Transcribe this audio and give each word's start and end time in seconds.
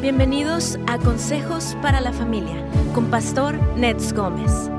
Bienvenidos 0.00 0.78
a 0.86 0.96
Consejos 0.96 1.76
para 1.82 2.00
la 2.00 2.12
Familia 2.12 2.64
con 2.94 3.10
Pastor 3.10 3.58
Nets 3.76 4.12
Gómez. 4.12 4.70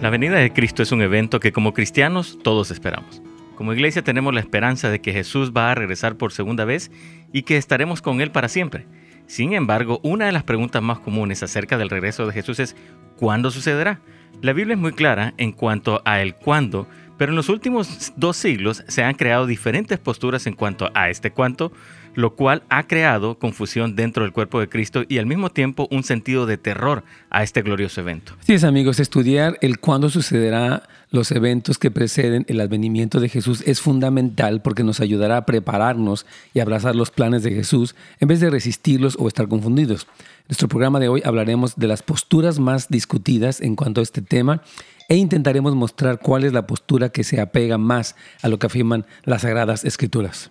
La 0.00 0.10
venida 0.10 0.36
de 0.36 0.52
Cristo 0.52 0.82
es 0.82 0.90
un 0.90 1.00
evento 1.00 1.38
que 1.38 1.52
como 1.52 1.72
cristianos 1.72 2.40
todos 2.42 2.72
esperamos. 2.72 3.22
Como 3.54 3.72
iglesia 3.72 4.02
tenemos 4.02 4.34
la 4.34 4.40
esperanza 4.40 4.90
de 4.90 5.00
que 5.00 5.12
Jesús 5.12 5.52
va 5.56 5.70
a 5.70 5.76
regresar 5.76 6.16
por 6.16 6.32
segunda 6.32 6.64
vez 6.64 6.90
y 7.32 7.42
que 7.42 7.56
estaremos 7.56 8.02
con 8.02 8.20
Él 8.20 8.32
para 8.32 8.48
siempre. 8.48 8.88
Sin 9.28 9.52
embargo, 9.52 10.00
una 10.02 10.26
de 10.26 10.32
las 10.32 10.42
preguntas 10.42 10.82
más 10.82 10.98
comunes 10.98 11.44
acerca 11.44 11.78
del 11.78 11.90
regreso 11.90 12.26
de 12.26 12.32
Jesús 12.32 12.58
es 12.58 12.74
¿cuándo 13.16 13.52
sucederá? 13.52 14.00
La 14.42 14.52
Biblia 14.52 14.74
es 14.74 14.80
muy 14.80 14.92
clara 14.92 15.34
en 15.38 15.52
cuanto 15.52 16.02
a 16.04 16.20
el 16.20 16.34
cuándo, 16.34 16.88
pero 17.16 17.32
en 17.32 17.36
los 17.36 17.48
últimos 17.48 18.12
dos 18.16 18.36
siglos 18.36 18.84
se 18.88 19.02
han 19.02 19.14
creado 19.14 19.46
diferentes 19.46 19.98
posturas 19.98 20.46
en 20.46 20.54
cuanto 20.54 20.90
a 20.94 21.10
este 21.10 21.30
cuánto, 21.30 21.72
lo 22.14 22.34
cual 22.34 22.62
ha 22.70 22.86
creado 22.86 23.38
confusión 23.38 23.94
dentro 23.94 24.22
del 24.22 24.32
cuerpo 24.32 24.58
de 24.60 24.68
Cristo 24.68 25.04
y 25.08 25.18
al 25.18 25.26
mismo 25.26 25.50
tiempo 25.50 25.86
un 25.90 26.02
sentido 26.02 26.46
de 26.46 26.56
terror 26.56 27.04
a 27.30 27.42
este 27.42 27.62
glorioso 27.62 28.00
evento. 28.00 28.34
Así 28.40 28.64
amigos, 28.66 29.00
estudiar 29.00 29.58
el 29.60 29.78
cuándo 29.78 30.08
sucederá 30.08 30.82
los 31.10 31.30
eventos 31.30 31.78
que 31.78 31.90
preceden 31.90 32.44
el 32.48 32.60
advenimiento 32.60 33.20
de 33.20 33.28
Jesús 33.28 33.62
es 33.66 33.80
fundamental 33.80 34.60
porque 34.62 34.82
nos 34.82 35.00
ayudará 35.00 35.36
a 35.38 35.46
prepararnos 35.46 36.26
y 36.52 36.60
abrazar 36.60 36.96
los 36.96 37.10
planes 37.10 37.42
de 37.42 37.52
Jesús 37.52 37.94
en 38.18 38.28
vez 38.28 38.40
de 38.40 38.50
resistirlos 38.50 39.16
o 39.18 39.28
estar 39.28 39.46
confundidos. 39.46 40.06
En 40.10 40.46
nuestro 40.48 40.68
programa 40.68 41.00
de 41.00 41.08
hoy 41.08 41.22
hablaremos 41.24 41.76
de 41.76 41.86
las 41.86 42.02
posturas 42.02 42.58
más 42.58 42.88
discutidas 42.88 43.60
en 43.60 43.76
cuanto 43.76 44.00
a 44.00 44.04
este 44.04 44.22
tema 44.22 44.62
e 45.08 45.16
intentaremos 45.16 45.74
mostrar 45.74 46.18
cuál 46.18 46.44
es 46.44 46.52
la 46.52 46.66
postura 46.66 47.10
que 47.10 47.24
se 47.24 47.40
apega 47.40 47.78
más 47.78 48.16
a 48.42 48.48
lo 48.48 48.58
que 48.58 48.66
afirman 48.66 49.06
las 49.24 49.42
Sagradas 49.42 49.84
Escrituras. 49.84 50.50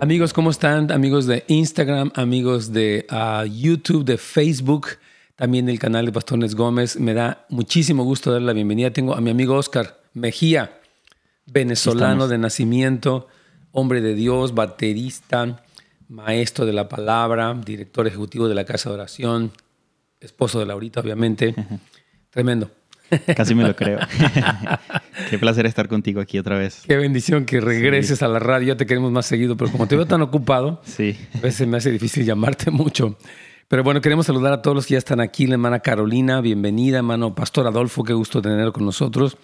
Amigos, 0.00 0.34
¿cómo 0.34 0.50
están? 0.50 0.92
Amigos 0.92 1.26
de 1.26 1.44
Instagram, 1.48 2.12
amigos 2.14 2.72
de 2.72 3.06
ah, 3.08 3.44
YouTube, 3.50 4.04
de 4.04 4.18
Facebook, 4.18 4.88
también 5.36 5.64
del 5.64 5.78
canal 5.78 6.04
de 6.04 6.12
Pastones 6.12 6.54
Gómez. 6.54 6.98
Me 7.00 7.14
da 7.14 7.46
muchísimo 7.48 8.04
gusto 8.04 8.30
dar 8.30 8.42
la 8.42 8.52
bienvenida. 8.52 8.90
Tengo 8.90 9.14
a 9.14 9.22
mi 9.22 9.30
amigo 9.30 9.54
Oscar 9.54 9.98
Mejía, 10.12 10.78
venezolano 11.46 12.28
de 12.28 12.36
nacimiento, 12.36 13.28
hombre 13.72 14.02
de 14.02 14.14
Dios, 14.14 14.54
baterista, 14.54 15.63
maestro 16.14 16.64
de 16.64 16.72
la 16.72 16.88
palabra, 16.88 17.54
director 17.54 18.06
ejecutivo 18.06 18.48
de 18.48 18.54
la 18.54 18.64
Casa 18.64 18.88
de 18.88 18.94
Oración, 18.94 19.52
esposo 20.20 20.60
de 20.60 20.66
Laurita, 20.66 21.00
obviamente. 21.00 21.54
Tremendo. 22.30 22.70
Casi 23.36 23.54
me 23.54 23.64
lo 23.64 23.74
creo. 23.76 23.98
Qué 25.30 25.38
placer 25.38 25.66
estar 25.66 25.88
contigo 25.88 26.20
aquí 26.20 26.38
otra 26.38 26.56
vez. 26.56 26.82
Qué 26.86 26.96
bendición 26.96 27.44
que 27.44 27.60
regreses 27.60 28.22
a 28.22 28.28
la 28.28 28.38
radio. 28.38 28.68
Ya 28.68 28.76
te 28.76 28.86
queremos 28.86 29.12
más 29.12 29.26
seguido, 29.26 29.56
pero 29.56 29.70
como 29.70 29.86
te 29.86 29.96
veo 29.96 30.06
tan 30.06 30.22
ocupado, 30.22 30.80
sí. 30.84 31.16
a 31.34 31.40
veces 31.40 31.66
me 31.66 31.76
hace 31.76 31.90
difícil 31.90 32.24
llamarte 32.24 32.70
mucho. 32.70 33.18
Pero 33.68 33.82
bueno, 33.82 34.00
queremos 34.00 34.26
saludar 34.26 34.52
a 34.52 34.62
todos 34.62 34.74
los 34.74 34.86
que 34.86 34.92
ya 34.92 34.98
están 34.98 35.20
aquí. 35.20 35.46
La 35.46 35.54
hermana 35.54 35.80
Carolina, 35.80 36.40
bienvenida. 36.40 36.98
Hermano 36.98 37.34
Pastor 37.34 37.66
Adolfo, 37.66 38.04
qué 38.04 38.12
gusto 38.12 38.40
tenerlo 38.40 38.72
con 38.72 38.84
nosotros. 38.84 39.36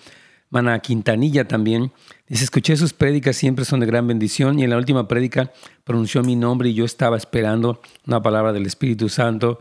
Hermana 0.51 0.81
Quintanilla 0.81 1.47
también. 1.47 1.93
Dice, 2.29 2.43
escuché 2.43 2.77
sus 2.77 2.93
prédicas, 2.93 3.37
siempre 3.37 3.65
son 3.65 3.79
de 3.79 3.87
gran 3.87 4.09
bendición. 4.09 4.59
Y 4.59 4.65
en 4.65 4.71
la 4.71 4.79
última 4.79 5.07
prédica 5.07 5.53
pronunció 5.85 6.23
mi 6.25 6.35
nombre 6.35 6.71
y 6.71 6.75
yo 6.75 6.85
estaba 6.85 7.17
esperando 7.17 7.81
una 8.05 8.21
palabra 8.21 8.53
del 8.53 8.67
Espíritu 8.67 9.09
Santo. 9.09 9.61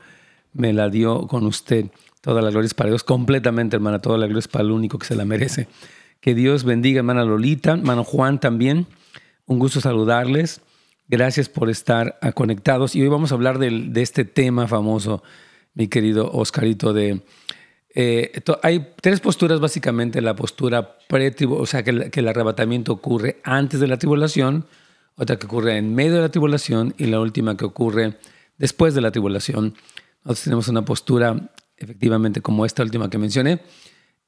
Me 0.51 0.73
la 0.73 0.89
dio 0.89 1.27
con 1.27 1.45
usted. 1.45 1.85
Toda 2.21 2.41
la 2.41 2.49
gloria 2.49 2.65
es 2.65 2.73
para 2.73 2.89
Dios, 2.89 3.03
completamente, 3.03 3.75
hermana. 3.75 3.99
Toda 3.99 4.17
la 4.17 4.25
gloria 4.25 4.39
es 4.39 4.47
para 4.47 4.65
el 4.65 4.71
único 4.71 4.97
que 4.97 5.05
se 5.05 5.15
la 5.15 5.25
merece. 5.25 5.67
Que 6.21 6.33
Dios 6.33 6.63
bendiga, 6.63 6.99
hermana 6.99 7.23
Lolita, 7.23 7.73
hermano 7.73 8.03
Juan 8.03 8.39
también. 8.39 8.87
Un 9.45 9.59
gusto 9.59 9.81
saludarles. 9.81 10.61
Gracias 11.07 11.49
por 11.49 11.69
estar 11.69 12.17
conectados. 12.33 12.95
Y 12.95 13.01
hoy 13.03 13.09
vamos 13.09 13.31
a 13.31 13.35
hablar 13.35 13.59
de, 13.59 13.91
este 14.01 14.25
tema 14.25 14.67
famoso, 14.67 15.21
mi 15.75 15.87
querido 15.87 16.31
Oscarito, 16.31 16.93
de... 16.93 17.21
Eh, 17.95 18.31
hay 18.61 18.93
tres 19.01 19.19
posturas 19.19 19.59
básicamente, 19.59 20.21
la 20.21 20.35
postura 20.35 20.97
pre 21.07 21.33
o 21.47 21.65
sea, 21.65 21.83
que, 21.83 22.11
que 22.11 22.19
el 22.19 22.27
arrebatamiento 22.27 22.93
ocurre 22.93 23.39
antes 23.43 23.79
de 23.79 23.87
la 23.87 23.97
tribulación, 23.97 24.65
otra 25.15 25.37
que 25.37 25.47
ocurre 25.47 25.77
en 25.77 25.95
medio 25.95 26.15
de 26.15 26.21
la 26.21 26.29
tribulación 26.29 26.93
y 26.97 27.05
la 27.05 27.19
última 27.19 27.57
que 27.57 27.65
ocurre 27.65 28.17
después 28.57 28.93
de 28.93 29.01
la 29.01 29.11
tribulación. 29.11 29.73
Nosotros 30.23 30.43
tenemos 30.43 30.67
una 30.67 30.85
postura 30.85 31.51
efectivamente 31.79 32.41
como 32.41 32.65
esta 32.65 32.83
última 32.83 33.09
que 33.09 33.17
mencioné. 33.17 33.61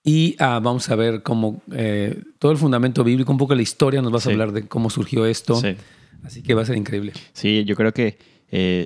Y 0.03 0.35
ah, 0.39 0.59
vamos 0.61 0.89
a 0.89 0.95
ver 0.95 1.22
cómo 1.22 1.61
eh, 1.72 2.23
todo 2.39 2.51
el 2.51 2.57
fundamento 2.57 3.03
bíblico, 3.03 3.31
un 3.31 3.38
poco 3.38 3.53
la 3.53 3.61
historia, 3.61 4.01
nos 4.01 4.11
vas 4.11 4.25
a 4.25 4.31
hablar 4.31 4.51
de 4.51 4.67
cómo 4.67 4.89
surgió 4.89 5.25
esto. 5.25 5.61
Así 6.23 6.41
que 6.41 6.53
va 6.53 6.63
a 6.63 6.66
ser 6.66 6.78
increíble. 6.78 7.13
Sí, 7.33 7.63
yo 7.66 7.75
creo 7.75 7.93
que 7.93 8.17
eh, 8.51 8.85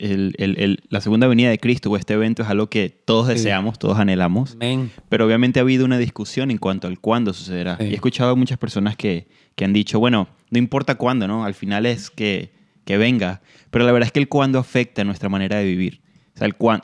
la 0.00 1.00
segunda 1.00 1.26
venida 1.26 1.50
de 1.50 1.58
Cristo 1.58 1.90
o 1.90 1.96
este 1.96 2.14
evento 2.14 2.42
es 2.42 2.48
algo 2.48 2.68
que 2.68 2.88
todos 2.88 3.28
deseamos, 3.28 3.78
todos 3.78 3.98
anhelamos. 3.98 4.56
Pero 5.08 5.26
obviamente 5.26 5.60
ha 5.60 5.62
habido 5.62 5.84
una 5.84 5.98
discusión 5.98 6.50
en 6.50 6.58
cuanto 6.58 6.88
al 6.88 6.98
cuándo 6.98 7.32
sucederá. 7.32 7.76
Y 7.80 7.84
he 7.84 7.94
escuchado 7.94 8.30
a 8.30 8.34
muchas 8.34 8.58
personas 8.58 8.96
que, 8.96 9.28
que, 9.54 9.64
han 9.64 9.72
dicho, 9.72 9.98
bueno, 10.00 10.28
no 10.50 10.58
importa 10.58 10.96
cuándo, 10.96 11.28
¿no? 11.28 11.44
Al 11.44 11.54
final 11.54 11.86
es 11.86 12.10
que, 12.10 12.52
que 12.84 12.96
venga. 12.96 13.42
Pero 13.70 13.84
la 13.84 13.92
verdad 13.92 14.06
es 14.06 14.12
que 14.12 14.20
el 14.20 14.28
cuándo 14.28 14.58
afecta 14.58 15.04
nuestra 15.04 15.28
manera 15.28 15.58
de 15.58 15.64
vivir 15.64 16.00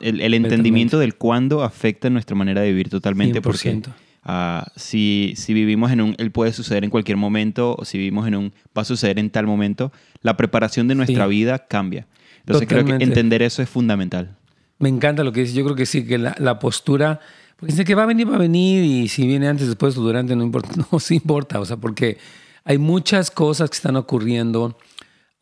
el, 0.01 0.33
entendimiento 0.33 0.99
del 0.99 1.15
cuándo 1.15 1.63
afecta 1.63 2.09
nuestra 2.09 2.35
manera 2.35 2.61
de 2.61 2.69
vivir 2.69 2.89
totalmente. 2.89 3.41
100%. 3.41 3.41
Porque 3.41 3.81
uh, 4.25 4.69
si, 4.75 5.33
si 5.35 5.53
vivimos 5.53 5.91
en 5.91 6.01
un, 6.01 6.15
él 6.17 6.31
puede 6.31 6.53
suceder 6.53 6.83
en 6.83 6.89
cualquier 6.89 7.17
momento, 7.17 7.75
o 7.77 7.85
si 7.85 7.97
vivimos 7.97 8.27
en 8.27 8.35
un, 8.35 8.53
va 8.77 8.83
a 8.83 8.85
suceder 8.85 9.19
en 9.19 9.29
tal 9.29 9.47
momento, 9.47 9.91
la 10.21 10.37
preparación 10.37 10.87
de 10.87 10.95
nuestra 10.95 11.27
vida 11.27 11.67
cambia. 11.67 12.07
Entonces 12.47 12.69
creo 12.69 12.85
que 12.85 13.03
entender 13.03 13.41
eso 13.41 13.61
es 13.61 13.69
fundamental. 13.69 14.37
Me 14.79 14.87
encanta 14.87 15.23
lo 15.23 15.33
que 15.33 15.41
dices. 15.41 15.55
Yo 15.55 15.65
creo 15.65 15.75
que 15.75 15.85
sí, 15.85 16.05
que 16.05 16.17
la, 16.17 16.33
la 16.39 16.59
postura, 16.59 17.19
porque 17.57 17.73
dice 17.73 17.83
que 17.83 17.93
va 17.93 18.03
a 18.03 18.05
venir, 18.05 18.29
va 18.29 18.35
a 18.35 18.39
venir, 18.39 18.85
y 18.85 19.09
si 19.09 19.27
viene 19.27 19.49
antes, 19.49 19.67
después 19.67 19.97
o 19.97 20.01
durante, 20.01 20.33
no 20.35 20.43
importa, 20.43 20.69
no 20.91 20.99
sí 20.99 21.15
importa. 21.15 21.59
O 21.59 21.65
sea, 21.65 21.75
porque 21.75 22.17
hay 22.63 22.77
muchas 22.77 23.31
cosas 23.31 23.69
que 23.69 23.75
están 23.75 23.97
ocurriendo 23.97 24.77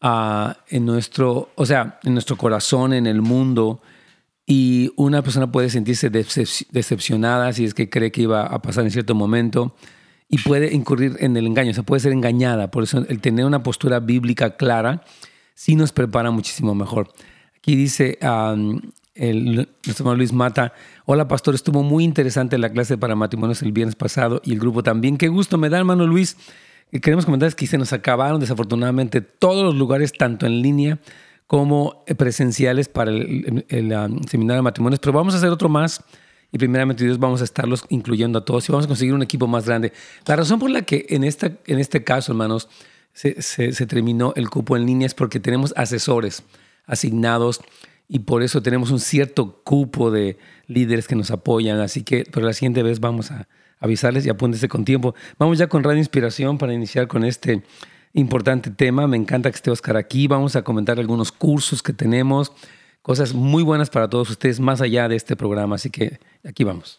uh, 0.02 0.54
en 0.68 0.86
nuestro, 0.86 1.50
o 1.54 1.66
sea, 1.66 2.00
en 2.04 2.14
nuestro 2.14 2.38
corazón, 2.38 2.94
en 2.94 3.06
el 3.06 3.22
mundo, 3.22 3.82
y 4.48 4.92
una 4.96 5.22
persona 5.22 5.52
puede 5.52 5.70
sentirse 5.70 6.10
decepcionada 6.10 7.54
si 7.54 7.66
es 7.66 7.74
que 7.74 7.90
cree 7.90 8.12
que 8.12 8.24
iba 8.24 8.46
a 8.46 8.62
pasar 8.62 8.84
en 8.84 8.92
cierto 8.92 9.14
momento 9.16 9.76
y 10.28 10.40
puede 10.40 10.74
incurrir 10.74 11.18
en 11.20 11.38
el 11.38 11.46
engaño, 11.46 11.72
o 11.72 11.74
sea, 11.74 11.84
puede 11.84 12.00
ser 12.00 12.12
engañada. 12.12 12.72
Por 12.72 12.84
eso 12.84 13.06
el 13.08 13.22
tener 13.22 13.46
una 13.46 13.64
postura 13.64 14.00
bíblica 14.00 14.56
clara 14.56 15.04
sí 15.56 15.76
nos 15.76 15.92
prepara 15.92 16.30
muchísimo 16.30 16.76
mejor. 16.76 17.10
Aquí 17.58 17.76
dice 17.76 18.20
el, 19.16 19.56
nuestro 19.56 20.04
hermano 20.04 20.18
Luis 20.18 20.34
Mata, 20.34 20.74
hola 21.06 21.28
pastor, 21.28 21.56
estuvo 21.56 21.82
muy 21.82 22.04
interesante 22.04 22.60
la 22.60 22.70
clase 22.70 22.98
para 22.98 23.16
matrimonios 23.16 23.64
el 23.64 23.72
viernes 23.72 23.96
pasado 23.96 24.42
y 24.46 24.54
el 24.54 24.60
grupo 24.60 24.84
también. 24.84 25.18
Qué 25.18 25.30
gusto 25.30 25.58
me 25.58 25.70
da, 25.70 25.80
hermano 25.80 26.06
Luis. 26.06 26.38
Queremos 27.02 27.26
comentar 27.26 27.56
que 27.56 27.66
se 27.66 27.80
nos 27.80 27.94
acabaron 27.94 28.40
desafortunadamente 28.40 29.22
todos 29.22 29.64
los 29.64 29.76
lugares, 29.76 30.14
tanto 30.14 30.46
en 30.46 30.62
línea 30.62 31.00
como 31.48 32.04
eh, 32.06 32.16
presenciales 32.16 32.90
para 32.90 33.12
el, 33.12 33.66
seminario 34.30 34.58
de 34.58 34.62
matrimonios, 34.62 35.00
pero 35.00 35.14
vamos 35.14 35.34
a 35.34 35.38
hacer 35.38 35.50
otro 35.50 35.70
más 35.70 36.04
y 36.52 36.58
primeramente 36.58 37.04
Dios 37.04 37.20
vamos 37.20 37.42
a 37.42 37.44
estarlos 37.44 37.86
incluyendo 37.90 38.40
a 38.40 38.46
todos 38.46 38.68
y 38.70 38.72
vamos 38.72 38.86
a 38.86 38.88
conseguir 38.88 39.14
un 39.14 39.24
equipo 39.24 39.48
más 39.48 39.66
grande. 39.66 39.94
La 40.26 40.36
razón 40.36 40.60
por 40.60 40.70
la 40.70 40.84
que 40.84 41.06
en, 41.10 41.24
esta, 41.24 41.52
en 41.66 41.80
este 41.80 42.04
caso, 42.04 42.32
hermanos, 42.32 42.70
se, 43.16 43.86
terminó 43.88 44.34
el 44.36 44.50
cupo 44.50 44.76
en 44.76 44.86
línea 44.86 45.06
es 45.06 45.14
porque 45.14 45.40
tenemos 45.40 45.74
asesores 45.78 46.44
asignados 46.86 47.62
y 48.10 48.20
por 48.20 48.44
eso 48.44 48.62
tenemos 48.62 48.92
un 48.92 49.00
cierto 49.00 49.62
cupo 49.64 50.12
de 50.12 50.38
líderes 50.68 51.08
que 51.08 51.16
nos 51.16 51.32
apoyan. 51.32 51.80
Así 51.80 52.04
que, 52.04 52.26
pero 52.32 52.46
la 52.46 52.54
siguiente 52.54 52.84
vez 52.84 53.00
vamos 53.00 53.32
a 53.32 53.48
avisarles 53.80 54.26
y 54.26 54.30
apúntese 54.30 54.68
con 54.68 54.84
tiempo. 54.84 55.16
Vamos 55.40 55.58
ya 55.58 55.68
con 55.68 55.84
Radio 55.84 56.00
Inspiración 56.00 56.58
para 56.58 56.74
iniciar 56.74 57.08
con 57.08 57.24
este 57.24 57.64
importante 58.14 58.70
tema. 58.70 59.08
Me 59.08 59.18
encanta 59.18 59.50
que 59.50 59.56
esté 59.56 59.72
Oscar 59.72 59.96
aquí. 59.98 60.28
Vamos 60.28 60.56
a 60.58 60.64
comentar 60.64 61.00
algunos 61.00 61.32
cursos 61.32 61.82
que 61.82 61.94
tenemos, 61.94 62.52
cosas 63.02 63.34
muy 63.34 63.64
buenas 63.64 63.90
para 63.90 64.10
todos 64.10 64.30
ustedes 64.30 64.60
más 64.60 64.82
allá 64.82 65.08
de 65.08 65.16
este 65.16 65.36
programa. 65.36 65.76
Así 65.76 65.90
que 65.90 66.20
aquí 66.44 66.66
vamos. 66.66 66.96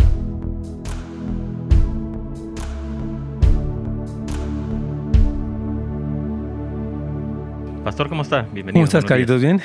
Pastor, 7.87 8.09
¿cómo 8.09 8.23
está? 8.23 8.43
Bienvenido. 8.43 8.73
¿Cómo 8.73 8.85
estás, 8.85 9.05
Caritos? 9.05 9.41
¿Bien? 9.41 9.63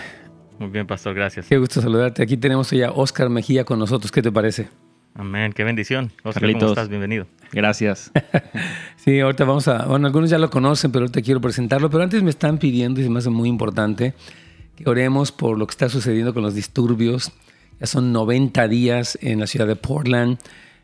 Muy 0.60 0.70
bien, 0.70 0.86
Pastor, 0.86 1.16
gracias. 1.16 1.48
Qué 1.48 1.58
gusto 1.58 1.82
saludarte. 1.82 2.22
Aquí 2.22 2.38
tenemos 2.38 2.70
ya 2.70 2.90
a 2.90 2.92
Oscar 2.92 3.32
Mejía 3.32 3.66
con 3.66 3.80
nosotros. 3.80 4.12
¿Qué 4.12 4.22
te 4.22 4.32
parece? 4.32 4.70
Amén, 5.16 5.54
qué 5.54 5.64
bendición. 5.64 6.12
Oscar, 6.22 6.54
¿cómo 6.54 6.68
estás? 6.68 6.88
Bienvenido. 6.88 7.26
Gracias. 7.52 8.12
sí, 8.96 9.20
ahorita 9.20 9.44
vamos 9.46 9.68
a, 9.68 9.88
bueno, 9.88 10.06
algunos 10.06 10.30
ya 10.30 10.38
lo 10.38 10.52
conocen, 10.52 10.92
pero 10.92 11.06
ahorita 11.06 11.20
quiero 11.24 11.42
presentarlo, 11.42 11.90
pero 11.90 12.04
antes 12.04 12.22
me 12.22 12.30
están 12.30 12.60
pidiendo, 12.60 13.02
y 13.02 13.06
se 13.06 13.10
me 13.10 13.18
hace 13.18 13.32
muy 13.32 13.50
importante, 13.50 14.14
que 14.76 14.88
oremos 14.88 15.32
por 15.32 15.58
lo 15.58 15.66
que 15.66 15.72
está 15.72 15.90
sucediendo 15.90 16.32
con 16.32 16.44
los 16.44 16.54
disturbios. 16.54 17.32
Ya 17.80 17.88
son 17.88 18.14
90 18.14 18.68
días 18.68 19.18
en 19.24 19.40
la 19.40 19.48
ciudad 19.48 19.66
de 19.66 19.78
Portland. 19.78 20.38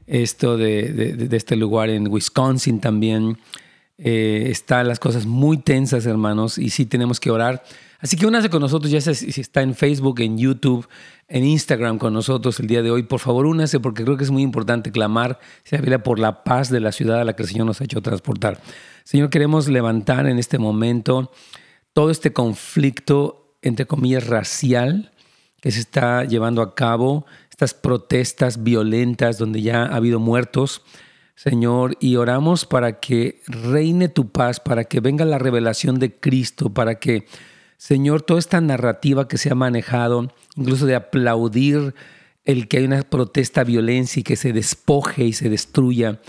esto 0.08 0.58
de, 0.58 1.28
este 1.34 1.56
lugar 1.56 1.92
en 1.92 2.08
Wisconsin 2.08 2.80
también. 2.80 3.38
Eh, 3.98 4.50
están 4.52 4.88
las 4.88 5.00
cosas 5.00 5.26
muy 5.26 5.58
tensas, 5.58 6.06
hermanos, 6.06 6.58
y 6.58 6.70
sí 6.70 6.86
tenemos 6.86 7.20
que 7.20 7.32
orar. 7.32 7.64
Así 8.00 8.16
que 8.16 8.28
únase 8.28 8.50
con 8.50 8.62
nosotros, 8.62 8.92
ya 8.92 9.02
sea 9.02 9.16
si 9.16 9.42
está 9.42 9.64
en 9.64 9.74
Facebook, 9.74 10.20
en 10.20 10.38
YouTube, 10.38 10.88
en 11.28 11.44
Instagram 11.44 11.98
con 11.98 12.14
nosotros 12.14 12.60
el 12.60 12.68
día 12.68 12.84
de 12.84 12.92
hoy. 12.92 13.04
Por 13.04 13.20
favor, 13.20 13.48
únase 13.48 13.80
porque 13.80 14.04
creo 14.04 14.18
que 14.18 14.24
es 14.24 14.32
muy 14.32 14.44
importante 14.44 14.92
clamar, 14.92 15.40
se 15.64 15.80
por 16.00 16.20
la 16.20 16.44
paz 16.44 16.70
de 16.70 16.80
la 16.80 16.92
ciudad 16.92 17.22
a 17.22 17.24
la 17.24 17.36
que 17.36 17.44
el 17.44 17.50
Señor 17.50 17.66
nos 17.66 17.82
ha 17.82 17.86
hecho 17.86 18.02
transportar. 18.02 18.62
Señor, 19.04 19.30
queremos 19.32 19.68
levantar 19.68 20.28
en 20.28 20.38
este 20.38 20.60
momento 20.60 21.32
todo 21.94 22.12
este 22.12 22.34
conflicto, 22.34 23.56
entre 23.64 23.88
comillas, 23.88 24.28
racial 24.28 25.12
que 25.60 25.72
se 25.72 25.80
está 25.80 26.24
llevando 26.24 26.62
a 26.62 26.76
cabo, 26.76 27.26
estas 27.50 27.74
protestas 27.74 28.64
violentas 28.64 29.40
donde 29.40 29.64
ya 29.64 29.84
ha 29.84 29.96
habido 29.96 30.20
muertos. 30.20 30.84
Señor, 31.38 31.98
y 32.00 32.16
oramos 32.16 32.66
para 32.66 33.00
que 33.00 33.42
reine 33.46 34.10
tu 34.10 34.32
paz, 34.32 34.60
para 34.60 34.86
que 34.86 35.02
venga 35.02 35.24
la 35.24 35.38
revelación 35.38 36.00
de 36.00 36.12
Cristo, 36.12 36.74
para 36.74 36.96
que, 36.96 37.28
Señor, 37.78 38.24
toda 38.24 38.40
esta 38.40 38.60
narrativa 38.60 39.28
que 39.28 39.38
se 39.38 39.52
ha 39.52 39.56
manejado, 39.56 40.34
incluso 40.56 40.88
de 40.88 40.96
aplaudir 40.96 41.94
el 42.44 42.68
que 42.68 42.78
hay 42.78 42.86
una 42.86 43.04
protesta 43.04 43.64
violencia 43.64 44.22
y 44.22 44.24
que 44.24 44.36
se 44.36 44.52
despoje 44.52 45.26
y 45.26 45.34
se 45.34 45.48
destruya. 45.48 46.20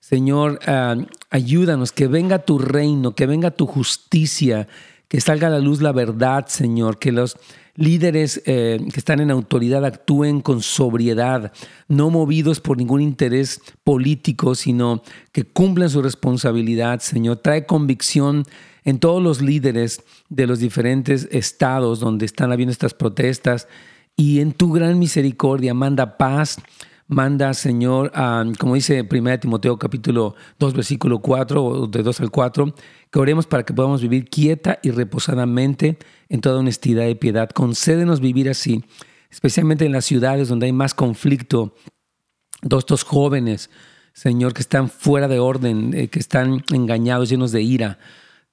Señor, 0.00 0.60
ah, 0.66 0.96
ayúdanos, 1.30 1.90
que 1.90 2.06
venga 2.06 2.40
tu 2.40 2.58
reino, 2.58 3.14
que 3.14 3.24
venga 3.24 3.50
tu 3.50 3.66
justicia, 3.66 4.68
que 5.08 5.22
salga 5.22 5.46
a 5.46 5.50
la 5.50 5.60
luz 5.60 5.80
la 5.80 5.92
verdad, 5.92 6.46
Señor, 6.46 6.98
que 6.98 7.10
los 7.10 7.38
líderes 7.78 8.42
eh, 8.44 8.80
que 8.92 8.98
están 8.98 9.20
en 9.20 9.30
autoridad 9.30 9.84
actúen 9.84 10.40
con 10.40 10.62
sobriedad, 10.62 11.52
no 11.86 12.10
movidos 12.10 12.60
por 12.60 12.76
ningún 12.76 13.00
interés 13.00 13.60
político, 13.84 14.56
sino 14.56 15.02
que 15.30 15.44
cumplan 15.44 15.88
su 15.88 16.02
responsabilidad, 16.02 16.98
Señor. 16.98 17.36
Trae 17.36 17.66
convicción 17.66 18.44
en 18.84 18.98
todos 18.98 19.22
los 19.22 19.40
líderes 19.40 20.02
de 20.28 20.48
los 20.48 20.58
diferentes 20.58 21.28
estados 21.30 22.00
donde 22.00 22.26
están 22.26 22.50
habiendo 22.50 22.72
estas 22.72 22.94
protestas 22.94 23.68
y 24.16 24.40
en 24.40 24.52
tu 24.52 24.72
gran 24.72 24.98
misericordia 24.98 25.72
manda 25.72 26.16
paz, 26.18 26.56
manda, 27.08 27.52
Señor, 27.54 28.12
como 28.58 28.74
dice 28.74 29.06
1 29.10 29.40
Timoteo 29.40 29.78
capítulo 29.78 30.36
2, 30.58 30.74
versículo 30.74 31.20
4, 31.20 31.64
o 31.64 31.86
de 31.86 32.02
2 32.02 32.20
al 32.20 32.30
4, 32.30 32.74
que 33.10 33.18
oremos 33.18 33.46
para 33.46 33.64
que 33.64 33.72
podamos 33.72 34.02
vivir 34.02 34.28
quieta 34.28 34.78
y 34.82 34.90
reposadamente 34.90 35.98
en 36.28 36.40
toda 36.40 36.60
honestidad 36.60 37.06
y 37.08 37.14
piedad. 37.14 37.48
Concédenos 37.48 38.20
vivir 38.20 38.48
así, 38.48 38.84
especialmente 39.30 39.86
en 39.86 39.92
las 39.92 40.04
ciudades 40.04 40.48
donde 40.48 40.66
hay 40.66 40.72
más 40.72 40.94
conflicto. 40.94 41.74
Todos 42.68 42.82
estos 42.82 43.04
jóvenes, 43.04 43.70
Señor, 44.12 44.52
que 44.52 44.60
están 44.60 44.90
fuera 44.90 45.28
de 45.28 45.38
orden, 45.38 45.94
eh, 45.94 46.08
que 46.08 46.18
están 46.18 46.62
engañados, 46.72 47.30
llenos 47.30 47.52
de 47.52 47.62
ira. 47.62 47.98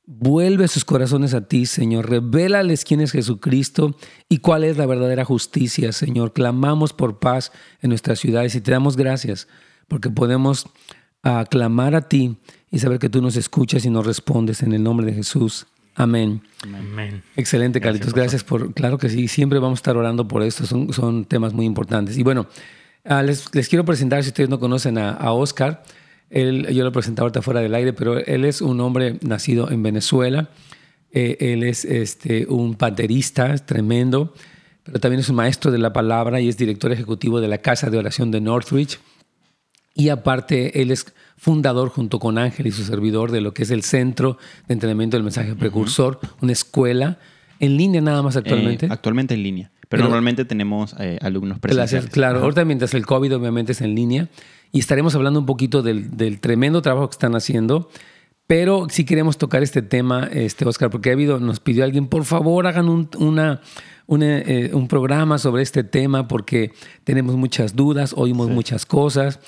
Vuelve 0.08 0.68
sus 0.68 0.86
corazones 0.86 1.34
a 1.34 1.48
ti, 1.48 1.66
Señor. 1.66 2.10
Revélales 2.10 2.86
quién 2.86 3.02
es 3.02 3.12
Jesucristo 3.12 3.96
y 4.30 4.38
cuál 4.38 4.64
es 4.64 4.78
la 4.78 4.86
verdadera 4.86 5.26
justicia, 5.26 5.92
Señor. 5.92 6.34
Clamamos 6.34 6.94
por 6.94 7.20
paz 7.20 7.52
en 7.82 7.90
nuestras 7.90 8.20
ciudades 8.20 8.54
y 8.56 8.62
te 8.62 8.72
damos 8.72 8.98
gracias 8.98 9.48
porque 9.88 10.10
podemos 10.10 10.68
aclamar 11.24 11.96
a 11.96 12.08
ti 12.08 12.38
y 12.72 12.80
saber 12.80 13.00
que 13.00 13.10
tú 13.10 13.22
nos 13.22 13.36
escuchas 13.36 13.86
y 13.86 13.90
nos 13.90 14.06
respondes 14.06 14.62
en 14.62 14.74
el 14.74 14.84
nombre 14.84 15.06
de 15.08 15.14
Jesús. 15.14 15.66
Amén. 15.96 16.42
Amén. 16.62 17.24
Excelente, 17.38 17.80
Carlitos. 17.80 18.14
Gracias, 18.14 18.44
por. 18.44 18.74
Claro 18.74 18.98
que 18.98 19.10
sí, 19.10 19.28
siempre 19.28 19.60
vamos 19.60 19.80
a 19.80 19.82
estar 19.82 19.98
orando 19.98 20.28
por 20.28 20.44
esto. 20.44 20.66
Son, 20.66 20.92
son 20.92 21.26
temas 21.26 21.54
muy 21.54 21.66
importantes. 21.66 22.18
Y 22.18 22.24
bueno, 22.24 22.48
ah, 23.06 23.24
les, 23.24 23.50
quiero 23.70 23.86
presentar, 23.86 24.22
si 24.24 24.30
ustedes 24.30 24.50
no 24.50 24.60
conocen 24.60 24.98
a, 24.98 25.32
Oscar, 25.32 25.84
él, 26.30 26.68
yo 26.74 26.84
lo 26.84 26.92
presentaba 26.92 27.26
ahorita 27.26 27.42
fuera 27.42 27.60
del 27.60 27.76
aire, 27.76 27.94
pero 27.94 28.18
él 28.18 28.46
es 28.46 28.62
un 28.62 28.80
hombre 28.82 29.20
nacido 29.22 29.72
en 29.72 29.84
Venezuela. 29.84 30.50
Eh, 31.12 31.38
él 31.40 31.64
es 31.64 31.86
este, 31.86 32.46
un 32.48 32.76
panterista 32.76 33.56
tremendo, 33.58 34.34
pero 34.84 35.00
también 35.00 35.22
es 35.22 35.30
un 35.30 35.36
maestro 35.36 35.72
de 35.72 35.78
la 35.78 35.94
palabra 35.94 36.42
y 36.42 36.50
es 36.50 36.58
director 36.58 36.92
ejecutivo 36.92 37.40
de 37.40 37.48
la 37.48 37.60
Casa 37.60 37.90
de 37.90 37.98
Oración 37.98 38.32
de 38.32 38.42
Northridge. 38.42 39.00
Y 39.94 40.10
aparte, 40.10 40.82
él 40.82 40.92
es 40.92 41.06
fundador 41.38 41.90
junto 41.90 42.20
con 42.20 42.38
Ángel 42.38 42.68
y 42.68 42.72
su 42.72 42.84
servidor 42.84 43.32
de 43.32 43.40
lo 43.40 43.54
que 43.54 43.64
es 43.64 43.72
el 43.72 43.84
Centro 43.84 44.38
de 44.68 44.74
Entrenamiento 44.74 45.16
del 45.16 45.24
Mensaje 45.24 45.56
Precursor, 45.56 46.20
una 46.42 46.52
escuela 46.52 47.18
en 47.60 47.78
línea 47.78 48.02
nada 48.02 48.22
más 48.22 48.36
actualmente. 48.36 48.88
Eh, 48.88 48.90
actualmente 48.92 49.34
en 49.34 49.44
línea, 49.44 49.72
pero, 49.90 50.04
normalmente 50.04 50.46
tenemos 50.46 50.96
eh, 51.00 51.18
alumnos 51.22 51.60
presenciales. 51.60 52.10
Claro, 52.10 52.42
ahorita 52.42 52.66
mientras 52.66 52.94
el 52.94 53.06
COVID 53.06 53.36
obviamente 53.36 53.74
es 53.74 53.82
en 53.82 53.96
línea 53.96 54.30
y 54.72 54.80
estaremos 54.80 55.16
hablando 55.16 55.40
un 55.40 55.46
poquito 55.46 55.82
del, 55.82 56.40
tremendo 56.40 56.82
trabajo 56.82 57.08
que 57.08 57.14
están 57.14 57.36
haciendo. 57.36 57.90
Pero 58.48 58.88
sí 58.90 59.06
queremos 59.06 59.40
tocar 59.40 59.64
este 59.64 59.82
tema, 59.82 60.30
este 60.32 60.66
Oscar, 60.66 60.92
porque 60.92 61.10
ha 61.10 61.14
habido, 61.14 61.40
nos 61.40 61.60
pidió 61.60 61.84
alguien, 61.84 62.08
por 62.08 62.26
favor, 62.26 62.68
hagan 62.68 62.90
un, 62.90 63.10
una, 63.18 63.62
eh, 64.08 64.70
un 64.72 64.88
programa 64.88 65.40
sobre 65.40 65.64
este 65.64 65.84
tema 65.84 66.28
porque 66.28 66.72
tenemos 67.04 67.36
muchas 67.36 67.76
dudas, 67.76 68.14
oímos 68.16 68.50
muchas 68.50 68.86
cosas. 68.86 69.40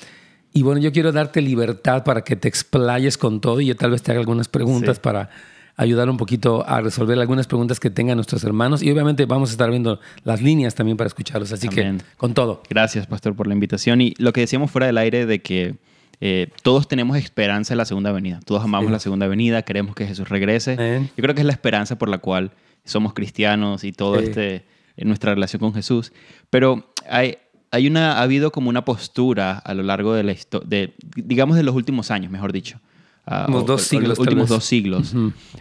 Y 0.52 0.62
bueno, 0.62 0.80
yo 0.80 0.90
quiero 0.92 1.12
darte 1.12 1.40
libertad 1.42 2.02
para 2.02 2.22
que 2.22 2.34
te 2.34 2.48
explayes 2.48 3.18
con 3.18 3.40
todo 3.40 3.60
y 3.60 3.66
yo 3.66 3.76
tal 3.76 3.92
vez 3.92 4.02
te 4.02 4.10
haga 4.10 4.20
algunas 4.20 4.48
preguntas 4.48 4.98
para 4.98 5.30
ayudar 5.78 6.10
un 6.10 6.16
poquito 6.16 6.68
a 6.68 6.80
resolver 6.80 7.18
algunas 7.18 7.46
preguntas 7.46 7.78
que 7.80 7.88
tengan 7.88 8.16
nuestros 8.16 8.44
hermanos. 8.44 8.82
Y 8.82 8.90
obviamente 8.90 9.24
vamos 9.24 9.50
a 9.50 9.52
estar 9.52 9.70
viendo 9.70 10.00
las 10.24 10.42
líneas 10.42 10.74
también 10.74 10.96
para 10.96 11.06
escucharlos. 11.06 11.52
Así 11.52 11.68
que 11.68 11.98
con 12.16 12.34
todo. 12.34 12.62
Gracias, 12.68 13.06
Pastor, 13.06 13.34
por 13.34 13.46
la 13.46 13.54
invitación. 13.54 14.00
Y 14.00 14.12
lo 14.18 14.32
que 14.32 14.42
decíamos 14.42 14.70
fuera 14.72 14.88
del 14.88 14.98
aire 14.98 15.24
de 15.24 15.40
que 15.40 15.76
eh, 16.20 16.50
todos 16.62 16.88
tenemos 16.88 17.16
esperanza 17.16 17.74
en 17.74 17.78
la 17.78 17.84
segunda 17.84 18.10
venida. 18.10 18.40
Todos 18.44 18.64
amamos 18.64 18.90
la 18.90 18.98
segunda 18.98 19.28
venida, 19.28 19.62
queremos 19.62 19.94
que 19.94 20.04
Jesús 20.04 20.28
regrese. 20.28 20.76
Yo 21.16 21.22
creo 21.22 21.34
que 21.34 21.42
es 21.42 21.46
la 21.46 21.52
esperanza 21.52 21.96
por 21.96 22.08
la 22.08 22.18
cual 22.18 22.50
somos 22.84 23.14
cristianos 23.14 23.84
y 23.84 23.92
todo 23.92 24.18
este 24.18 24.66
en 24.96 25.06
nuestra 25.06 25.32
relación 25.32 25.60
con 25.60 25.74
Jesús. 25.74 26.12
Pero 26.50 26.92
hay, 27.08 27.38
hay 27.70 27.86
una, 27.86 28.14
ha 28.14 28.22
habido 28.22 28.50
como 28.50 28.68
una 28.68 28.84
postura 28.84 29.52
a 29.52 29.74
lo 29.74 29.84
largo 29.84 30.12
de 30.12 30.24
la 30.24 30.32
historia, 30.32 30.90
digamos 31.14 31.56
de 31.56 31.62
los 31.62 31.76
últimos 31.76 32.10
años, 32.10 32.32
mejor 32.32 32.52
dicho. 32.52 32.80
Uh, 33.28 33.50
los 33.50 33.66
dos 33.66 33.82
siglos. 33.82 34.08
Los 34.10 34.18
últimos 34.18 34.48
dos 34.48 34.64
siglos, 34.64 35.14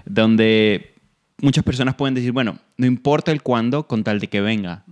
donde 0.06 0.94
muchas 1.42 1.64
personas 1.64 1.96
pueden 1.96 2.16
decir, 2.16 2.32
bueno, 2.32 2.60
no 2.78 2.86
importa 2.86 3.32
el 3.32 3.42
cuándo 3.42 3.88
con 3.88 4.04
tal 4.04 4.20
de 4.20 4.28
que 4.28 4.42
venga. 4.42 4.84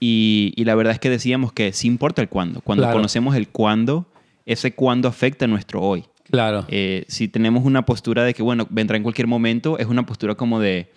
y, 0.00 0.52
y, 0.56 0.64
la 0.64 0.74
verdad 0.74 0.92
es 0.92 1.00
que 1.00 1.10
decíamos 1.10 1.52
que 1.52 1.72
sí 1.72 1.86
importa 1.86 2.22
el 2.22 2.28
cuándo. 2.28 2.60
Cuando 2.60 2.90
conocemos 2.90 3.36
el 3.36 3.48
cuándo, 3.48 4.06
ese 4.46 4.72
cuándo 4.74 5.08
afecta 5.08 5.44
a 5.44 5.48
nuestro 5.48 5.80
hoy. 5.80 6.04
Claro. 6.30 6.64
Eh, 6.68 7.04
si 7.08 7.28
tenemos 7.28 7.64
una 7.64 7.84
postura 7.84 8.24
de 8.24 8.34
que, 8.34 8.42
bueno, 8.42 8.66
vendrá 8.70 8.96
en 8.96 9.02
cualquier 9.02 9.26
momento, 9.26 9.78
es 9.78 9.86
una 9.86 10.06
postura 10.06 10.34
como 10.34 10.60
de 10.60 10.92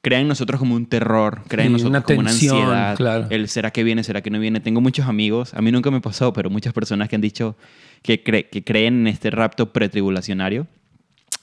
crea 0.00 0.20
en 0.20 0.28
nosotros 0.28 0.58
como 0.58 0.74
un 0.74 0.86
terror, 0.86 1.42
crea 1.48 1.66
en 1.66 1.72
nosotros 1.72 2.04
como 2.04 2.20
una 2.20 2.30
ansiedad. 2.30 3.30
El 3.30 3.48
será 3.48 3.70
que 3.70 3.84
viene, 3.84 4.04
será 4.04 4.20
que 4.22 4.30
no 4.30 4.38
viene. 4.38 4.60
Tengo 4.60 4.80
muchos 4.80 5.06
amigos, 5.06 5.54
a 5.54 5.62
mí 5.62 5.72
nunca 5.72 5.90
me 5.90 6.00
pasó, 6.00 6.32
pero 6.32 6.50
muchas 6.50 6.72
personas 6.72 7.08
que 7.08 7.16
han 7.16 7.22
dicho 7.22 7.56
que, 8.02 8.22
que 8.22 8.64
creen 8.64 9.00
en 9.00 9.06
este 9.08 9.30
rapto 9.30 9.72
pretribulacionario 9.72 10.66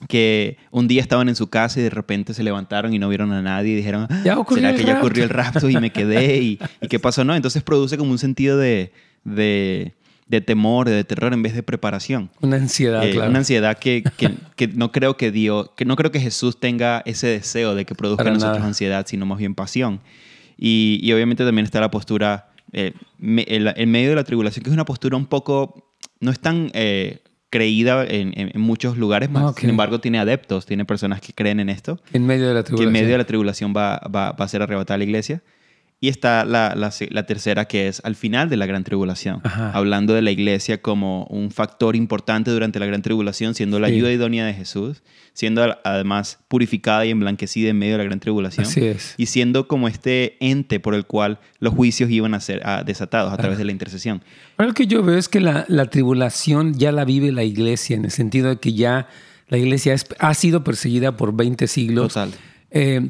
que 0.07 0.57
un 0.71 0.87
día 0.87 1.01
estaban 1.01 1.29
en 1.29 1.35
su 1.35 1.49
casa 1.49 1.79
y 1.79 1.83
de 1.83 1.89
repente 1.89 2.33
se 2.33 2.43
levantaron 2.43 2.93
y 2.93 2.99
no 2.99 3.09
vieron 3.09 3.31
a 3.31 3.41
nadie 3.41 3.73
y 3.73 3.75
dijeron, 3.75 4.07
¿Ya 4.23 4.37
¿será 4.49 4.75
que 4.75 4.83
ya 4.83 4.97
ocurrió 4.97 5.23
el 5.23 5.29
rapto 5.29 5.69
y 5.69 5.77
me 5.77 5.91
quedé? 5.91 6.37
¿Y, 6.37 6.59
y 6.81 6.87
qué 6.87 6.99
pasó? 6.99 7.23
No, 7.23 7.35
entonces 7.35 7.63
produce 7.63 7.97
como 7.97 8.11
un 8.11 8.19
sentido 8.19 8.57
de, 8.57 8.91
de 9.23 9.93
de 10.27 10.41
temor, 10.41 10.89
de 10.89 11.03
terror 11.03 11.33
en 11.33 11.43
vez 11.43 11.53
de 11.53 11.63
preparación. 11.63 12.31
Una 12.41 12.57
ansiedad, 12.57 13.05
eh, 13.05 13.11
claro. 13.11 13.29
Una 13.29 13.39
ansiedad 13.39 13.77
que, 13.77 14.03
que, 14.55 14.67
no 14.73 14.91
creo 14.91 15.17
que 15.17 15.31
Dios, 15.31 15.69
que 15.75 15.85
no 15.85 15.95
creo 15.95 16.11
que 16.11 16.19
Jesús 16.19 16.59
tenga 16.59 17.03
ese 17.05 17.27
deseo 17.27 17.75
de 17.75 17.85
que 17.85 17.95
produzca 17.95 18.27
en 18.27 18.35
nosotros 18.35 18.63
ansiedad, 18.63 19.05
sino 19.07 19.25
más 19.25 19.37
bien 19.37 19.55
pasión. 19.55 20.01
Y, 20.57 20.99
y 21.03 21.13
obviamente 21.13 21.43
también 21.45 21.65
está 21.65 21.79
la 21.79 21.91
postura, 21.91 22.49
eh, 22.71 22.93
en 23.19 23.91
medio 23.91 24.09
de 24.09 24.15
la 24.15 24.23
tribulación, 24.23 24.63
que 24.63 24.69
es 24.69 24.73
una 24.73 24.85
postura 24.85 25.15
un 25.15 25.27
poco, 25.27 25.93
no 26.19 26.31
es 26.31 26.39
tan 26.39 26.71
eh, 26.73 27.21
creída 27.49 28.03
en, 28.05 28.33
en, 28.35 28.59
muchos 28.61 28.97
lugares, 28.97 29.29
más 29.29 29.55
sin 29.55 29.69
embargo 29.69 29.99
tiene 29.99 30.17
adeptos, 30.17 30.65
tiene 30.65 30.85
personas 30.85 31.21
que 31.21 31.33
creen 31.33 31.59
en 31.59 31.69
esto. 31.69 32.01
En 32.13 32.25
medio 32.25 32.47
de 32.47 32.53
la 32.53 32.63
tribulación. 32.63 32.93
Que 32.93 32.97
en 32.97 33.03
medio 33.03 33.13
de 33.13 33.17
la 33.19 33.25
tribulación 33.25 33.73
va, 33.75 33.99
va, 34.13 34.31
va 34.31 34.45
a 34.45 34.47
ser 34.47 34.61
arrebatada 34.61 34.97
la 34.97 35.03
iglesia. 35.03 35.43
Y 36.01 36.09
está 36.09 36.45
la, 36.45 36.75
la, 36.75 37.25
tercera 37.25 37.65
que 37.65 37.87
es 37.87 38.01
al 38.03 38.15
final 38.15 38.49
de 38.49 38.57
la 38.57 38.65
gran 38.65 38.83
tribulación, 38.83 39.41
hablando 39.43 40.13
de 40.13 40.21
la 40.21 40.29
iglesia 40.29 40.81
como 40.81 41.23
un 41.29 41.51
factor 41.51 41.95
importante 41.95 42.51
durante 42.51 42.79
la 42.79 42.85
gran 42.85 43.01
tribulación, 43.01 43.55
siendo 43.55 43.79
la 43.79 43.87
ayuda 43.87 44.11
idónea 44.11 44.45
de 44.45 44.53
Jesús, 44.53 45.03
siendo 45.33 45.63
además 45.83 46.39
purificada 46.47 47.05
y 47.05 47.11
emblanquecida 47.11 47.69
en 47.69 47.79
medio 47.79 47.93
de 47.93 47.99
la 47.99 48.03
gran 48.03 48.19
tribulación. 48.19 48.65
Así 48.65 48.85
es. 48.85 49.15
Y 49.17 49.27
siendo 49.27 49.67
como 49.67 49.87
este 49.87 50.35
ente 50.41 50.79
por 50.79 50.95
el 50.95 51.05
cual 51.05 51.39
los 51.59 51.73
juicios 51.73 52.11
iban 52.11 52.33
a 52.33 52.41
ser 52.41 52.61
desatados 52.85 53.33
a 53.33 53.37
través 53.37 53.57
de 53.57 53.63
la 53.63 53.71
intercesión. 53.71 54.21
lo 54.57 54.73
que 54.73 54.87
yo 54.87 55.01
veo 55.01 55.17
es 55.17 55.29
que 55.29 55.39
la, 55.39 55.65
la, 55.69 55.85
tribulación 55.85 56.73
ya 56.73 56.91
la 56.91 57.05
vive 57.05 57.31
la 57.31 57.43
iglesia, 57.43 57.95
en 57.95 58.05
el 58.05 58.11
sentido 58.11 58.49
de 58.49 58.57
que 58.57 58.73
ya 58.73 59.07
la 59.47 59.57
iglesia 59.57 59.95
ha 60.19 60.33
sido 60.33 60.63
perseguida 60.63 61.15
por 61.15 61.35
20 61.35 61.67
siglos. 61.67 62.13
Total. 62.13 62.31
Eh, 62.71 63.09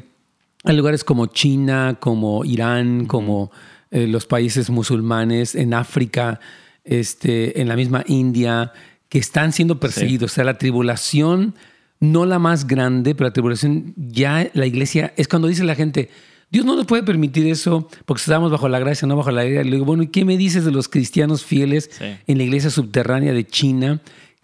hay 0.66 0.76
lugares 0.76 1.04
como 1.04 1.26
China, 1.26 1.96
como 2.00 2.44
Irán, 2.44 3.06
como 3.06 3.50
eh, 3.90 4.06
los 4.06 4.26
países 4.26 4.68
musulmanes, 4.68 5.54
en 5.54 5.74
África. 5.74 6.40
este, 6.86 7.60
en 7.60 7.68
la 7.68 7.76
misma 7.76 8.04
India, 8.06 8.72
que 9.08 9.18
están 9.18 9.52
siendo 9.52 9.78
perseguidos. 9.78 10.32
O 10.32 10.34
sea, 10.34 10.44
la 10.44 10.58
tribulación, 10.58 11.54
no 12.00 12.24
la 12.26 12.38
más 12.38 12.66
grande, 12.66 13.14
pero 13.14 13.28
la 13.28 13.32
tribulación 13.32 13.94
ya 13.96 14.48
la 14.54 14.66
iglesia, 14.66 15.12
es 15.16 15.28
cuando 15.28 15.48
dice 15.48 15.64
la 15.64 15.74
gente, 15.74 16.10
Dios 16.50 16.64
no 16.64 16.76
nos 16.76 16.86
puede 16.86 17.02
permitir 17.02 17.46
eso 17.48 17.88
porque 18.04 18.20
estamos 18.20 18.52
bajo 18.52 18.68
la 18.68 18.78
gracia, 18.78 19.08
no 19.08 19.16
bajo 19.16 19.30
la. 19.30 19.44
Y 19.44 19.52
le 19.52 19.64
digo, 19.64 19.84
bueno, 19.84 20.04
¿y 20.04 20.08
qué 20.08 20.24
me 20.24 20.36
dices 20.36 20.64
de 20.64 20.70
los 20.70 20.88
cristianos 20.88 21.44
fieles 21.44 21.90
en 22.00 22.38
la 22.38 22.44
iglesia 22.44 22.70
subterránea 22.70 23.32
de 23.32 23.46
China 23.46 24.00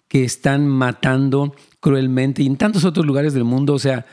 que 0.08 0.24
están 0.24 0.66
matando 0.66 1.54
cruelmente 1.80 2.42
y 2.42 2.46
en 2.46 2.56
tantos 2.56 2.84
otros 2.84 3.06
lugares 3.06 3.34
del 3.34 3.44
mundo? 3.44 3.74
O 3.74 3.78
sea, 3.78 4.04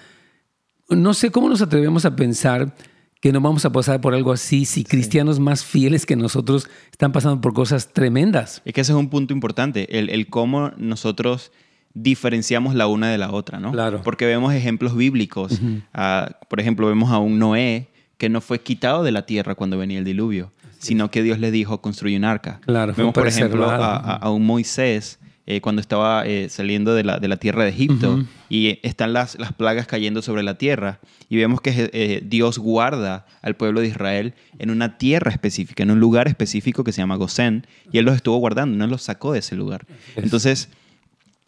no 0.89 1.13
sé 1.13 1.31
cómo 1.31 1.49
nos 1.49 1.61
atrevemos 1.61 2.05
a 2.05 2.15
pensar 2.15 2.73
que 3.21 3.31
no 3.33 3.41
vamos 3.41 3.65
a 3.65 3.71
pasar 3.71 3.99
por 4.01 4.13
algo 4.13 4.31
así 4.31 4.65
si 4.65 4.83
cristianos 4.83 5.39
más 5.39 5.65
fieles 5.65 6.05
que 6.05 6.15
nosotros 6.15 6.69
están 6.91 7.11
pasando 7.11 7.41
por 7.41 7.53
cosas 7.53 7.89
tremendas. 7.89 8.61
Es 8.65 8.73
que 8.73 8.81
ese 8.81 8.93
es 8.93 8.97
un 8.97 9.09
punto 9.09 9.33
importante, 9.33 9.99
el, 9.99 10.27
cómo 10.27 10.71
nosotros 10.77 11.51
diferenciamos 11.93 12.75
la 12.75 12.87
una 12.87 13.09
de 13.09 13.17
la 13.17 13.31
otra, 13.31 13.59
¿no? 13.59 13.71
Claro. 13.71 14.01
Porque 14.03 14.25
vemos 14.25 14.53
ejemplos 14.53 14.95
bíblicos. 14.95 15.59
Ah, 15.93 16.39
por 16.47 16.59
ejemplo, 16.59 16.87
vemos 16.87 17.11
a 17.11 17.17
un 17.17 17.39
Noé 17.39 17.89
que 18.17 18.29
no 18.29 18.41
fue 18.41 18.61
quitado 18.61 19.03
de 19.03 19.11
la 19.11 19.25
tierra 19.25 19.55
cuando 19.55 19.77
venía 19.77 19.99
el 19.99 20.05
diluvio, 20.05 20.51
sino 20.77 21.11
que 21.11 21.23
Dios 21.23 21.39
le 21.39 21.51
dijo 21.51 21.81
construye 21.81 22.15
un 22.15 22.23
arca. 22.23 22.61
Claro, 22.65 22.93
vemos, 22.95 23.13
por 23.13 23.27
ejemplo, 23.27 23.69
a, 23.69 24.29
un 24.29 24.45
Moisés 24.45 25.18
eh, 25.49 25.61
cuando 25.61 25.81
estaba 25.81 26.27
eh, 26.27 26.47
saliendo 26.47 26.93
de 26.93 27.03
la, 27.03 27.17
de 27.17 27.27
la, 27.27 27.37
tierra 27.37 27.63
de 27.63 27.71
Egipto 27.71 28.23
y 28.49 28.77
están 28.83 29.13
las, 29.13 29.39
las 29.39 29.51
plagas 29.51 29.87
cayendo 29.87 30.21
sobre 30.21 30.43
la 30.43 30.59
tierra 30.59 30.99
y 31.27 31.37
vemos 31.37 31.59
que 31.59 31.89
eh, 31.91 32.21
Dios 32.23 32.59
guarda 32.59 33.25
al 33.41 33.55
pueblo 33.55 33.81
de 33.81 33.87
Israel 33.87 34.35
en 34.59 34.69
una 34.69 34.99
tierra 34.99 35.31
específica, 35.31 35.81
en 35.81 35.89
un 35.89 35.99
lugar 35.99 36.27
específico 36.27 36.83
que 36.83 36.91
se 36.91 37.01
llama 37.01 37.15
Gosén 37.15 37.65
y 37.91 37.97
Él 37.97 38.05
los 38.05 38.15
estuvo 38.15 38.37
guardando, 38.37 38.77
no 38.77 38.85
los 38.85 39.01
sacó 39.01 39.33
de 39.33 39.39
ese 39.39 39.55
lugar. 39.55 39.87
Entonces, 40.15 40.69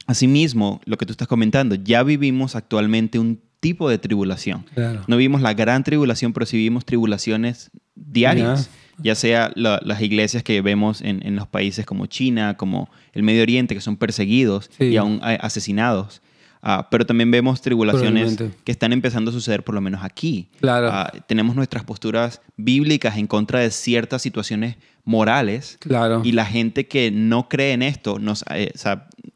asimismo, 0.08 0.82
lo 0.86 0.98
que 0.98 1.06
tú 1.06 1.12
estás 1.12 1.28
comentando, 1.28 1.76
ya 1.76 2.02
vivimos 2.02 2.56
actualmente 2.56 3.20
un 3.20 3.40
tipo 3.60 3.88
de 3.88 4.00
tribulación. 4.00 4.66
No 5.06 5.16
vivimos 5.16 5.44
la 5.44 5.54
gran 5.54 5.84
tribulación, 5.84 6.34
pero 6.34 6.48
sí 6.48 6.58
vivimos 6.58 6.86
tribulaciones 6.86 7.70
diarias 7.94 8.72
ya 9.02 9.16
sea 9.16 9.52
las 9.56 10.02
iglesias 10.02 10.44
que 10.44 10.62
vemos 10.62 11.02
en, 11.02 11.36
los 11.36 11.48
países 11.48 11.86
como 11.86 12.06
China, 12.06 12.58
como 12.58 12.90
el 13.14 13.24
Medio 13.24 13.44
Oriente, 13.44 13.76
que 13.76 13.82
son 13.82 13.98
perseguidos 13.98 14.70
y 14.80 14.98
aún 14.98 15.20
asesinados. 15.22 16.22
Ah, 16.64 16.88
pero 16.92 17.08
también 17.08 17.32
vemos 17.32 17.60
tribulaciones 17.62 18.38
que 18.64 18.72
están 18.72 18.94
empezando 18.94 19.32
a 19.32 19.34
suceder 19.34 19.64
por 19.64 19.74
lo 19.74 19.82
menos 19.82 20.04
aquí. 20.04 20.48
Claro. 20.60 20.90
Ah, 20.92 21.12
tenemos 21.26 21.56
nuestras 21.56 21.84
posturas 21.84 22.42
bíblicas 22.56 23.18
en 23.18 23.26
contra 23.26 23.60
de 23.60 23.72
ciertas 23.72 24.22
situaciones 24.22 24.78
morales. 25.04 25.78
Claro. 25.80 26.22
Y 26.24 26.34
la 26.34 26.46
gente 26.46 26.88
que 26.88 27.10
no 27.10 27.50
cree 27.50 27.74
en 27.74 27.82
esto 27.82 28.20
nos, 28.20 28.46
eh, 28.52 28.72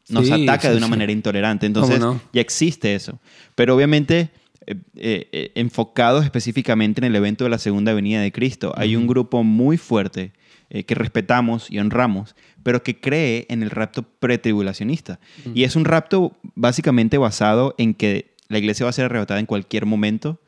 nos 0.09 0.31
ataca 0.31 0.69
de 0.69 0.77
una 0.77 0.87
manera 0.87 1.11
intolerante. 1.11 1.65
Entonces 1.65 1.99
ya 2.31 2.41
existe 2.41 2.93
eso. 2.93 3.19
Pero 3.55 3.75
obviamente 3.75 4.29
eh, 4.67 5.27
eh, 5.31 5.51
enfocados 5.55 6.23
específicamente 6.23 6.99
en 6.99 7.05
el 7.05 7.15
evento 7.15 7.43
de 7.43 7.49
la 7.51 7.59
segunda 7.59 7.93
venida 7.93 8.21
de 8.21 8.31
Cristo. 8.31 8.73
Hay 8.75 8.95
un 8.95 9.05
grupo 9.05 9.43
muy 9.43 9.77
fuerte 9.77 10.31
eh, 10.69 10.83
que 10.85 10.95
respetamos 10.95 11.69
y 11.69 11.77
honramos, 11.77 12.35
pero 12.63 12.81
que 12.81 12.99
cree 12.99 13.45
en 13.49 13.61
el 13.61 13.69
rapto 13.69 14.03
pretribulacionista. 14.03 15.19
Y 15.53 15.63
es 15.63 15.75
un 15.75 15.85
rapto 15.85 16.35
básicamente 16.55 17.19
basado 17.19 17.75
en 17.77 17.93
que 17.93 18.33
la 18.47 18.57
iglesia 18.57 18.85
va 18.85 18.89
a 18.89 18.93
ser 18.93 19.05
arrebatada 19.05 19.39
en 19.39 19.45
cualquier 19.45 19.85
momento, 19.85 20.39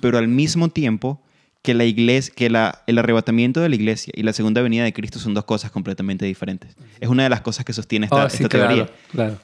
pero 0.00 0.18
al 0.18 0.28
mismo 0.28 0.68
tiempo 0.68 1.20
que 1.62 1.74
la 1.74 1.84
iglesia, 1.84 2.32
que 2.36 2.50
la, 2.50 2.82
el 2.86 2.98
arrebatamiento 2.98 3.60
de 3.60 3.70
la 3.70 3.74
iglesia 3.74 4.12
y 4.14 4.22
la 4.22 4.32
segunda 4.32 4.60
venida 4.60 4.84
de 4.84 4.92
Cristo 4.92 5.18
son 5.18 5.34
dos 5.34 5.44
cosas 5.44 5.70
completamente 5.70 6.26
diferentes. 6.26 6.76
Es 7.00 7.08
una 7.08 7.24
de 7.24 7.30
las 7.30 7.40
cosas 7.40 7.64
que 7.64 7.72
sostiene 7.72 8.06
esta, 8.06 8.26
oh, 8.26 8.48
teoría. 8.48 8.88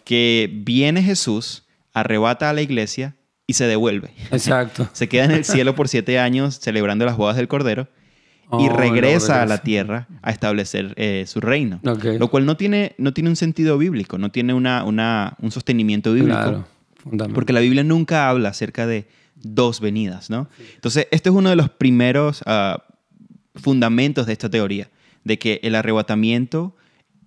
Que 0.04 0.48
viene 0.52 1.02
Jesús, 1.02 1.64
arrebata 1.92 2.50
a 2.50 2.52
la 2.52 2.62
iglesia 2.62 3.16
y 3.50 3.52
se 3.52 3.66
devuelve. 3.66 4.12
Exacto. 4.30 4.88
se 4.92 5.08
queda 5.08 5.24
en 5.24 5.32
el 5.32 5.44
cielo 5.44 5.74
por 5.74 5.88
siete 5.88 6.20
años 6.20 6.60
celebrando 6.60 7.04
las 7.04 7.16
bodas 7.16 7.36
del 7.36 7.48
Cordero 7.48 7.88
y 8.52 8.68
oh, 8.68 8.76
regresa 8.76 9.42
a 9.42 9.46
la 9.46 9.58
tierra 9.58 10.06
a 10.22 10.30
establecer 10.30 10.94
eh, 10.96 11.24
su 11.26 11.40
reino. 11.40 11.80
Lo 11.82 12.28
cual 12.28 12.46
no 12.46 12.56
tiene, 12.56 12.94
no 12.96 13.12
tiene 13.12 13.28
un 13.28 13.34
sentido 13.34 13.76
bíblico, 13.76 14.18
no 14.18 14.30
tiene 14.30 14.54
una, 14.54 14.84
una 14.84 15.36
un 15.40 15.50
sostenimiento 15.50 16.12
bíblico. 16.12 16.64
porque 17.34 17.52
la 17.52 17.58
Biblia 17.58 17.82
nunca 17.82 18.28
habla 18.28 18.50
acerca 18.50 18.86
de 18.86 19.08
dos 19.34 19.80
venidas, 19.80 20.30
¿no? 20.30 20.48
Entonces, 20.76 21.08
este 21.10 21.30
es 21.30 21.34
uno 21.34 21.50
de 21.50 21.56
los 21.56 21.70
primeros 21.70 22.44
ah, 22.46 22.84
fundamentos 23.56 24.26
de 24.26 24.32
esta 24.32 24.48
teoría, 24.48 24.90
de 25.24 25.40
que 25.40 25.58
el 25.64 25.74
arrebatamiento 25.74 26.76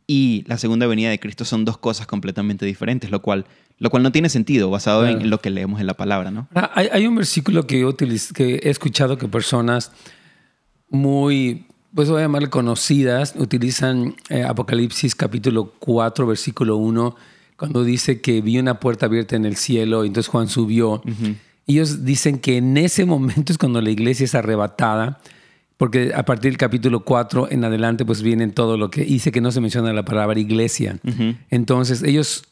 y 0.07 0.43
la 0.47 0.57
segunda 0.57 0.87
venida 0.87 1.09
de 1.09 1.19
Cristo 1.19 1.45
son 1.45 1.65
dos 1.65 1.77
cosas 1.77 2.07
completamente 2.07 2.65
diferentes, 2.65 3.09
lo 3.09 3.21
cual 3.21 3.45
lo 3.79 3.89
cual 3.89 4.03
no 4.03 4.11
tiene 4.11 4.29
sentido 4.29 4.69
basado 4.69 5.07
en 5.07 5.29
lo 5.29 5.41
que 5.41 5.49
leemos 5.49 5.81
en 5.81 5.87
la 5.87 5.95
palabra, 5.95 6.31
¿no? 6.31 6.47
Hay, 6.53 7.05
un 7.05 7.15
versículo 7.15 7.67
que, 7.67 7.79
yo 7.81 7.97
que 7.97 8.61
he 8.63 8.69
escuchado 8.69 9.17
que 9.17 9.27
personas 9.27 9.91
muy, 10.89 11.65
pues 11.93 12.09
voy 12.09 12.19
a 12.19 12.21
llamarle 12.23 12.49
conocidas, 12.49 13.33
utilizan 13.35 14.15
eh, 14.29 14.43
Apocalipsis 14.43 15.15
capítulo 15.15 15.73
4, 15.79 16.27
versículo 16.27 16.77
1, 16.77 17.15
cuando 17.57 17.83
dice 17.83 18.21
que 18.21 18.41
vi 18.41 18.59
una 18.59 18.79
puerta 18.79 19.07
abierta 19.07 19.35
en 19.35 19.45
el 19.45 19.57
cielo 19.57 20.05
y 20.05 20.07
entonces 20.07 20.29
Juan 20.29 20.47
subió. 20.47 21.01
Ellos 21.65 22.05
dicen 22.05 22.39
que 22.39 22.57
en 22.57 22.77
ese 22.77 23.05
momento 23.05 23.51
es 23.51 23.57
cuando 23.57 23.81
la 23.81 23.89
iglesia 23.89 24.25
es 24.25 24.35
arrebatada, 24.35 25.19
porque 25.83 26.13
a 26.15 26.23
partir 26.23 26.49
del 26.49 26.57
capítulo 26.57 27.01
4 27.01 27.49
en 27.51 27.65
adelante 27.65 28.05
pues 28.05 28.21
vienen 28.21 28.53
todo 28.53 28.77
lo 28.77 28.89
que 28.89 29.03
dice 29.03 29.33
que 29.33 29.41
no 29.41 29.51
se 29.51 29.59
menciona 29.59 29.91
la 29.91 30.05
palabra 30.05 30.39
iglesia. 30.39 30.97
Entonces 31.49 32.03
ellos 32.03 32.45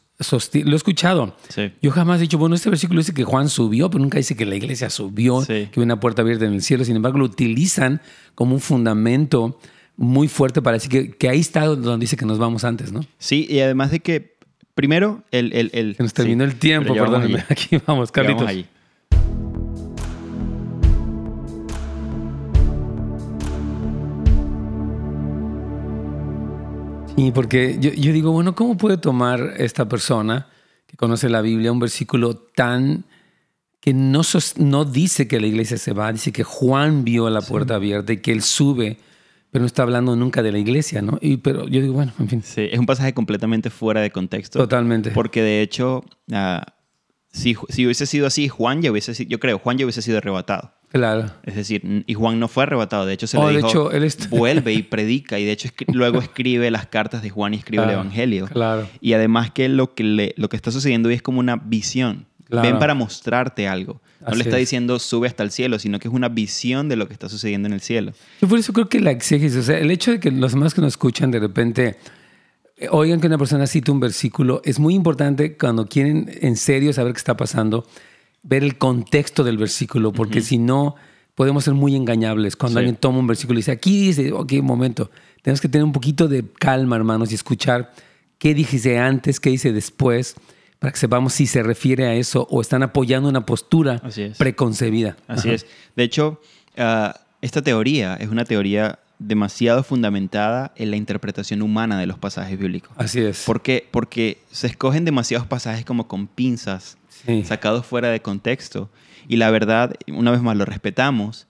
lo 0.52 0.72
he 0.72 0.76
escuchado. 0.76 1.34
Yo 1.80 1.92
jamás 1.92 2.18
he 2.18 2.24
dicho, 2.24 2.36
bueno, 2.36 2.54
este 2.54 2.68
versículo 2.68 3.00
dice 3.00 3.14
que 3.14 3.24
Juan 3.24 3.48
subió, 3.48 3.88
pero 3.88 4.02
nunca 4.02 4.18
dice 4.18 4.36
que 4.36 4.44
la 4.44 4.54
iglesia 4.54 4.90
subió, 4.90 5.42
que 5.46 5.70
hay 5.74 5.82
una 5.82 5.98
puerta 5.98 6.20
abierta 6.20 6.44
en 6.44 6.52
el 6.52 6.60
cielo. 6.60 6.84
Sin 6.84 6.94
embargo, 6.94 7.20
lo 7.20 7.24
utilizan 7.24 8.02
como 8.34 8.52
un 8.52 8.60
fundamento 8.60 9.58
muy 9.96 10.28
fuerte 10.28 10.60
para 10.60 10.74
decir 10.74 10.90
que, 10.90 11.16
que 11.16 11.30
ahí 11.30 11.40
está 11.40 11.64
donde 11.64 12.04
dice 12.04 12.18
que 12.18 12.26
nos 12.26 12.38
vamos 12.38 12.64
antes, 12.64 12.92
¿no? 12.92 13.00
Sí, 13.16 13.46
y 13.48 13.60
además 13.60 13.92
de 13.92 14.00
que, 14.00 14.36
primero, 14.74 15.24
el... 15.30 15.54
el, 15.54 15.70
el 15.72 15.96
Se 15.96 16.02
nos 16.02 16.12
terminó 16.12 16.44
el 16.44 16.56
tiempo, 16.56 16.92
perdón. 16.92 17.34
Aquí 17.48 17.78
vamos, 17.86 18.12
Carlitos. 18.12 18.50
Y 27.26 27.32
porque 27.32 27.76
yo, 27.80 27.92
yo, 27.92 28.12
digo, 28.12 28.32
bueno, 28.32 28.54
¿cómo 28.54 28.76
puede 28.76 28.96
tomar 28.96 29.54
esta 29.58 29.88
persona 29.88 30.48
que 30.86 30.96
conoce 30.96 31.28
la 31.28 31.40
Biblia 31.40 31.70
un 31.70 31.78
versículo 31.78 32.34
tan 32.34 33.04
que 33.80 33.94
no, 33.94 34.22
no 34.56 34.84
dice 34.84 35.26
que 35.26 35.40
la 35.40 35.46
iglesia 35.46 35.76
se 35.76 35.92
va, 35.92 36.12
dice 36.12 36.32
que 36.32 36.44
Juan 36.44 37.04
vio 37.04 37.28
la 37.30 37.40
puerta 37.40 37.74
abierta 37.74 38.12
y 38.12 38.18
que 38.18 38.30
él 38.30 38.42
sube, 38.42 38.98
pero 39.50 39.62
no 39.62 39.66
está 39.66 39.82
hablando 39.82 40.14
nunca 40.14 40.42
de 40.42 40.52
la 40.52 40.58
iglesia, 40.58 41.02
¿no? 41.02 41.18
Y, 41.20 41.38
pero 41.38 41.66
yo 41.66 41.80
digo, 41.80 41.92
bueno, 41.92 42.12
en 42.18 42.28
fin. 42.28 42.42
Sí, 42.44 42.68
es 42.70 42.78
un 42.78 42.86
pasaje 42.86 43.12
completamente 43.12 43.70
fuera 43.70 44.00
de 44.00 44.10
contexto. 44.10 44.58
Totalmente. 44.58 45.10
Porque 45.10 45.42
de 45.42 45.62
hecho, 45.62 46.04
uh, 46.30 46.60
si, 47.32 47.56
si, 47.68 47.84
hubiese 47.84 48.06
sido 48.06 48.26
así, 48.26 48.48
Juan 48.48 48.82
ya 48.82 48.92
hubiese 48.92 49.14
sido, 49.14 49.30
yo 49.30 49.40
creo, 49.40 49.58
Juan 49.58 49.78
ya 49.78 49.84
hubiese 49.84 50.02
sido 50.02 50.18
arrebatado. 50.18 50.72
Claro. 50.92 51.30
Es 51.42 51.54
decir, 51.54 52.04
y 52.06 52.14
Juan 52.14 52.38
no 52.38 52.48
fue 52.48 52.64
arrebatado. 52.64 53.06
De 53.06 53.14
hecho, 53.14 53.26
se 53.26 53.38
le 53.38 53.44
oh, 53.44 53.48
dijo, 53.48 53.90
vuelve 54.28 54.74
y 54.74 54.82
predica. 54.82 55.38
Y 55.38 55.44
de 55.44 55.52
hecho, 55.52 55.70
luego 55.88 56.18
escribe 56.18 56.70
las 56.70 56.86
cartas 56.86 57.22
de 57.22 57.30
Juan 57.30 57.54
y 57.54 57.56
escribe 57.56 57.84
el 57.84 57.90
Evangelio. 57.90 58.46
Claro. 58.46 58.86
Y 59.00 59.14
además 59.14 59.50
que 59.50 59.68
lo 59.68 59.94
que, 59.94 60.04
le, 60.04 60.34
lo 60.36 60.48
que 60.50 60.56
está 60.56 60.70
sucediendo 60.70 61.08
hoy 61.08 61.14
es 61.14 61.22
como 61.22 61.40
una 61.40 61.56
visión. 61.56 62.26
Ven 62.50 62.78
para 62.78 62.94
mostrarte 62.94 63.66
algo. 63.66 64.02
No 64.20 64.34
le 64.34 64.44
está 64.44 64.56
diciendo 64.56 64.98
sube 64.98 65.26
hasta 65.26 65.42
el 65.42 65.50
cielo, 65.50 65.78
sino 65.78 65.98
que 65.98 66.08
es 66.08 66.14
una 66.14 66.28
visión 66.28 66.88
de 66.88 66.96
lo 66.96 67.08
que 67.08 67.14
está 67.14 67.28
sucediendo 67.28 67.66
en 67.66 67.72
el 67.72 67.80
cielo. 67.80 68.12
Yo 68.40 68.48
por 68.48 68.58
eso 68.58 68.72
creo 68.74 68.88
que 68.88 69.00
la 69.00 69.10
exégesis, 69.10 69.58
o 69.58 69.62
sea, 69.62 69.78
el 69.78 69.90
hecho 69.90 70.10
de 70.10 70.20
que 70.20 70.30
los 70.30 70.52
demás 70.52 70.74
que 70.74 70.82
nos 70.82 70.92
escuchan 70.92 71.30
de 71.30 71.40
repente 71.40 71.96
eh, 72.76 72.88
oigan 72.90 73.20
que 73.20 73.26
una 73.26 73.38
persona 73.38 73.66
cita 73.66 73.90
un 73.90 74.00
versículo, 74.00 74.60
es 74.64 74.78
muy 74.78 74.94
importante 74.94 75.56
cuando 75.56 75.86
quieren 75.86 76.30
en 76.40 76.56
serio 76.56 76.92
saber 76.92 77.14
qué 77.14 77.18
está 77.18 77.36
pasando 77.36 77.86
ver 78.42 78.64
el 78.64 78.78
contexto 78.78 79.44
del 79.44 79.58
versículo, 79.58 80.12
porque 80.12 80.40
si 80.40 80.58
no, 80.58 80.96
podemos 81.34 81.64
ser 81.64 81.74
muy 81.74 81.94
engañables. 81.94 82.56
Cuando 82.56 82.78
alguien 82.78 82.96
toma 82.96 83.18
un 83.18 83.26
versículo 83.26 83.58
y 83.58 83.60
dice, 83.60 83.72
aquí 83.72 84.06
dice, 84.08 84.32
ok, 84.32 84.52
un 84.54 84.66
momento, 84.66 85.10
tenemos 85.42 85.60
que 85.60 85.68
tener 85.68 85.84
un 85.84 85.92
poquito 85.92 86.28
de 86.28 86.44
calma, 86.58 86.96
hermanos, 86.96 87.30
y 87.32 87.34
escuchar 87.34 87.92
qué 88.38 88.54
dice 88.54 88.98
antes, 88.98 89.38
qué 89.38 89.50
dice 89.50 89.72
después, 89.72 90.34
para 90.78 90.92
que 90.92 90.98
sepamos 90.98 91.32
si 91.32 91.46
se 91.46 91.62
refiere 91.62 92.06
a 92.06 92.14
eso 92.14 92.46
o 92.50 92.60
están 92.60 92.82
apoyando 92.82 93.28
una 93.28 93.46
postura 93.46 94.02
preconcebida. 94.36 95.16
Así 95.28 95.50
es. 95.50 95.66
De 95.94 96.02
hecho, 96.02 96.40
ah, 96.76 97.20
esta 97.40 97.62
teoría 97.62 98.16
es 98.16 98.28
una 98.28 98.44
teoría 98.44 98.98
demasiado 99.20 99.84
fundamentada 99.84 100.72
en 100.74 100.90
la 100.90 100.96
interpretación 100.96 101.62
humana 101.62 102.00
de 102.00 102.06
los 102.06 102.18
pasajes 102.18 102.58
bíblicos. 102.58 102.90
Así 102.96 103.20
es. 103.20 103.44
¿Por 103.44 103.62
qué? 103.62 103.86
Porque 103.90 104.42
se 104.50 104.66
escogen 104.66 105.04
demasiados 105.04 105.46
pasajes 105.46 105.84
como 105.84 106.08
con 106.08 106.26
pinzas 106.26 106.98
sacados 107.44 107.86
fuera 107.86 108.08
de 108.08 108.20
contexto. 108.20 108.90
Y 109.28 109.36
la 109.36 109.50
verdad, 109.50 109.94
una 110.08 110.30
vez 110.30 110.42
más, 110.42 110.56
lo 110.56 110.64
respetamos, 110.64 111.46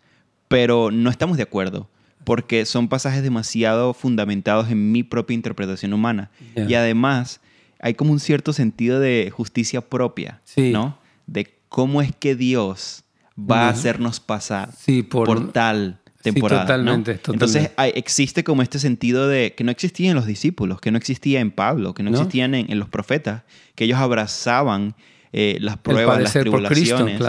pero 0.49 0.91
no 0.91 1.11
estamos 1.11 1.37
de 1.37 1.45
acuerdo. 1.45 1.89
porque 2.25 2.67
son 2.67 2.87
pasajes 2.87 3.21
demasiado 3.25 3.95
fundamentados 3.95 4.71
en 4.71 4.93
mi 4.93 5.03
propia 5.03 5.35
interpretación 5.35 5.93
humana. 5.93 6.31
Y 6.55 6.75
además 6.75 7.41
hay 7.81 7.95
como 7.95 8.13
un 8.13 8.21
cierto 8.21 8.53
sentido 8.53 9.01
de 9.01 9.33
justicia 9.35 9.81
propia, 9.81 10.41
¿no? 10.57 10.99
De 11.27 11.59
cómo 11.69 12.01
es 12.01 12.15
que 12.15 12.37
Dios 12.37 13.03
va 13.39 13.67
a 13.67 13.69
hacernos 13.71 14.21
pasar 14.21 14.71
por, 15.11 15.53
tal 15.53 15.99
temporada. 16.23 16.63
totalmente, 16.63 17.21
Entonces 17.27 17.71
existe 17.95 18.45
como 18.45 18.63
este 18.63 18.79
sentido 18.79 19.27
de 19.27 19.55
que 19.55 19.65
no 19.65 19.71
existía 19.71 20.11
en 20.11 20.15
los 20.15 20.27
discípulos, 20.27 20.81
que 20.81 20.91
no 20.93 20.99
existía 20.99 21.41
en 21.41 21.51
Pablo, 21.51 21.95
que 21.95 22.03
no, 22.03 22.11
existían 22.11 22.55
en, 22.55 22.79
los 22.79 22.89
profetas, 22.89 23.43
que 23.75 23.85
ellos 23.85 23.99
abrazaban 23.99 24.95
eh, 25.33 25.59
las 25.61 25.79
pruebas, 25.79 26.21
las 26.21 26.33
tribulaciones 26.33 27.21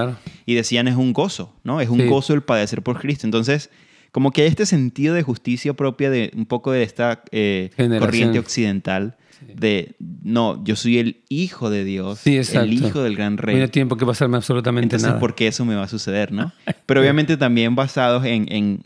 y 0.46 0.56
decían 0.56 0.88
es 0.88 0.96
un 0.96 1.14
gozo, 1.14 1.54
¿no? 1.64 1.82
Es 1.82 1.90
un 1.90 2.08
gozo 2.08 2.34
el 2.34 2.44
padecer 2.44 2.82
por 2.82 3.00
Cristo. 3.00 3.26
Entonces, 3.26 3.70
como 4.12 4.32
que 4.32 4.42
hay 4.42 4.48
este 4.48 4.66
sentido 4.66 5.16
de 5.16 5.24
justicia 5.24 5.74
propia 5.74 6.10
de 6.10 6.32
un 6.36 6.46
poco 6.46 6.72
de 6.72 6.84
esta 6.84 7.24
eh, 7.32 7.72
corriente 8.00 8.40
occidental 8.40 9.18
de, 9.56 9.96
no, 10.00 10.64
yo 10.64 10.76
soy 10.76 11.00
el 11.00 11.24
hijo 11.30 11.70
de 11.70 11.84
Dios, 11.84 12.26
el 12.26 12.74
hijo 12.74 13.04
del 13.04 13.16
gran 13.16 13.38
rey. 13.38 13.56
No 13.56 13.64
hay 13.64 13.68
tiempo 13.70 13.98
que 13.98 14.06
pasarme 14.06 14.38
absolutamente 14.38 14.86
Entonces, 14.86 15.08
nada. 15.08 15.20
¿por 15.20 15.36
qué 15.36 15.48
eso 15.48 15.66
me 15.66 15.76
va 15.76 15.84
a 15.84 15.88
suceder, 15.88 16.32
no? 16.32 16.52
Pero 16.86 17.02
obviamente 17.02 17.38
también 17.38 17.76
basados 17.76 18.26
en, 18.26 18.52
en, 18.52 18.82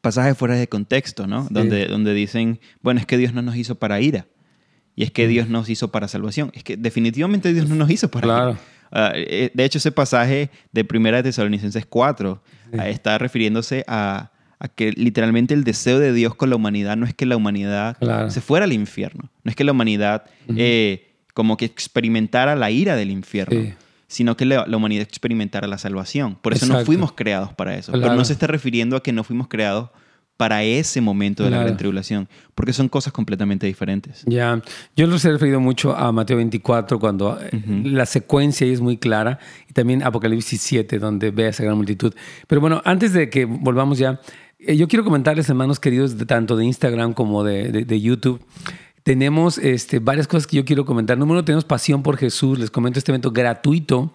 pasajes 0.00 0.36
fuera 0.36 0.54
de 0.54 0.68
contexto, 0.68 1.26
¿no? 1.26 1.46
Donde, 1.50 1.86
donde 1.86 2.14
dicen, 2.14 2.60
bueno, 2.80 3.00
es 3.00 3.06
que 3.06 3.16
Dios 3.16 3.32
no 3.34 3.42
nos 3.42 3.56
hizo 3.56 3.76
para 3.76 4.00
ira. 4.00 4.26
Y 4.94 5.04
es 5.04 5.10
que 5.10 5.26
Dios 5.26 5.48
nos 5.48 5.68
hizo 5.68 5.88
para 5.88 6.08
salvación. 6.08 6.50
Es 6.54 6.64
que 6.64 6.76
definitivamente 6.76 7.52
Dios 7.52 7.68
no 7.68 7.74
nos 7.74 7.90
hizo 7.90 8.10
para 8.10 8.24
claro. 8.24 8.58
Ah, 8.90 9.12
eh, 9.14 9.50
de 9.54 9.64
hecho, 9.64 9.78
ese 9.78 9.90
pasaje 9.90 10.50
de 10.70 10.84
Primera 10.84 11.16
de 11.16 11.22
Tesalonicenses 11.22 11.86
4 11.86 12.42
ah, 12.78 12.88
está 12.88 13.16
refiriéndose 13.16 13.84
a, 13.88 14.32
a 14.62 14.68
que 14.68 14.92
literalmente 14.92 15.54
el 15.54 15.64
deseo 15.64 15.98
de 15.98 16.12
Dios 16.12 16.34
con 16.34 16.50
la 16.50 16.56
humanidad 16.56 16.96
no 16.96 17.04
es 17.04 17.14
que 17.14 17.26
la 17.26 17.36
humanidad 17.36 17.96
se 18.28 18.40
fuera 18.40 18.64
al 18.64 18.72
infierno, 18.72 19.28
no 19.42 19.50
es 19.50 19.56
que 19.56 19.64
la 19.64 19.72
humanidad 19.72 20.24
eh, 20.54 21.14
como 21.34 21.56
que 21.56 21.64
experimentara 21.64 22.54
la 22.54 22.70
ira 22.70 22.94
del 22.94 23.10
infierno. 23.10 23.74
sino 24.06 24.36
que 24.36 24.44
la, 24.44 24.64
humanidad 24.76 25.02
experimentara 25.02 25.66
la 25.66 25.78
salvación. 25.78 26.36
Por 26.36 26.52
eso 26.52 26.66
no 26.66 26.84
fuimos 26.84 27.12
creados 27.12 27.52
para 27.54 27.74
eso. 27.76 27.90
Pero 27.92 28.14
no 28.14 28.24
se 28.24 28.34
está 28.34 28.46
refiriendo 28.46 28.94
a 28.94 29.02
que 29.02 29.12
no 29.12 29.24
fuimos 29.24 29.48
creados 29.48 29.88
para 30.42 30.64
ese 30.64 31.00
momento 31.00 31.44
de 31.44 31.50
la 31.50 31.58
gran 31.58 31.76
tribulación, 31.76 32.28
porque 32.56 32.72
son 32.72 32.88
cosas 32.88 33.12
completamente 33.12 33.64
diferentes. 33.64 34.24
Ya, 34.26 34.60
yo 34.96 35.06
los 35.06 35.24
he 35.24 35.30
referido 35.30 35.60
mucho 35.60 35.96
a 35.96 36.10
Mateo 36.10 36.36
24 36.38 36.98
cuando 36.98 37.38
eh, 37.40 37.62
la 37.84 38.06
secuencia 38.06 38.66
ahí 38.66 38.72
es 38.72 38.80
muy 38.80 38.96
clara 38.96 39.38
y 39.70 39.72
también 39.72 40.02
Apocalipsis 40.02 40.60
7 40.60 40.98
donde 40.98 41.30
ve 41.30 41.46
a 41.46 41.50
esa 41.50 41.62
gran 41.62 41.76
multitud. 41.76 42.12
Pero 42.48 42.60
bueno, 42.60 42.82
antes 42.84 43.12
de 43.12 43.30
que 43.30 43.44
volvamos 43.44 43.98
ya, 43.98 44.20
eh, 44.58 44.76
yo 44.76 44.88
quiero 44.88 45.04
comentarles, 45.04 45.48
hermanos 45.48 45.78
queridos, 45.78 46.18
de, 46.18 46.26
tanto 46.26 46.56
de 46.56 46.64
Instagram 46.64 47.12
como 47.12 47.44
de, 47.44 48.00
YouTube. 48.00 48.40
Tenemos 49.04 49.58
este, 49.58 50.00
varias 50.00 50.26
cosas 50.26 50.48
que 50.48 50.56
yo 50.56 50.64
quiero 50.64 50.84
comentar. 50.84 51.16
Número 51.16 51.34
uno, 51.34 51.44
tenemos 51.44 51.64
Pasión 51.64 52.02
por 52.02 52.16
Jesús. 52.16 52.58
Les 52.58 52.72
comento 52.72 52.98
este 52.98 53.12
evento 53.12 53.30
gratuito 53.30 54.12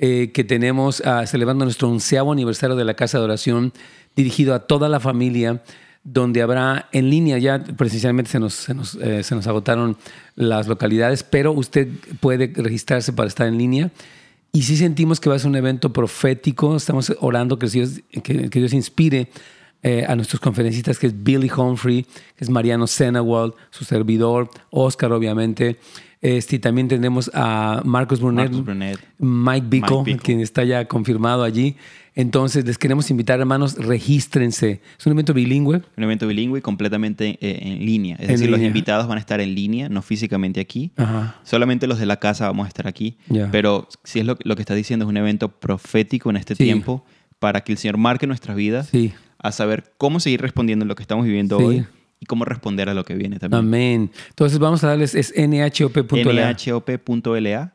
eh, 0.00 0.30
que 0.32 0.44
tenemos 0.44 1.00
uh, 1.00 1.26
celebrando 1.26 1.64
nuestro 1.64 1.88
onceavo 1.88 2.30
aniversario 2.30 2.76
de 2.76 2.84
la 2.84 2.94
Casa 2.94 3.18
de 3.18 3.24
Oración, 3.24 3.72
dirigido 4.18 4.52
a 4.52 4.66
toda 4.66 4.88
la 4.88 4.98
familia, 4.98 5.62
donde 6.02 6.42
habrá 6.42 6.88
en 6.90 7.08
línea, 7.08 7.38
ya 7.38 7.62
precisamente 7.62 8.28
se 8.28 8.40
nos, 8.40 8.54
se 8.54 8.74
nos, 8.74 8.96
eh, 8.96 9.22
se 9.22 9.36
nos 9.36 9.46
agotaron 9.46 9.96
las 10.34 10.66
localidades, 10.66 11.22
pero 11.22 11.52
usted 11.52 11.86
puede 12.18 12.52
registrarse 12.52 13.12
para 13.12 13.28
estar 13.28 13.46
en 13.46 13.56
línea. 13.56 13.92
Y 14.52 14.62
sí 14.62 14.76
sentimos 14.76 15.20
que 15.20 15.28
va 15.28 15.36
a 15.36 15.38
ser 15.38 15.48
un 15.48 15.56
evento 15.56 15.92
profético. 15.92 16.74
Estamos 16.74 17.14
orando 17.20 17.60
que 17.60 17.68
Dios, 17.68 18.00
que, 18.24 18.48
Dios 18.48 18.72
inspire 18.72 19.28
eh, 19.84 20.04
a 20.08 20.16
nuestros 20.16 20.40
conferencistas, 20.40 20.98
que 20.98 21.06
es 21.06 21.22
Billy 21.22 21.50
Humphrey, 21.56 22.02
que 22.34 22.44
es 22.44 22.50
Mariano 22.50 22.88
Senawald, 22.88 23.54
su 23.70 23.84
servidor, 23.84 24.50
Oscar, 24.70 25.12
obviamente. 25.12 25.78
Este, 26.20 26.58
también 26.58 26.88
tenemos 26.88 27.30
a 27.32 27.82
Marcos 27.84 28.20
Brunet, 28.20 28.52
Mike 29.18 29.66
Bico, 29.68 30.04
quien 30.22 30.40
está 30.40 30.64
ya 30.64 30.86
confirmado 30.86 31.44
allí. 31.44 31.76
Entonces, 32.14 32.64
les 32.64 32.78
queremos 32.78 33.10
invitar, 33.10 33.38
hermanos, 33.38 33.76
regístrense. 33.76 34.80
Es 34.98 35.06
un 35.06 35.12
evento 35.12 35.32
bilingüe. 35.32 35.82
Un 35.96 36.04
evento 36.04 36.26
bilingüe 36.26 36.60
completamente 36.60 37.38
eh, 37.40 37.60
en 37.62 37.86
línea. 37.86 38.16
Es 38.18 38.28
decir, 38.28 38.50
los 38.50 38.60
invitados 38.60 39.06
van 39.06 39.18
a 39.18 39.20
estar 39.20 39.40
en 39.40 39.54
línea, 39.54 39.88
no 39.88 40.02
físicamente 40.02 40.60
aquí. 40.60 40.90
Solamente 41.44 41.86
los 41.86 42.00
de 42.00 42.06
la 42.06 42.16
casa 42.16 42.46
vamos 42.46 42.64
a 42.64 42.68
estar 42.68 42.88
aquí. 42.88 43.16
Pero 43.52 43.88
si 44.02 44.18
es 44.18 44.26
lo, 44.26 44.36
que 44.36 44.62
está 44.62 44.74
diciendo, 44.74 45.04
es 45.04 45.08
un 45.08 45.16
evento 45.16 45.48
profético 45.48 46.30
en 46.30 46.36
este 46.36 46.56
tiempo 46.56 47.04
para 47.38 47.60
que 47.60 47.70
el 47.70 47.78
Señor 47.78 47.98
marque 47.98 48.26
nuestras 48.26 48.56
vidas. 48.56 48.88
Sí 48.88 49.12
a 49.40 49.52
saber 49.52 49.92
cómo 49.98 50.18
seguir 50.18 50.40
respondiendo 50.40 50.82
en 50.82 50.88
lo 50.88 50.96
que 50.96 51.02
estamos 51.02 51.24
viviendo 51.24 51.58
hoy 51.58 51.86
y 52.20 52.26
cómo 52.26 52.44
responder 52.44 52.88
a 52.88 52.94
lo 52.94 53.04
que 53.04 53.14
viene 53.14 53.38
también. 53.38 53.60
Amén. 53.60 54.10
Entonces 54.30 54.58
vamos 54.58 54.84
a 54.84 54.88
darles, 54.88 55.14
es 55.14 55.32
nhop.la. 55.36 56.56
nhop.la. 56.66 57.74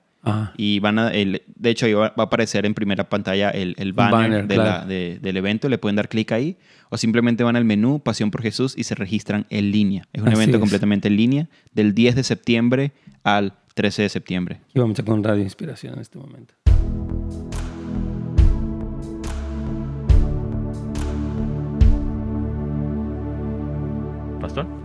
Y 0.55 0.79
van 0.79 0.99
a, 0.99 1.11
el, 1.11 1.41
de 1.55 1.69
hecho, 1.69 1.85
ahí 1.85 1.93
va, 1.93 2.13
a 2.15 2.21
aparecer 2.21 2.65
en 2.65 2.73
primera 2.73 3.09
pantalla 3.09 3.49
el, 3.49 3.75
el 3.77 3.91
banner, 3.91 4.47
del 4.47 5.37
evento. 5.37 5.67
Le 5.67 5.77
pueden 5.77 5.97
dar 5.97 6.07
clic 6.07 6.31
ahí 6.31 6.57
o 6.89 6.97
simplemente 6.97 7.43
van 7.43 7.55
al 7.55 7.65
menú 7.65 7.99
Pasión 7.99 8.31
por 8.31 8.41
Jesús 8.41 8.73
y 8.77 8.83
se 8.83 8.95
registran 8.95 9.45
en 9.49 9.71
línea. 9.71 10.07
Es 10.13 10.21
un 10.21 10.31
evento 10.31 10.59
completamente 10.59 11.09
en 11.09 11.17
línea 11.17 11.49
del 11.73 11.93
10 11.93 12.15
de 12.15 12.23
septiembre 12.23 12.91
al 13.23 13.53
13 13.73 14.03
de 14.03 14.09
septiembre. 14.09 14.61
Y 14.73 14.79
vamos 14.79 14.97
a 14.99 15.03
con 15.03 15.23
Radio 15.23 15.43
Inspiración 15.43 15.95
en 15.95 15.99
este 15.99 16.17
momento. 16.17 16.53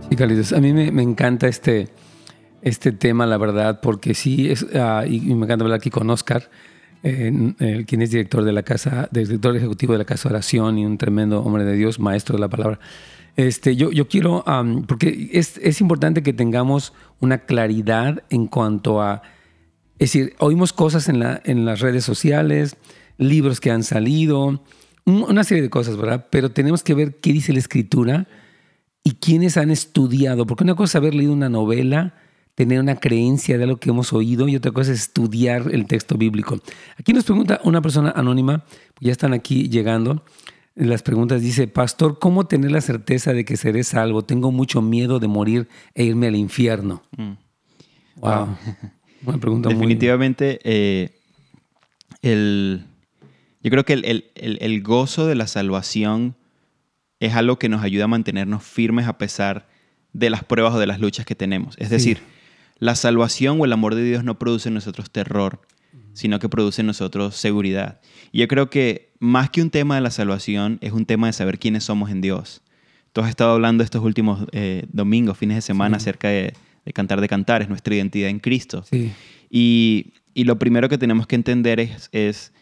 Sí, 0.09 0.15
Carlitos. 0.15 0.53
A 0.53 0.61
mí 0.61 0.73
me, 0.73 1.03
encanta 1.03 1.47
este, 1.47 1.89
este 2.61 2.91
tema, 2.91 3.25
la 3.25 3.37
verdad, 3.37 3.81
porque 3.81 4.13
sí, 4.13 4.49
es, 4.49 4.65
ah, 4.73 5.03
y, 5.07 5.19
me 5.19 5.45
encanta 5.45 5.63
hablar 5.63 5.77
aquí 5.79 5.89
con 5.89 6.09
Oscar, 6.09 6.49
eh, 7.03 7.83
quien 7.85 8.01
es 8.01 8.11
director 8.11 8.43
de 8.43 8.51
la 8.53 8.63
casa, 8.63 9.09
director 9.11 9.55
ejecutivo 9.55 9.93
de 9.93 9.99
la 9.99 10.05
Casa 10.05 10.29
Oración 10.29 10.77
y 10.77 10.85
un 10.85 10.97
tremendo 10.97 11.41
hombre 11.41 11.65
de 11.65 11.73
Dios, 11.73 11.99
maestro 11.99 12.35
de 12.35 12.41
la 12.41 12.47
palabra. 12.47 12.79
Este, 13.35 13.75
yo, 13.75 13.91
yo 13.91 14.07
quiero, 14.07 14.43
porque 14.87 15.29
es, 15.33 15.57
es 15.59 15.81
importante 15.81 16.23
que 16.23 16.33
tengamos 16.33 16.93
una 17.19 17.39
claridad 17.39 18.23
en 18.29 18.47
cuanto 18.47 19.01
a, 19.01 19.21
es 19.97 20.13
decir, 20.13 20.35
oímos 20.39 20.73
cosas 20.73 21.07
en, 21.09 21.19
la, 21.19 21.41
en 21.45 21.65
las 21.65 21.79
redes 21.79 22.03
sociales, 22.03 22.77
libros 23.17 23.59
que 23.59 23.71
han 23.71 23.83
salido, 23.83 24.63
una 25.05 25.43
serie 25.43 25.63
de 25.63 25.69
cosas, 25.69 25.97
¿verdad? 25.97 26.27
Pero 26.29 26.51
tenemos 26.51 26.83
que 26.83 26.93
ver 26.93 27.15
qué 27.15 27.33
dice 27.33 27.53
la 27.53 27.59
escritura 27.59 28.27
y 29.09 29.13
quienes 29.13 29.57
han 29.57 29.71
estudiado, 29.71 30.45
porque 30.45 30.63
una 30.63 30.75
cosa 30.75 30.91
es 30.91 30.95
haber 31.01 31.15
leído 31.15 31.33
una 31.33 31.49
novela, 31.49 32.13
tener 32.53 32.79
una 32.79 32.97
creencia 32.97 33.57
de 33.57 33.65
lo 33.65 33.79
que 33.79 33.89
hemos 33.89 34.13
oído 34.13 34.47
y 34.47 34.55
otra 34.55 34.71
cosa 34.71 34.91
es 34.91 34.99
estudiar 34.99 35.63
el 35.71 35.87
texto 35.87 36.15
bíblico. 36.15 36.59
Aquí 36.95 37.11
nos 37.11 37.23
pregunta 37.23 37.59
una 37.63 37.81
persona 37.81 38.13
anónima, 38.15 38.65
ya 38.99 39.11
están 39.11 39.33
aquí 39.33 39.67
llegando. 39.67 40.23
Las 40.75 41.01
preguntas 41.01 41.41
dice, 41.41 41.67
Pastor, 41.67 42.19
¿cómo 42.19 42.45
tener 42.45 42.69
la 42.69 42.81
certeza 42.81 43.33
de 43.33 43.45
que 43.45 43.57
seré 43.57 43.83
salvo? 43.83 44.21
Tengo 44.25 44.51
mucho 44.51 44.83
miedo 44.83 45.19
de 45.19 45.27
morir 45.27 45.67
e 45.95 46.03
irme 46.03 46.27
al 46.27 46.35
infierno. 46.35 47.01
Mm. 47.17 47.31
Wow. 48.17 48.47
Una 49.25 49.37
pregunta 49.39 49.69
Definitivamente, 49.69 50.59
eh, 50.63 51.17
el, 52.21 52.85
yo 53.63 53.71
creo 53.71 53.85
que 53.85 53.93
el, 53.93 54.25
el 54.35 54.83
gozo 54.83 55.25
de 55.25 55.33
la 55.33 55.47
salvación 55.47 56.35
es 57.19 57.35
algo 57.35 57.59
que 57.59 57.69
nos 57.69 57.83
ayuda 57.83 58.05
a 58.05 58.07
mantenernos 58.07 58.63
firmes 58.63 59.07
a 59.07 59.17
pesar 59.17 59.67
de 60.13 60.29
las 60.29 60.43
pruebas 60.43 60.73
o 60.73 60.79
de 60.79 60.87
las 60.87 60.99
luchas 60.99 61.25
que 61.25 61.35
tenemos. 61.35 61.75
Es 61.77 61.89
decir, 61.89 62.19
la 62.79 62.95
salvación 62.95 63.59
o 63.59 63.65
el 63.65 63.73
amor 63.73 63.95
de 63.95 64.03
Dios 64.03 64.23
no 64.23 64.39
produce 64.39 64.69
en 64.69 64.75
nosotros 64.75 65.11
terror, 65.11 65.61
sino 66.13 66.39
que 66.39 66.49
produce 66.49 66.81
en 66.81 66.87
nosotros 66.87 67.35
seguridad. 67.35 67.99
Y 68.31 68.39
yo 68.39 68.47
creo 68.47 68.69
que 68.69 69.11
más 69.19 69.49
que 69.49 69.61
un 69.61 69.69
tema 69.69 69.95
de 69.95 70.01
la 70.01 70.11
salvación, 70.11 70.77
es 70.81 70.93
un 70.93 71.05
tema 71.05 71.27
de 71.27 71.33
saber 71.33 71.59
quiénes 71.59 71.83
somos 71.83 72.09
en 72.09 72.21
Dios. 72.21 72.61
Tú 73.11 73.21
has 73.21 73.29
estado 73.29 73.51
hablando 73.51 73.83
estos 73.83 74.03
últimos 74.03 74.45
eh, 74.51 74.85
domingos, 74.91 75.37
fines 75.37 75.57
de 75.57 75.61
semana, 75.61 75.97
acerca 75.97 76.29
de, 76.29 76.53
cantar 76.93 77.21
de 77.21 77.27
cantar, 77.27 77.61
es 77.61 77.69
nuestra 77.69 77.95
identidad 77.95 78.29
en 78.29 78.39
Cristo. 78.39 78.83
Y, 79.49 80.13
lo 80.35 80.57
primero 80.57 80.87
que 80.87 80.97
tenemos 80.97 81.27
que 81.27 81.35
entender 81.35 81.81
es, 81.81 82.07
es 82.13 82.53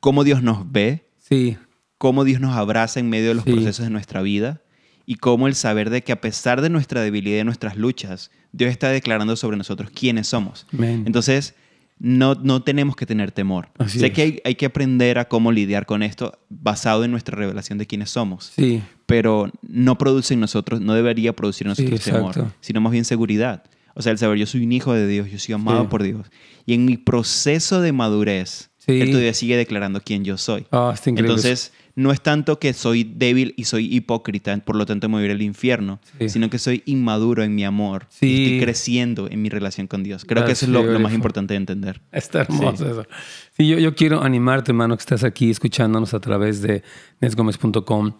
cómo 0.00 0.22
Dios 0.22 0.42
nos 0.42 0.70
ve. 0.70 1.06
Sí 1.18 1.56
cómo 2.02 2.24
Dios 2.24 2.40
nos 2.40 2.56
abraza 2.56 2.98
en 2.98 3.08
medio 3.08 3.28
de 3.28 3.34
los 3.36 3.44
procesos 3.44 3.84
de 3.84 3.90
nuestra 3.90 4.22
vida 4.22 4.60
y 5.06 5.14
cómo 5.14 5.46
el 5.46 5.54
saber 5.54 5.88
de 5.88 6.02
que 6.02 6.10
a 6.10 6.20
pesar 6.20 6.60
de 6.60 6.68
nuestra 6.68 7.00
debilidad 7.00 7.40
y 7.40 7.44
nuestras 7.44 7.76
luchas, 7.76 8.32
Dios 8.50 8.72
está 8.72 8.88
declarando 8.88 9.36
sobre 9.36 9.56
nosotros 9.56 9.88
quiénes 9.94 10.26
somos. 10.26 10.66
Entonces, 10.72 11.54
no, 12.00 12.34
no 12.34 12.64
tenemos 12.64 12.96
que 12.96 13.06
tener 13.06 13.30
temor. 13.30 13.68
sé 13.86 14.10
que 14.10 14.22
hay, 14.22 14.40
hay, 14.42 14.56
que 14.56 14.66
aprender 14.66 15.20
a 15.20 15.28
cómo 15.28 15.52
lidiar 15.52 15.86
con 15.86 16.02
esto 16.02 16.36
basado 16.48 17.04
en 17.04 17.12
nuestra 17.12 17.36
revelación 17.36 17.78
de 17.78 17.86
quiénes 17.86 18.10
somos. 18.10 18.50
Sí. 18.56 18.82
Pero 19.06 19.52
no 19.62 19.96
produce 19.96 20.34
en 20.34 20.40
nosotros, 20.40 20.80
no 20.80 20.94
debería 20.94 21.36
producir 21.36 21.68
en 21.68 21.68
nosotros 21.68 22.00
temor, 22.00 22.52
sino 22.60 22.80
más 22.80 22.90
bien 22.90 23.04
seguridad. 23.04 23.62
O 23.94 24.02
sea, 24.02 24.10
el 24.10 24.18
saber, 24.18 24.38
yo 24.38 24.46
soy 24.46 24.64
un 24.64 24.72
hijo 24.72 24.92
de 24.92 25.06
Dios, 25.06 25.30
yo 25.30 25.38
soy 25.38 25.54
amado 25.54 25.88
por 25.88 26.02
Dios. 26.02 26.26
Y 26.66 26.74
en 26.74 26.84
mi 26.84 26.96
proceso 26.96 27.80
de 27.80 27.92
madurez, 27.92 28.70
Él 28.88 29.08
todavía 29.10 29.34
sigue 29.34 29.56
declarando 29.56 30.00
quién 30.00 30.24
yo 30.24 30.36
soy. 30.36 30.66
Ah, 30.72 30.96
Entonces, 31.06 31.72
no 31.94 32.10
es 32.10 32.20
tanto 32.20 32.58
que 32.58 32.72
soy 32.72 33.04
débil 33.04 33.54
y 33.56 33.64
soy 33.64 33.94
hipócrita, 33.94 34.56
por 34.58 34.76
lo 34.76 34.86
tanto 34.86 35.08
me 35.08 35.16
voy 35.16 35.22
a 35.22 35.26
ir 35.26 35.30
al 35.32 35.42
infierno, 35.42 36.00
sino 36.26 36.48
que 36.48 36.58
soy 36.58 36.82
inmaduro 36.86 37.42
en 37.42 37.54
mi 37.54 37.64
amor. 37.64 38.06
Y 38.20 38.44
estoy 38.44 38.60
creciendo 38.60 39.28
en 39.30 39.42
mi 39.42 39.48
relación 39.48 39.86
con 39.86 40.02
Dios. 40.02 40.24
Creo 40.24 40.44
que 40.44 40.52
eso 40.52 40.66
es 40.66 40.70
lo, 40.70 40.82
más 41.00 41.12
importante 41.12 41.54
de 41.54 41.58
entender. 41.58 42.00
Está 42.12 42.42
hermoso 42.42 42.90
eso. 42.90 43.06
Sí, 43.56 43.68
yo, 43.68 43.78
yo 43.78 43.94
quiero 43.94 44.22
animarte, 44.22 44.72
hermano, 44.72 44.96
que 44.96 45.02
estás 45.02 45.24
aquí 45.24 45.50
escuchándonos 45.50 46.14
a 46.14 46.20
través 46.20 46.62
de 46.62 46.82
nesgomez.com, 47.20 48.14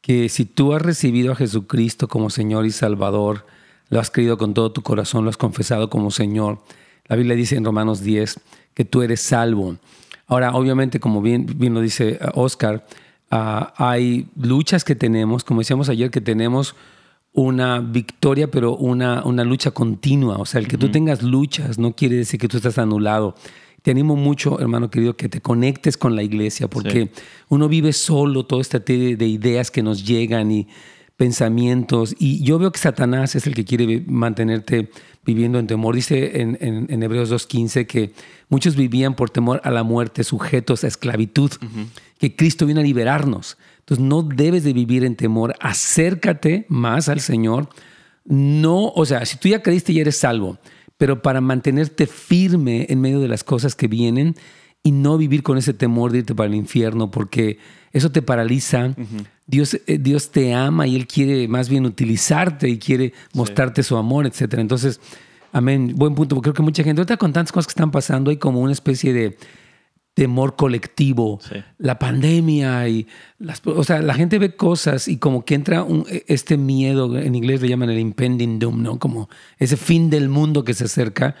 que 0.00 0.28
si 0.28 0.44
tú 0.44 0.74
has 0.74 0.82
recibido 0.82 1.32
a 1.32 1.36
Jesucristo 1.36 2.08
como 2.08 2.30
Señor 2.30 2.66
y 2.66 2.70
Salvador, 2.70 3.46
lo 3.88 4.00
has 4.00 4.10
creído 4.10 4.36
con 4.36 4.52
todo 4.52 4.72
tu 4.72 4.82
corazón, 4.82 5.24
lo 5.24 5.30
has 5.30 5.36
confesado 5.36 5.88
como 5.88 6.10
Señor, 6.10 6.60
la 7.08 7.16
Biblia 7.16 7.36
dice 7.36 7.56
en 7.56 7.64
Romanos 7.64 8.02
10 8.02 8.40
que 8.74 8.84
tú 8.84 9.02
eres 9.02 9.20
salvo. 9.20 9.76
Ahora, 10.26 10.54
obviamente, 10.54 10.98
como 10.98 11.22
bien, 11.22 11.46
bien 11.56 11.72
lo 11.72 11.80
dice 11.80 12.18
uh, 12.20 12.40
Oscar, 12.40 12.84
uh, 13.30 13.66
hay 13.76 14.28
luchas 14.36 14.84
que 14.84 14.94
tenemos, 14.94 15.44
como 15.44 15.60
decíamos 15.60 15.88
ayer, 15.88 16.10
que 16.10 16.20
tenemos 16.20 16.74
una 17.32 17.80
victoria, 17.80 18.50
pero 18.50 18.76
una, 18.76 19.22
una 19.24 19.44
lucha 19.44 19.70
continua. 19.70 20.38
O 20.38 20.46
sea, 20.46 20.60
el 20.60 20.68
que 20.68 20.78
tú 20.78 20.90
tengas 20.90 21.22
luchas 21.22 21.78
no 21.78 21.94
quiere 21.94 22.16
decir 22.16 22.40
que 22.40 22.48
tú 22.48 22.56
estás 22.56 22.78
anulado. 22.78 23.34
Te 23.82 23.90
animo 23.90 24.16
mucho, 24.16 24.58
hermano 24.58 24.90
querido, 24.90 25.16
que 25.16 25.28
te 25.28 25.40
conectes 25.40 25.98
con 25.98 26.16
la 26.16 26.22
iglesia, 26.22 26.68
porque 26.68 27.10
uno 27.48 27.68
vive 27.68 27.92
solo 27.92 28.46
todo 28.46 28.60
este 28.60 28.80
de, 28.80 29.16
de 29.16 29.26
ideas 29.28 29.70
que 29.70 29.82
nos 29.82 30.06
llegan 30.06 30.50
y 30.50 30.66
pensamientos. 31.16 32.14
Y 32.18 32.42
yo 32.42 32.58
veo 32.58 32.72
que 32.72 32.78
Satanás 32.78 33.34
es 33.34 33.46
el 33.46 33.54
que 33.54 33.64
quiere 33.64 34.02
mantenerte 34.06 34.90
viviendo 35.24 35.58
en 35.58 35.66
temor. 35.66 35.94
Dice 35.94 36.40
en, 36.40 36.56
en, 36.60 37.02
Hebreos 37.02 37.30
2.15 37.30 37.86
que 37.86 38.12
muchos 38.48 38.76
vivían 38.76 39.14
por 39.14 39.30
temor 39.30 39.60
a 39.64 39.70
la 39.70 39.82
muerte, 39.82 40.24
sujetos 40.24 40.84
a 40.84 40.86
esclavitud, 40.86 41.50
que 42.18 42.34
Cristo 42.34 42.66
viene 42.66 42.80
a 42.80 42.84
liberarnos. 42.84 43.56
Entonces 43.80 44.04
no 44.04 44.22
debes 44.22 44.64
de 44.64 44.72
vivir 44.72 45.04
en 45.04 45.16
temor, 45.16 45.54
acércate 45.60 46.66
más 46.68 47.08
al 47.08 47.20
Señor. 47.20 47.68
No, 48.24 48.88
o 48.88 49.06
sea, 49.06 49.24
si 49.24 49.36
tú 49.38 49.48
ya 49.48 49.62
creíste 49.62 49.92
y 49.92 50.00
eres 50.00 50.16
salvo, 50.16 50.58
pero 50.98 51.22
para 51.22 51.40
mantenerte 51.40 52.06
firme 52.06 52.86
en 52.88 53.00
medio 53.00 53.20
de 53.20 53.28
las 53.28 53.44
cosas 53.44 53.74
que 53.74 53.86
vienen 53.86 54.34
y 54.82 54.92
no 54.92 55.18
vivir 55.18 55.42
con 55.42 55.58
ese 55.58 55.74
temor 55.74 56.12
de 56.12 56.18
irte 56.18 56.34
para 56.34 56.48
el 56.48 56.54
infierno, 56.54 57.10
porque 57.10 57.58
eso 57.92 58.10
te 58.12 58.22
paraliza. 58.22 58.94
Dios, 59.46 59.74
eh, 59.86 59.98
Dios 59.98 60.30
te 60.30 60.54
ama 60.54 60.86
y 60.86 60.96
Él 60.96 61.06
quiere 61.06 61.48
más 61.48 61.68
bien 61.68 61.86
utilizarte 61.86 62.68
y 62.68 62.78
quiere 62.78 63.12
mostrarte 63.34 63.82
su 63.82 63.96
amor, 63.96 64.26
etc. 64.26 64.54
Entonces, 64.58 65.00
amén, 65.52 65.94
buen 65.96 66.14
punto. 66.14 66.40
Creo 66.40 66.54
que 66.54 66.62
mucha 66.62 66.82
gente, 66.82 67.00
ahorita 67.00 67.16
con 67.16 67.32
tantas 67.32 67.52
cosas 67.52 67.66
que 67.66 67.72
están 67.72 67.90
pasando, 67.90 68.30
hay 68.30 68.36
como 68.36 68.60
una 68.60 68.72
especie 68.72 69.12
de 69.12 69.36
temor 70.16 70.56
colectivo, 70.56 71.38
la 71.76 71.98
pandemia 71.98 72.88
y 72.88 73.06
las, 73.38 73.60
o 73.66 73.84
sea, 73.84 74.00
la 74.00 74.14
gente 74.14 74.38
ve 74.38 74.56
cosas 74.56 75.08
y 75.08 75.18
como 75.18 75.44
que 75.44 75.54
entra 75.54 75.86
e, 76.08 76.24
este 76.26 76.56
miedo, 76.56 77.18
en 77.18 77.34
inglés 77.34 77.60
le 77.60 77.68
llaman 77.68 77.90
el 77.90 77.98
impending 77.98 78.58
doom, 78.58 78.82
¿no? 78.82 78.98
Como 78.98 79.28
ese 79.58 79.76
fin 79.76 80.08
del 80.08 80.30
mundo 80.30 80.64
que 80.64 80.72
se 80.72 80.84
acerca 80.84 81.36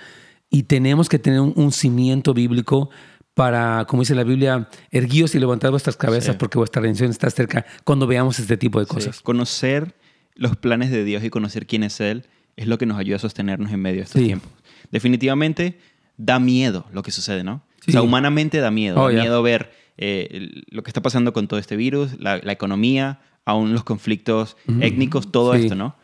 y 0.50 0.64
tenemos 0.64 1.08
que 1.08 1.18
tener 1.18 1.40
un 1.40 1.72
cimiento 1.72 2.34
bíblico 2.34 2.90
para, 3.32 3.86
como 3.88 4.02
dice 4.02 4.14
la 4.14 4.24
Biblia, 4.24 4.68
erguíos 4.90 5.34
y 5.34 5.38
levantad 5.38 5.70
vuestras 5.70 5.96
cabezas 5.96 6.36
porque 6.36 6.58
vuestra 6.58 6.82
redención 6.82 7.10
está 7.10 7.30
cerca 7.30 7.64
cuando 7.82 8.06
veamos 8.06 8.38
este 8.38 8.58
tipo 8.58 8.78
de 8.78 8.84
cosas. 8.84 9.22
Conocer 9.22 9.94
los 10.34 10.54
planes 10.58 10.90
de 10.90 11.02
Dios 11.02 11.24
y 11.24 11.30
conocer 11.30 11.66
quién 11.66 11.82
es 11.82 11.98
Él 12.02 12.26
es 12.56 12.66
lo 12.66 12.76
que 12.76 12.84
nos 12.84 12.98
ayuda 12.98 13.16
a 13.16 13.20
sostenernos 13.20 13.72
en 13.72 13.80
medio 13.80 14.00
de 14.00 14.04
estos 14.04 14.22
tiempos. 14.22 14.52
Definitivamente 14.92 15.78
da 16.18 16.38
miedo 16.38 16.84
lo 16.92 17.02
que 17.02 17.10
sucede, 17.10 17.42
¿no? 17.42 17.62
O 17.88 17.92
sea, 17.92 18.02
humanamente 18.02 18.58
da 18.58 18.70
miedo. 18.70 19.00
Oh, 19.00 19.12
da 19.12 19.20
miedo 19.20 19.42
ver 19.42 19.72
eh, 19.98 20.50
lo 20.70 20.82
que 20.82 20.90
está 20.90 21.02
pasando 21.02 21.32
con 21.32 21.48
todo 21.48 21.58
este 21.58 21.76
virus, 21.76 22.18
la, 22.20 22.36
economía, 22.52 23.20
aún 23.44 23.72
los 23.72 23.84
conflictos 23.84 24.56
étnicos, 24.80 25.30
todo 25.30 25.54
esto, 25.54 25.74
¿no? 25.74 25.96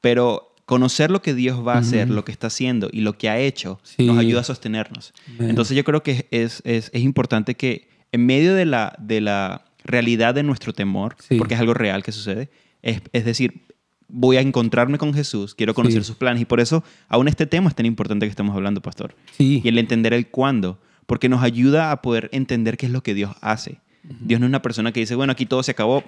Pero 0.00 0.54
conocer 0.66 1.12
lo 1.12 1.22
que 1.22 1.32
Dios 1.32 1.64
va 1.66 1.74
a 1.74 1.78
hacer, 1.78 2.10
lo 2.10 2.24
que 2.24 2.32
está 2.32 2.48
haciendo 2.48 2.88
y 2.92 3.00
lo 3.00 3.16
que 3.16 3.28
ha 3.28 3.38
hecho, 3.38 3.80
nos 3.98 4.18
ayuda 4.18 4.40
a 4.40 4.44
sostenernos. 4.44 5.14
Entonces 5.38 5.76
yo 5.76 5.84
creo 5.84 6.02
que 6.02 6.26
es, 6.30 6.60
es, 6.64 6.90
es, 6.92 7.02
importante 7.02 7.54
que 7.54 7.88
en 8.10 8.26
medio 8.26 8.54
de 8.54 8.66
la, 8.66 8.96
de 8.98 9.20
la 9.20 9.64
realidad 9.84 10.34
de 10.34 10.42
nuestro 10.42 10.72
temor, 10.72 11.16
porque 11.38 11.54
es 11.54 11.60
algo 11.60 11.72
real 11.72 12.02
que 12.02 12.10
sucede, 12.10 12.50
es, 12.82 13.00
es, 13.12 13.24
decir, 13.24 13.62
voy 14.08 14.38
a 14.38 14.40
encontrarme 14.40 14.98
con 14.98 15.14
Jesús, 15.14 15.54
quiero 15.54 15.72
conocer 15.72 16.02
sus 16.02 16.16
planes 16.16 16.42
y 16.42 16.44
por 16.44 16.58
eso 16.58 16.82
aún 17.08 17.28
este 17.28 17.46
tema 17.46 17.68
es 17.68 17.76
tan 17.76 17.86
importante 17.86 18.26
que 18.26 18.30
estamos 18.30 18.54
hablando, 18.54 18.82
pastor. 18.82 19.14
Y 19.38 19.66
el 19.68 19.78
entender 19.78 20.12
el 20.14 20.28
cuándo, 20.28 20.80
porque 21.06 21.28
nos 21.28 21.42
ayuda 21.42 21.92
a 21.92 22.02
poder 22.02 22.28
entender 22.32 22.76
qué 22.76 22.86
es 22.86 22.92
lo 22.92 23.02
que 23.02 23.14
Dios 23.14 23.34
hace. 23.40 23.80
Dios 24.02 24.38
no 24.38 24.46
es 24.46 24.50
una 24.50 24.62
persona 24.62 24.92
que 24.92 25.00
dice, 25.00 25.14
bueno, 25.14 25.32
aquí 25.32 25.46
todo 25.46 25.62
se 25.62 25.72
acabó, 25.72 26.04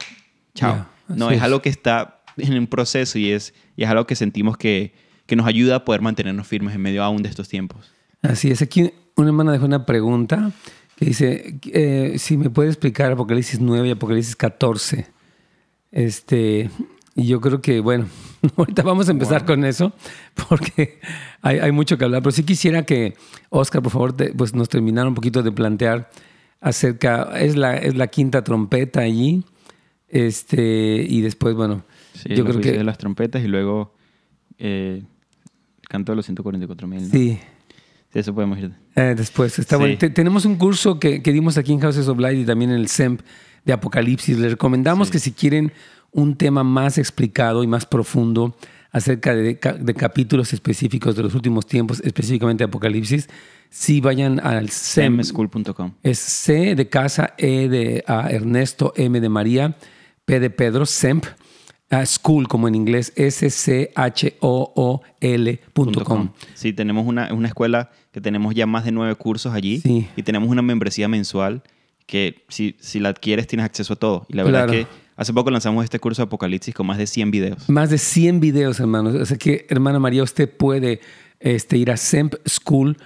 chao. 0.54 0.86
no, 1.08 1.30
es 1.30 1.42
algo 1.42 1.62
que 1.62 1.68
está 1.68 2.20
en 2.36 2.56
un 2.56 2.66
proceso 2.66 3.18
y 3.18 3.30
es, 3.30 3.54
y 3.76 3.82
es 3.82 3.90
algo 3.90 4.06
que 4.06 4.14
sentimos 4.14 4.56
que, 4.56 4.92
que 5.26 5.34
nos 5.34 5.46
ayuda 5.46 5.76
a 5.76 5.84
poder 5.84 6.00
mantenernos 6.00 6.46
firmes 6.46 6.74
en 6.74 6.80
medio 6.80 7.02
aún 7.02 7.22
de 7.22 7.28
estos 7.28 7.48
tiempos. 7.48 7.92
Así 8.22 8.50
es. 8.50 8.62
Aquí 8.62 8.92
una 9.16 9.28
hermana 9.28 9.52
dejó 9.52 9.64
una 9.66 9.84
pregunta 9.84 10.52
que 10.96 11.06
dice, 11.06 11.58
eh, 11.72 12.14
si 12.18 12.36
me 12.36 12.50
puede 12.50 12.68
explicar 12.68 13.12
Apocalipsis 13.12 13.60
9 13.60 13.88
y 13.88 13.90
Apocalipsis 13.92 14.36
14. 14.36 15.06
Este, 15.90 16.70
y 17.18 17.26
yo 17.26 17.40
creo 17.40 17.60
que, 17.60 17.80
bueno, 17.80 18.06
ahorita 18.56 18.82
vamos 18.82 19.08
a 19.08 19.10
empezar 19.10 19.44
con 19.44 19.64
eso, 19.64 19.92
porque 20.48 21.00
hay, 21.42 21.58
hay, 21.58 21.72
mucho 21.72 21.98
que 21.98 22.04
hablar, 22.04 22.22
pero 22.22 22.30
sí 22.30 22.44
quisiera 22.44 22.84
que, 22.84 23.14
Oscar, 23.50 23.82
por 23.82 23.92
favor, 23.92 24.14
pues 24.36 24.54
nos 24.54 24.68
terminara 24.68 25.08
un 25.08 25.14
poquito 25.14 25.42
de 25.42 25.50
plantear 25.50 26.10
acerca, 26.60 27.38
es 27.38 27.56
la, 27.56 27.76
es 27.76 27.96
la 27.96 28.06
quinta 28.06 28.44
trompeta 28.44 29.00
allí, 29.00 29.44
este, 30.08 31.04
y 31.08 31.20
después, 31.20 31.54
bueno, 31.54 31.84
Sí, 32.14 32.34
yo 32.34 32.44
creo 32.44 32.60
que 32.60 32.72
de 32.72 32.84
las 32.84 32.98
trompetas 32.98 33.42
y 33.44 33.48
luego 33.48 33.94
eh, 34.58 35.02
el 35.82 35.88
canto 35.88 36.12
de 36.12 36.16
los 36.16 36.26
144 36.26 36.88
mil. 36.88 37.10
Sí. 37.10 37.38
Sí, 38.12 38.18
eso 38.18 38.34
podemos 38.34 38.58
ir. 38.58 38.72
Eh, 38.96 39.14
después, 39.16 39.58
está 39.58 39.76
bueno. 39.76 39.98
tenemos 39.98 40.46
un 40.46 40.56
curso 40.56 40.98
que, 40.98 41.22
que, 41.22 41.30
dimos 41.30 41.58
aquí 41.58 41.72
en 41.74 41.80
Houses 41.80 42.08
of 42.08 42.18
Light 42.18 42.38
y 42.38 42.44
también 42.46 42.70
en 42.70 42.78
el 42.78 42.88
SEMP 42.88 43.20
de 43.66 43.72
Apocalipsis. 43.74 44.38
Les 44.38 44.52
recomendamos 44.52 45.10
que 45.10 45.18
si 45.18 45.32
quieren 45.32 45.72
un 46.12 46.36
tema 46.36 46.64
más 46.64 46.98
explicado 46.98 47.62
y 47.62 47.66
más 47.66 47.86
profundo 47.86 48.56
acerca 48.90 49.34
de, 49.34 49.54
de, 49.54 49.94
capítulos 49.94 50.52
específicos 50.52 51.14
de 51.14 51.22
los 51.22 51.34
últimos 51.34 51.66
tiempos, 51.66 52.00
específicamente 52.00 52.64
Apocalipsis, 52.64 53.28
si 53.68 54.00
vayan 54.00 54.40
al 54.40 54.70
SEM. 54.70 55.22
semschool.com. 55.22 55.92
Es 56.02 56.18
C 56.18 56.74
de 56.74 56.88
casa, 56.88 57.34
E 57.36 57.68
de 57.68 58.04
Ernesto, 58.06 58.94
M 58.96 59.20
de 59.20 59.28
María, 59.28 59.76
P 60.24 60.40
de 60.40 60.50
Pedro, 60.50 60.86
SEMP 60.86 61.26
school, 62.04 62.48
como 62.48 62.68
en 62.68 62.74
inglés, 62.74 63.12
S-C-H-O-O-L.com. 63.16 63.90
Sí, 66.54 66.72
tenemos 66.72 67.06
una, 67.06 67.32
una, 67.32 67.48
escuela 67.48 67.90
que 68.12 68.20
tenemos 68.20 68.54
ya 68.54 68.66
más 68.66 68.84
de 68.84 68.92
nueve 68.92 69.14
cursos 69.14 69.54
allí 69.54 69.82
y 70.16 70.22
tenemos 70.22 70.50
una 70.50 70.60
membresía 70.62 71.08
mensual 71.08 71.62
que 72.06 72.44
si, 72.48 72.76
si 72.80 73.00
la 73.00 73.10
adquieres 73.10 73.46
tienes 73.46 73.64
acceso 73.64 73.94
a 73.94 73.96
todo. 73.96 74.26
Y 74.28 74.34
la 74.34 74.44
verdad 74.44 74.68
que 74.68 74.86
hace 75.18 75.32
poco 75.34 75.50
lanzamos 75.50 75.84
este 75.84 75.98
curso 75.98 76.22
de 76.22 76.26
Apocalipsis 76.26 76.74
con 76.74 76.86
más 76.86 76.96
de 76.96 77.06
100 77.06 77.30
videos. 77.30 77.68
Más 77.68 77.90
de 77.90 77.98
100 77.98 78.40
videos, 78.40 78.80
hermanos. 78.80 79.14
O 79.16 79.26
sea 79.26 79.36
que, 79.36 79.66
hermana 79.68 79.98
María, 79.98 80.22
usted 80.22 80.48
puede 80.48 81.00
este, 81.40 81.76
ir 81.76 81.90
a 81.90 81.96
School 81.96 82.96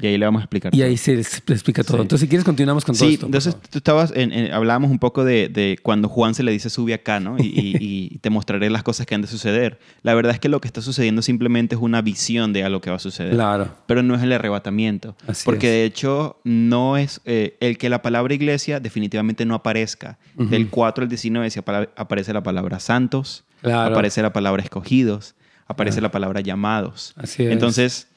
y 0.00 0.06
ahí 0.06 0.16
le 0.16 0.24
vamos 0.24 0.40
a 0.40 0.44
explicar. 0.44 0.74
Y 0.74 0.82
ahí 0.82 0.96
se 0.96 1.12
explica 1.12 1.84
todo. 1.84 2.00
Entonces, 2.00 2.20
si 2.20 2.28
quieres, 2.28 2.44
continuamos 2.44 2.84
con 2.84 2.96
todo 2.96 3.08
esto. 3.08 3.26
Entonces, 3.26 3.54
tú 3.68 3.78
estabas, 3.78 4.12
en, 4.14 4.52
hablábamos 4.52 4.90
un 4.90 4.98
poco 4.98 5.24
de, 5.24 5.78
cuando 5.82 6.08
Juan 6.08 6.34
se 6.34 6.42
le 6.42 6.52
dice 6.52 6.70
sube 6.70 6.94
acá, 6.94 7.20
¿no? 7.20 7.36
Y, 7.80 8.18
te 8.20 8.30
mostraré 8.30 8.70
las 8.70 8.82
cosas 8.82 9.06
que 9.06 9.14
han 9.14 9.22
de 9.22 9.28
suceder. 9.28 9.78
La 10.02 10.14
verdad 10.14 10.32
es 10.32 10.40
que 10.40 10.48
lo 10.48 10.60
que 10.60 10.68
está 10.68 10.82
sucediendo 10.82 11.22
simplemente 11.22 11.74
es 11.74 11.80
una 11.80 12.02
visión 12.02 12.52
de 12.52 12.64
algo 12.64 12.80
que 12.80 12.90
va 12.90 12.96
a 12.96 13.00
suceder. 13.00 13.34
Claro. 13.34 13.68
Pero 13.86 14.02
no 14.02 14.14
es 14.14 14.22
el 14.22 14.32
arrebatamiento. 14.32 15.16
porque 15.44 15.68
de 15.68 15.84
hecho, 15.84 16.40
no 16.44 16.96
es 16.96 17.20
eh, 17.24 17.56
el 17.60 17.78
que 17.78 17.88
la 17.88 18.02
palabra 18.02 18.34
iglesia 18.34 18.80
definitivamente 18.80 19.44
no 19.44 19.54
aparezca. 19.54 20.18
Del 20.34 20.68
4 20.68 21.02
al 21.02 21.08
19 21.08 21.48
aparece 21.96 22.32
la 22.32 22.42
palabra 22.42 22.80
santos, 22.80 23.44
aparece 23.62 24.22
la 24.22 24.32
palabra 24.32 24.62
escogidos, 24.62 25.34
aparece 25.66 26.00
la 26.00 26.10
palabra 26.10 26.40
llamados. 26.40 27.14
Así 27.16 27.44
es. 27.44 27.52
Entonces, 27.52 28.08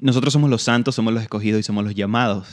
nosotros 0.00 0.32
somos 0.32 0.50
los 0.50 0.62
santos, 0.62 0.94
somos 0.94 1.12
los 1.12 1.22
escogidos 1.22 1.60
y 1.60 1.62
somos 1.62 1.84
los 1.84 1.94
llamados. 1.94 2.48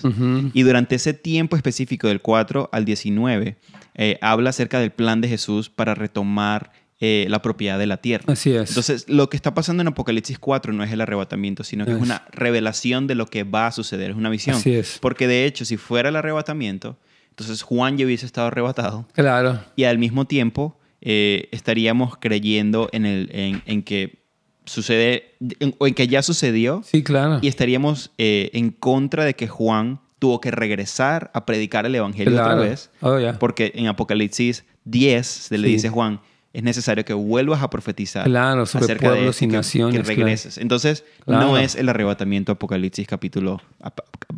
Y 0.53 0.63
durante 0.63 0.95
ese 0.95 1.13
tiempo 1.13 1.55
específico 1.55 2.07
del 2.07 2.21
4 2.21 2.69
al 2.71 2.85
19, 2.85 3.57
eh, 3.95 4.17
habla 4.21 4.49
acerca 4.49 4.79
del 4.79 4.91
plan 4.91 5.21
de 5.21 5.27
Jesús 5.27 5.69
para 5.69 5.93
retomar 5.93 6.71
eh, 6.99 7.27
la 7.29 7.41
propiedad 7.41 7.77
de 7.77 7.85
la 7.85 7.97
tierra. 7.97 8.33
Así 8.33 8.51
es. 8.51 8.69
Entonces, 8.69 9.07
lo 9.07 9.29
que 9.29 9.37
está 9.37 9.53
pasando 9.53 9.81
en 9.81 9.87
Apocalipsis 9.87 10.39
4 10.39 10.73
no 10.73 10.83
es 10.83 10.91
el 10.91 11.01
arrebatamiento, 11.01 11.63
sino 11.63 11.85
que 11.85 11.91
es. 11.91 12.01
una 12.01 12.25
revelación 12.31 13.05
de 13.05 13.15
lo 13.15 13.27
que 13.27 13.43
va 13.43 13.67
a 13.67 13.71
suceder, 13.71 14.11
es 14.11 14.17
una 14.17 14.29
visión. 14.29 14.55
Así 14.55 14.73
es. 14.73 14.97
Porque 14.99 15.27
de 15.27 15.45
hecho, 15.45 15.65
si 15.65 15.77
fuera 15.77 16.09
el 16.09 16.15
arrebatamiento, 16.15 16.97
entonces 17.29 17.61
Juan 17.61 17.97
ya 17.97 18.05
hubiese 18.05 18.25
estado 18.25 18.47
arrebatado. 18.47 19.07
Claro. 19.13 19.61
Y 19.75 19.83
al 19.83 19.97
mismo 19.99 20.25
tiempo 20.25 20.79
eh, 21.01 21.49
estaríamos 21.51 22.17
creyendo 22.17 22.89
en, 22.91 23.05
el, 23.05 23.61
en 23.65 23.83
que 23.83 24.24
sucede, 24.65 25.35
o 25.77 25.87
en 25.87 25.93
que 25.93 26.07
ya 26.07 26.21
sucedió. 26.21 26.81
Sí, 26.83 27.03
claro. 27.03 27.39
Y 27.41 27.47
estaríamos 27.47 28.11
eh, 28.17 28.49
en 28.53 28.71
contra 28.71 29.25
de 29.25 29.35
que 29.35 29.47
Juan 29.47 29.99
tuvo 30.19 30.41
que 30.41 30.51
regresar 30.51 31.31
a 31.33 31.45
predicar 31.45 31.85
el 31.85 31.95
Evangelio 31.95 32.33
otra 32.33 32.55
vez. 32.55 32.89
Oh, 33.01 33.17
porque 33.39 33.71
en 33.75 33.87
Apocalipsis 33.87 34.65
10 34.85 35.27
se 35.27 35.57
le 35.57 35.67
dice 35.67 35.87
a 35.89 35.91
Juan, 35.91 36.21
es 36.53 36.63
necesario 36.63 37.03
que 37.03 37.13
vuelvas 37.13 37.61
a 37.61 37.69
profetizar 37.69 38.25
claro, 38.25 38.65
sobre 38.65 38.85
acerca 38.85 39.11
de 39.11 39.31
y 39.39 39.47
naciones. 39.47 39.95
Que, 39.95 40.03
regreses. 40.03 40.57
Entonces, 40.57 41.03
no 41.27 41.57
es 41.57 41.75
el 41.75 41.89
arrebatamiento 41.89 42.53
Apocalipsis 42.53 43.05
capítulo, 43.05 43.61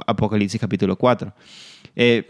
Apocalipsis 0.07 0.59
capítulo 0.59 0.95
4. 0.95 1.31
Eh, 1.95 2.27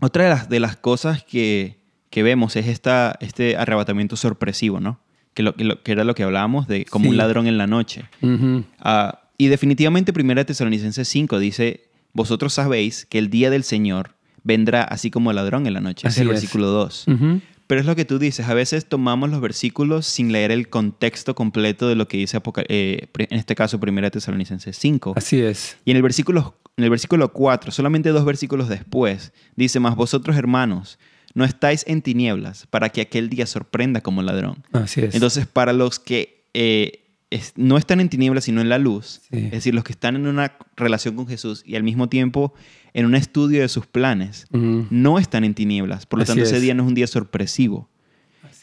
otra 0.00 0.24
de 0.24 0.30
las, 0.30 0.48
de 0.48 0.58
las 0.58 0.76
cosas 0.76 1.22
que, 1.22 1.78
que 2.10 2.24
vemos 2.24 2.56
es 2.56 2.66
esta, 2.66 3.16
este 3.20 3.56
arrebatamiento 3.56 4.16
sorpresivo, 4.16 4.80
¿no? 4.80 4.98
Que, 5.34 5.42
lo, 5.42 5.54
que, 5.54 5.92
era 5.92 6.04
lo 6.04 6.14
que 6.14 6.22
hablábamos 6.22 6.68
de 6.68 6.84
como 6.84 7.08
un 7.08 7.16
ladrón 7.16 7.46
en 7.46 7.58
la 7.58 7.66
noche. 7.66 8.04
Ah, 8.78 9.20
y 9.38 9.48
definitivamente 9.48 10.12
Primera 10.12 10.44
Tesalonicenses 10.44 11.08
5 11.08 11.38
dice, 11.38 11.84
vosotros 12.12 12.52
sabéis 12.52 13.06
que 13.06 13.18
el 13.18 13.30
día 13.30 13.50
del 13.50 13.64
Señor 13.64 14.14
vendrá 14.44 14.82
así 14.82 15.10
como 15.10 15.32
ladrón 15.32 15.66
en 15.66 15.74
la 15.74 15.80
noche. 15.80 16.08
es 16.08 16.18
el 16.18 16.28
versículo 16.28 16.66
2. 16.68 17.06
Pero 17.66 17.80
es 17.80 17.86
lo 17.86 17.96
que 17.96 18.04
tú 18.04 18.18
dices, 18.18 18.48
a 18.48 18.54
veces 18.54 18.86
tomamos 18.86 19.30
los 19.30 19.40
versículos 19.40 20.06
sin 20.06 20.30
leer 20.30 20.50
el 20.50 20.68
contexto 20.68 21.34
completo 21.34 21.88
de 21.88 21.94
lo 21.94 22.06
que 22.06 22.18
dice 22.18 22.38
eh, 22.68 23.06
en 23.16 23.38
este 23.38 23.54
caso 23.54 23.80
Primera 23.80 24.10
Tesalonicenses 24.10 24.76
5. 24.76 25.14
Así 25.16 25.40
es. 25.40 25.78
Y 25.86 25.92
en 25.92 25.96
el 25.96 26.02
versículo 26.02 26.56
en 26.76 26.84
el 26.84 26.90
versículo 26.90 27.32
4, 27.32 27.70
solamente 27.70 28.10
dos 28.10 28.24
versículos 28.24 28.68
después, 28.68 29.32
dice, 29.56 29.78
más 29.80 29.94
vosotros 29.94 30.36
hermanos, 30.36 30.98
no 31.34 31.44
estáis 31.44 31.84
en 31.86 32.02
tinieblas 32.02 32.66
para 32.68 32.90
que 32.90 33.00
aquel 33.00 33.28
día 33.28 33.46
sorprenda 33.46 34.00
como 34.00 34.22
ladrón. 34.22 34.64
Así 34.72 35.00
es. 35.00 35.14
Entonces, 35.14 35.46
para 35.46 35.72
los 35.72 35.98
que 35.98 36.44
eh, 36.54 37.02
no 37.56 37.78
están 37.78 38.00
en 38.00 38.08
tinieblas, 38.08 38.44
sino 38.44 38.60
en 38.60 38.68
la 38.68 38.78
luz, 38.78 39.22
es 39.30 39.50
decir, 39.50 39.74
los 39.74 39.84
que 39.84 39.92
están 39.92 40.16
en 40.16 40.26
una 40.26 40.56
relación 40.76 41.16
con 41.16 41.26
Jesús 41.26 41.62
y 41.66 41.76
al 41.76 41.82
mismo 41.82 42.08
tiempo 42.08 42.52
en 42.94 43.06
un 43.06 43.14
estudio 43.14 43.62
de 43.62 43.68
sus 43.68 43.86
planes, 43.86 44.46
no 44.50 45.18
están 45.18 45.44
en 45.44 45.54
tinieblas. 45.54 46.06
Por 46.06 46.18
lo 46.18 46.24
tanto, 46.24 46.42
ese 46.42 46.60
día 46.60 46.74
no 46.74 46.82
es 46.82 46.88
un 46.88 46.94
día 46.94 47.06
sorpresivo. 47.06 47.88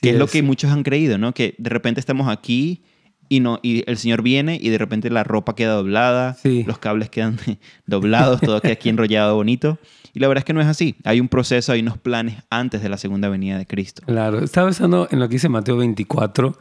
que 0.01 0.12
es, 0.12 0.15
lo 0.15 0.27
que 0.27 0.43
muchos 0.43 0.71
han 0.71 0.84
creído, 0.84 1.17
¿no? 1.17 1.34
Que 1.34 1.55
de 1.58 1.69
repente 1.69 1.99
estamos 1.99 2.29
aquí 2.29 2.84
y, 3.30 3.39
no, 3.39 3.60
y 3.62 3.84
el 3.89 3.98
Señor 3.98 4.24
viene 4.24 4.60
y 4.62 4.70
de 4.70 4.78
repente 4.78 5.10
la 5.10 5.24
ropa 5.24 5.56
queda 5.56 5.74
doblada, 5.74 6.36
los 6.44 6.80
cables 6.80 7.10
quedan 7.10 7.38
doblados, 7.86 8.42
todo 8.42 8.60
queda 8.60 8.74
aquí 8.74 8.89
enrollado 8.89 9.36
bonito. 9.36 9.78
Y 10.13 10.20
la 10.20 10.28
verdad 10.28 10.42
es 10.42 10.46
que 10.46 10.54
no 10.54 10.62
es 10.62 10.68
así. 10.68 10.96
Hay 11.04 11.20
un 11.20 11.28
proceso, 11.28 11.72
hay 11.72 11.82
unos 11.82 12.00
planes 12.00 12.44
antes 12.50 12.82
de 12.82 12.89
la 12.89 12.98
segunda 12.98 13.30
venida 13.30 13.58
de 13.60 13.68
Cristo. 13.68 14.02
Claro, 14.06 14.39
estaba 14.39 14.68
pensando 14.68 15.08
en 15.12 15.20
lo 15.20 15.30
que 15.30 15.34
dice 15.34 15.48
Mateo 15.48 15.78
24, 15.78 16.58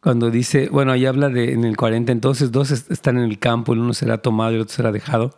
cuando 0.00 0.30
dice, 0.30 0.68
bueno, 0.70 0.92
ahí 0.92 1.04
habla 1.06 1.28
de 1.28 1.52
en 1.52 1.64
el 1.64 1.76
40, 1.76 2.12
entonces 2.12 2.52
dos 2.52 2.70
están 2.70 3.18
en 3.18 3.24
el 3.24 3.38
campo, 3.38 3.72
el 3.72 3.80
uno 3.80 3.92
será 3.94 4.18
tomado 4.18 4.52
y 4.52 4.54
el 4.54 4.60
otro 4.60 4.74
será 4.74 4.92
dejado. 4.92 5.36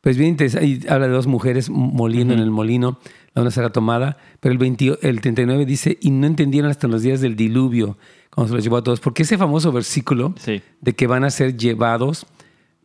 Pues 0.00 0.16
bien 0.16 0.36
ahí 0.58 0.80
habla 0.88 1.08
de 1.08 1.12
dos 1.12 1.26
mujeres 1.26 1.68
moliendo 1.68 2.32
en 2.32 2.40
el 2.40 2.50
molino, 2.50 2.98
una 3.40 3.50
será 3.50 3.70
tomada, 3.70 4.16
pero 4.40 4.52
el, 4.52 4.58
20, 4.58 4.98
el 5.02 5.20
39 5.20 5.66
dice, 5.66 5.98
y 6.00 6.10
no 6.10 6.26
entendieron 6.26 6.70
hasta 6.70 6.88
los 6.88 7.02
días 7.02 7.20
del 7.20 7.36
diluvio 7.36 7.98
cuando 8.30 8.48
se 8.48 8.54
los 8.54 8.64
llevó 8.64 8.76
a 8.78 8.82
todos. 8.82 9.00
Porque 9.00 9.22
ese 9.22 9.38
famoso 9.38 9.72
versículo 9.72 10.34
de 10.80 10.92
que 10.94 11.06
van 11.06 11.24
a 11.24 11.30
ser 11.30 11.56
llevados, 11.56 12.26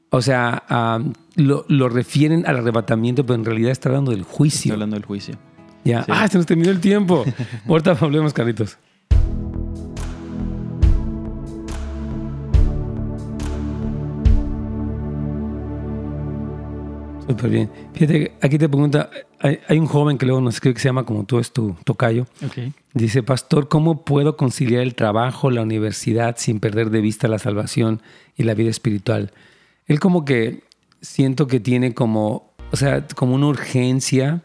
o 0.10 0.22
sea, 0.22 0.63
lo, 1.36 1.66
lo, 1.68 1.89
refieren 1.89 2.46
al 2.46 2.58
arrebatamiento, 2.58 3.26
pero 3.26 3.36
en 3.36 3.46
realidad 3.46 3.72
está 3.72 3.89
hablando 3.89 4.12
del 4.12 4.24
juicio. 4.24 4.70
Está 4.70 4.74
hablando 4.74 4.96
del 4.96 5.06
juicio. 5.06 5.36
Ya. 5.84 6.06
Ah, 6.08 6.28
se 6.28 6.38
nos 6.38 6.46
terminó 6.46 6.72
el 6.72 6.80
tiempo. 6.80 7.26
Ahorita 7.68 7.98
hablemos, 8.00 8.34
Carlitos. 8.34 8.78
Súper 17.28 17.50
bien. 17.50 17.70
Fíjate, 17.94 18.34
aquí 18.42 18.58
te 18.58 18.68
pregunta, 18.68 19.10
hay, 19.40 19.80
un 19.80 19.88
joven 19.88 20.18
que 20.18 20.26
luego 20.26 20.42
nos 20.42 20.56
escribe 20.56 20.74
que 20.74 20.82
se 20.82 20.90
llama 20.90 21.06
como 21.06 21.26
tú, 21.26 21.40
es 21.40 21.52
tu 21.52 21.76
tocayo. 21.84 22.28
Dice, 22.94 23.24
pastor, 23.24 23.70
¿cómo 23.70 24.04
puedo 24.04 24.36
conciliar 24.36 24.82
el 24.82 24.96
trabajo, 24.96 25.50
la 25.50 25.62
universidad, 25.62 26.36
sin 26.38 26.60
perder 26.60 26.90
de 26.90 27.02
vista 27.02 27.28
la 27.28 27.40
salvación 27.40 28.02
y 28.36 28.44
la 28.44 28.54
vida 28.54 28.70
espiritual? 28.70 29.32
Él 29.88 30.00
como 30.00 30.26
que 30.26 30.64
siento 31.02 31.48
que 31.48 31.60
tiene 31.60 31.94
como, 31.94 32.54
o 32.72 32.78
sea, 32.78 33.06
como 33.16 33.36
una 33.36 33.48
urgencia 33.48 34.44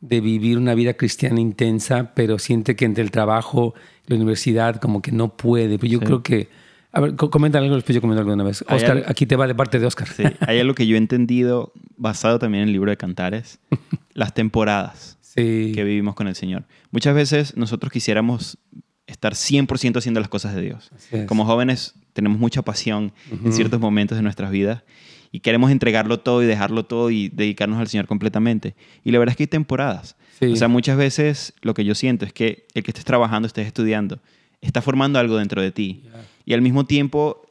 de 0.00 0.20
vivir 0.20 0.58
una 0.58 0.74
vida 0.74 0.94
cristiana 0.94 1.40
intensa, 1.40 2.12
pero 2.14 2.38
siente 2.38 2.76
que 2.76 2.84
entre 2.84 3.02
el 3.02 3.10
trabajo 3.10 3.74
y 4.06 4.10
la 4.10 4.16
universidad 4.16 4.76
como 4.76 5.02
que 5.02 5.12
no 5.12 5.36
puede. 5.36 5.78
Pues 5.78 5.90
yo 5.90 6.00
creo 6.00 6.22
que 6.22 6.48
a 6.92 7.00
ver, 7.00 7.16
comenta 7.16 7.58
algo, 7.58 7.74
después 7.74 7.94
yo 7.94 8.00
comento 8.00 8.20
algo 8.20 8.32
una 8.32 8.44
vez. 8.44 8.62
Oscar, 8.68 9.04
aquí 9.06 9.26
te 9.26 9.36
va 9.36 9.46
de 9.46 9.54
parte 9.54 9.78
de 9.78 9.86
Oscar. 9.86 10.08
Sí, 10.08 10.24
hay 10.40 10.60
algo 10.60 10.74
que 10.74 10.86
yo 10.86 10.96
he 10.96 10.98
entendido, 10.98 11.72
basado 11.96 12.38
también 12.38 12.62
en 12.62 12.68
el 12.68 12.72
libro 12.72 12.90
de 12.90 12.96
Cantares, 12.96 13.60
las 14.14 14.34
temporadas 14.34 15.18
que 15.34 15.84
vivimos 15.84 16.14
con 16.14 16.28
el 16.28 16.34
Señor. 16.34 16.64
Muchas 16.90 17.14
veces 17.14 17.56
nosotros 17.56 17.90
quisiéramos 17.90 18.58
estar 19.06 19.32
100% 19.32 19.96
haciendo 19.96 20.20
las 20.20 20.28
cosas 20.28 20.54
de 20.54 20.62
Dios. 20.62 20.90
Como 21.26 21.44
jóvenes 21.46 21.94
tenemos 22.12 22.38
mucha 22.38 22.62
pasión 22.62 23.12
en 23.44 23.52
ciertos 23.52 23.80
momentos 23.80 24.16
de 24.18 24.22
nuestras 24.22 24.50
vidas 24.50 24.82
y 25.30 25.40
queremos 25.40 25.70
entregarlo 25.70 26.20
todo 26.20 26.42
y 26.42 26.46
dejarlo 26.46 26.84
todo 26.84 27.10
y 27.10 27.30
dedicarnos 27.30 27.80
al 27.80 27.88
Señor 27.88 28.06
completamente. 28.06 28.74
Y 29.02 29.12
la 29.12 29.18
verdad 29.18 29.32
es 29.32 29.36
que 29.38 29.44
hay 29.44 29.48
temporadas. 29.48 30.16
O 30.42 30.56
sea, 30.56 30.68
muchas 30.68 30.98
veces 30.98 31.54
lo 31.62 31.72
que 31.72 31.84
yo 31.84 31.94
siento 31.94 32.26
es 32.26 32.32
que 32.32 32.66
el 32.74 32.82
que 32.82 32.90
estés 32.90 33.04
trabajando, 33.04 33.46
estés 33.46 33.66
estudiando, 33.66 34.20
está 34.62 34.80
formando 34.80 35.18
algo 35.18 35.36
dentro 35.36 35.60
de 35.60 35.72
ti. 35.72 36.04
Y 36.46 36.54
al 36.54 36.62
mismo 36.62 36.86
tiempo, 36.86 37.46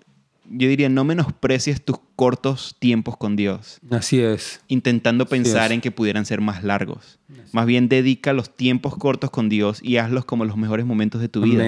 yo 0.49 0.67
diría, 0.67 0.89
no 0.89 1.03
menosprecies 1.03 1.83
tus 1.83 1.97
cortos 2.15 2.75
tiempos 2.79 3.17
con 3.17 3.35
Dios. 3.35 3.79
Así 3.91 4.19
es. 4.19 4.61
Intentando 4.67 5.27
pensar 5.27 5.71
en 5.71 5.81
que 5.81 5.91
pudieran 5.91 6.25
ser 6.25 6.41
más 6.41 6.63
largos. 6.63 7.19
Más 7.51 7.65
bien 7.65 7.89
dedica 7.89 8.33
los 8.33 8.55
tiempos 8.55 8.95
cortos 8.95 9.29
con 9.29 9.49
Dios 9.49 9.81
y 9.83 9.97
hazlos 9.97 10.25
como 10.25 10.45
los 10.45 10.57
mejores 10.57 10.85
momentos 10.85 11.21
de 11.21 11.29
tu 11.29 11.41
vida. 11.41 11.65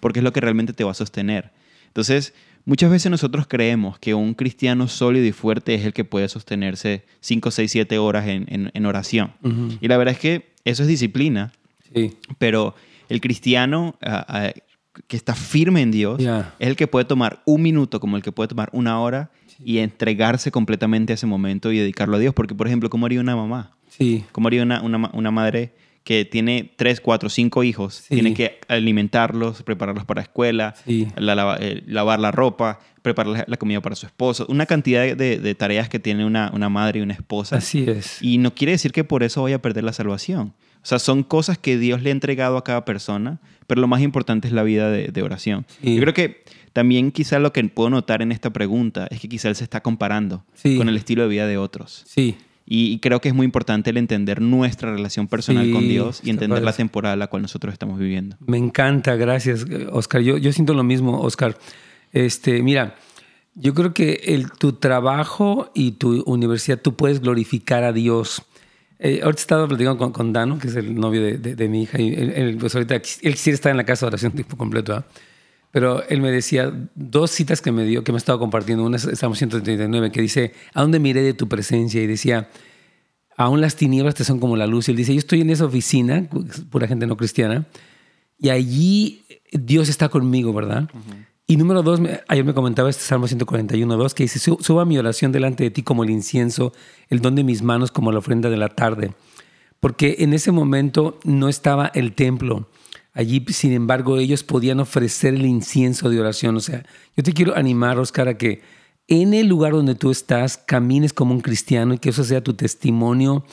Porque 0.00 0.18
es 0.18 0.24
lo 0.24 0.32
que 0.32 0.40
realmente 0.40 0.72
te 0.72 0.84
va 0.84 0.90
a 0.90 0.94
sostener. 0.94 1.52
Entonces, 1.86 2.34
muchas 2.64 2.90
veces 2.90 3.10
nosotros 3.10 3.46
creemos 3.48 3.98
que 3.98 4.14
un 4.14 4.34
cristiano 4.34 4.88
sólido 4.88 5.24
y 5.24 5.32
fuerte 5.32 5.74
es 5.74 5.84
el 5.84 5.92
que 5.92 6.04
puede 6.04 6.28
sostenerse 6.28 7.04
5, 7.20 7.50
6, 7.50 7.70
7 7.70 7.98
horas 7.98 8.26
en, 8.26 8.86
oración. 8.86 9.32
Y 9.80 9.86
la 9.86 9.96
verdad 9.96 10.14
es 10.14 10.20
que 10.20 10.50
eso 10.64 10.82
es 10.82 10.88
disciplina. 10.88 11.52
Sí. 11.94 12.12
Pero 12.38 12.74
el 13.08 13.20
cristiano 13.20 13.96
ah, 14.02 14.24
ah, 14.28 14.52
que 15.06 15.16
está 15.16 15.34
firme 15.34 15.82
en 15.82 15.90
Dios 15.90 16.20
es 16.20 16.68
el 16.68 16.76
que 16.76 16.86
puede 16.86 17.04
tomar 17.04 17.42
un 17.44 17.62
minuto 17.62 18.00
como 18.00 18.16
el 18.16 18.22
que 18.22 18.32
puede 18.32 18.48
tomar 18.48 18.68
una 18.72 19.00
hora 19.00 19.30
y 19.64 19.78
entregarse 19.78 20.50
completamente 20.50 21.12
a 21.12 21.14
ese 21.14 21.26
momento 21.26 21.72
y 21.72 21.78
dedicarlo 21.78 22.16
a 22.16 22.20
Dios. 22.20 22.34
Porque, 22.34 22.54
por 22.54 22.66
ejemplo, 22.66 22.90
¿cómo 22.90 23.06
haría 23.06 23.20
una 23.20 23.36
mamá? 23.36 23.76
Sí. 23.88 24.24
¿Cómo 24.32 24.48
haría 24.48 24.62
una, 24.62 24.80
una, 24.82 25.30
madre 25.30 25.74
que 26.04 26.24
tiene 26.24 26.72
tres, 26.76 27.00
cuatro, 27.00 27.28
cinco 27.28 27.62
hijos? 27.62 28.04
Tiene 28.08 28.34
que 28.34 28.60
alimentarlos, 28.68 29.62
prepararlos 29.62 30.04
para 30.04 30.20
la 30.20 30.22
escuela, 30.22 30.74
eh, 30.86 31.82
lavar 31.86 32.20
la 32.20 32.30
ropa, 32.30 32.80
preparar 33.02 33.44
la, 33.46 33.56
comida 33.56 33.80
para 33.80 33.96
su 33.96 34.06
esposo. 34.06 34.46
Una 34.48 34.66
cantidad 34.66 35.16
de, 35.16 35.38
de 35.38 35.54
tareas 35.54 35.88
que 35.88 35.98
tiene 35.98 36.24
una, 36.24 36.50
una, 36.54 36.68
madre 36.68 37.00
y 37.00 37.02
una 37.02 37.14
esposa. 37.14 37.56
Así 37.56 37.84
es. 37.88 38.22
Y 38.22 38.38
no 38.38 38.54
quiere 38.54 38.72
decir 38.72 38.92
que 38.92 39.04
por 39.04 39.22
eso 39.22 39.42
vaya 39.42 39.56
a 39.56 39.62
perder 39.62 39.84
la 39.84 39.92
salvación. 39.92 40.54
O 40.82 40.86
sea, 40.86 40.98
son 40.98 41.22
cosas 41.22 41.58
que 41.58 41.76
Dios 41.78 42.02
le 42.02 42.10
ha 42.10 42.12
entregado 42.12 42.56
a 42.56 42.64
cada 42.64 42.84
persona, 42.84 43.40
pero 43.66 43.80
lo 43.80 43.88
más 43.88 44.00
importante 44.00 44.48
es 44.48 44.54
la 44.54 44.62
vida 44.62 44.90
de, 44.90 45.22
oración. 45.22 45.66
Yo 45.82 46.00
creo 46.00 46.14
que 46.14 46.42
también 46.72 47.12
quizá 47.12 47.38
lo 47.38 47.52
que 47.52 47.62
puedo 47.64 47.90
notar 47.90 48.22
en 48.22 48.32
esta 48.32 48.50
pregunta 48.50 49.06
es 49.10 49.20
que 49.20 49.28
quizá 49.28 49.48
él 49.48 49.56
se 49.56 49.64
está 49.64 49.82
comparando 49.82 50.44
con 50.62 50.88
el 50.88 50.96
estilo 50.96 51.22
de 51.22 51.28
vida 51.28 51.46
de 51.46 51.58
otros. 51.58 52.02
Sí. 52.06 52.36
Y, 52.72 53.00
creo 53.00 53.20
que 53.20 53.28
es 53.28 53.34
muy 53.34 53.44
importante 53.44 53.90
el 53.90 53.96
entender 53.96 54.40
nuestra 54.40 54.92
relación 54.92 55.26
personal 55.26 55.70
con 55.72 55.88
Dios 55.88 56.20
y 56.22 56.30
entender 56.30 56.62
la 56.62 56.72
temporada 56.72 57.16
la 57.16 57.26
cual 57.26 57.42
nosotros 57.42 57.72
estamos 57.72 57.98
viviendo. 57.98 58.36
Me 58.46 58.58
encanta, 58.58 59.16
gracias, 59.16 59.66
Oscar. 59.90 60.20
Yo, 60.22 60.38
yo 60.38 60.52
siento 60.52 60.72
lo 60.72 60.84
mismo, 60.84 61.20
Oscar. 61.20 61.58
Este, 62.12 62.62
mira, 62.62 62.94
yo 63.54 63.74
creo 63.74 63.92
que 63.92 64.20
el, 64.24 64.52
tu 64.52 64.74
trabajo 64.74 65.72
y 65.74 65.92
tu 65.92 66.22
universidad, 66.22 66.80
tú 66.80 66.94
puedes 66.94 67.20
glorificar 67.20 67.82
a 67.82 67.92
Dios 67.92 68.42
eh, 69.02 69.20
ahorita 69.22 69.40
estaba 69.40 69.66
platicando 69.66 69.96
con, 69.96 70.12
con, 70.12 70.32
Dano, 70.32 70.58
que 70.58 70.68
es 70.68 70.76
el 70.76 70.94
novio 70.94 71.22
de, 71.22 71.38
de, 71.38 71.68
mi 71.68 71.84
hija, 71.84 71.98
y 71.98 72.12
él, 72.12 72.58
pues 72.60 72.74
ahorita 72.74 72.96
él 72.96 73.02
quisiera 73.02 73.54
estar 73.54 73.70
en 73.70 73.78
la 73.78 73.84
casa 73.84 74.04
de 74.04 74.08
oración 74.08 74.32
tiempo 74.32 74.58
completo, 74.58 74.94
¿ah? 74.94 75.06
pero 75.70 76.06
él 76.08 76.20
me 76.20 76.30
decía 76.30 76.70
dos 76.94 77.30
citas 77.30 77.62
que 77.62 77.72
me 77.72 77.84
dio, 77.84 78.04
que 78.04 78.12
me 78.12 78.18
estaba 78.18 78.38
compartiendo. 78.38 78.84
Una 78.84 78.98
es 78.98 79.08
Salmo 79.14 79.36
139, 79.36 80.12
que 80.12 80.20
dice, 80.20 80.52
¿a 80.74 80.82
dónde 80.82 80.98
miré 80.98 81.22
de 81.22 81.32
tu 81.32 81.48
presencia? 81.48 82.02
Y 82.02 82.06
decía, 82.06 82.50
aún 83.36 83.62
las 83.62 83.76
tinieblas 83.76 84.14
te 84.14 84.24
son 84.24 84.38
como 84.38 84.56
la 84.56 84.66
luz. 84.66 84.88
Y 84.88 84.90
él 84.90 84.96
dice, 84.98 85.14
yo 85.14 85.18
estoy 85.18 85.40
en 85.40 85.50
esa 85.50 85.64
oficina, 85.64 86.28
pura 86.70 86.86
gente 86.86 87.06
no 87.06 87.16
cristiana, 87.16 87.66
y 88.38 88.50
allí 88.50 89.22
Dios 89.52 89.88
está 89.88 90.08
conmigo, 90.08 90.52
¿verdad? 90.52 90.90
Y 91.50 91.56
número 91.56 91.82
dos, 91.82 92.00
ayer 92.28 92.44
me 92.44 92.54
comentaba 92.54 92.90
este 92.90 93.02
Salmo 93.02 93.26
141, 93.26 93.96
2, 93.96 94.14
que 94.14 94.22
dice, 94.22 94.38
suba 94.38 94.84
mi 94.84 94.96
oración 94.98 95.32
delante 95.32 95.64
de 95.64 95.72
ti 95.72 95.82
como 95.82 96.04
el 96.04 96.10
incienso, 96.10 96.72
el 97.08 97.20
don 97.20 97.34
de 97.34 97.42
mis 97.42 97.60
manos 97.60 97.90
como 97.90 98.12
la 98.12 98.18
ofrenda 98.18 98.50
de 98.50 98.56
la 98.56 98.68
tarde. 98.68 99.14
Porque 99.80 100.14
en 100.20 100.32
ese 100.32 100.52
momento 100.52 101.18
no 101.24 101.48
estaba 101.48 101.90
el 101.92 102.12
templo. 102.12 102.68
Allí, 103.14 103.44
sin 103.48 103.72
embargo, 103.72 104.18
ellos 104.18 104.44
podían 104.44 104.78
ofrecer 104.78 105.34
el 105.34 105.44
incienso 105.44 106.08
de 106.08 106.20
oración. 106.20 106.54
O 106.54 106.60
sea, 106.60 106.86
yo 107.16 107.24
te 107.24 107.32
quiero 107.32 107.56
animar, 107.56 107.98
Oscar, 107.98 108.28
a 108.28 108.38
que 108.38 108.62
en 109.08 109.34
el 109.34 109.48
lugar 109.48 109.72
donde 109.72 109.96
tú 109.96 110.12
estás 110.12 110.56
camines 110.56 111.12
como 111.12 111.34
un 111.34 111.40
cristiano 111.40 111.94
y 111.94 111.98
que 111.98 112.10
eso 112.10 112.22
sea 112.22 112.44
tu 112.44 112.54
testimonio, 112.54 113.44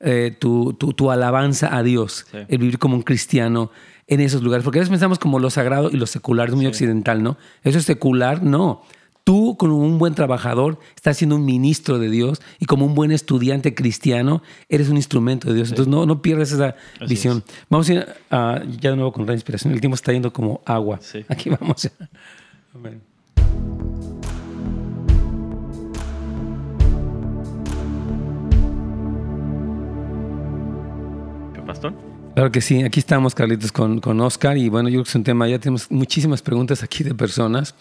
eh, 0.00 0.36
tu, 0.38 0.74
tu, 0.74 1.10
alabanza 1.10 1.74
a 1.74 1.82
Dios, 1.82 2.26
el 2.34 2.58
vivir 2.58 2.78
como 2.78 2.96
un 2.96 3.02
cristiano 3.02 3.70
en 4.06 4.20
esos 4.20 4.42
lugares. 4.42 4.64
Porque 4.64 4.78
a 4.78 4.80
veces 4.80 4.90
pensamos 4.90 5.18
como 5.18 5.38
lo 5.38 5.50
sagrado 5.50 5.90
y 5.90 5.96
lo 5.96 6.06
secular, 6.06 6.48
es 6.48 6.54
muy 6.54 6.66
occidental, 6.66 7.22
¿no? 7.22 7.36
Eso 7.62 7.78
es 7.78 7.84
secular, 7.84 8.42
no. 8.42 8.82
Tú, 9.24 9.56
como 9.58 9.76
un 9.78 9.98
buen 9.98 10.14
trabajador, 10.14 10.78
estás 10.94 11.16
siendo 11.16 11.34
un 11.34 11.44
ministro 11.44 11.98
de 11.98 12.08
Dios 12.08 12.40
y 12.60 12.66
como 12.66 12.86
un 12.86 12.94
buen 12.94 13.10
estudiante 13.10 13.74
cristiano, 13.74 14.40
eres 14.68 14.88
un 14.88 14.96
instrumento 14.96 15.48
de 15.48 15.54
Dios. 15.54 15.70
Entonces, 15.70 15.90
no, 15.90 16.06
no 16.06 16.22
pierdas 16.22 16.52
esa 16.52 16.76
visión. 17.08 17.42
Vamos 17.68 17.90
a 17.90 17.94
ir 17.94 18.06
ya 18.30 18.90
de 18.90 18.96
nuevo 18.96 19.12
con 19.12 19.26
la 19.26 19.32
inspiración. 19.32 19.72
El 19.72 19.80
tiempo 19.80 19.96
está 19.96 20.12
yendo 20.12 20.32
como 20.32 20.60
agua. 20.64 21.00
Aquí 21.28 21.50
vamos. 21.50 21.90
Amén. 22.72 23.02
pastor? 31.66 32.05
Claro 32.36 32.52
que 32.52 32.60
sí, 32.60 32.82
aquí 32.82 33.00
estamos, 33.00 33.34
Carlitos, 33.34 33.72
con, 33.72 33.98
con 33.98 34.20
Oscar. 34.20 34.58
Y 34.58 34.68
bueno, 34.68 34.90
yo 34.90 34.96
creo 34.96 35.04
que 35.04 35.08
es 35.08 35.14
un 35.14 35.24
tema, 35.24 35.48
ya 35.48 35.58
tenemos 35.58 35.90
muchísimas 35.90 36.42
preguntas 36.42 36.82
aquí 36.82 37.02
de 37.02 37.14
personas. 37.14 37.74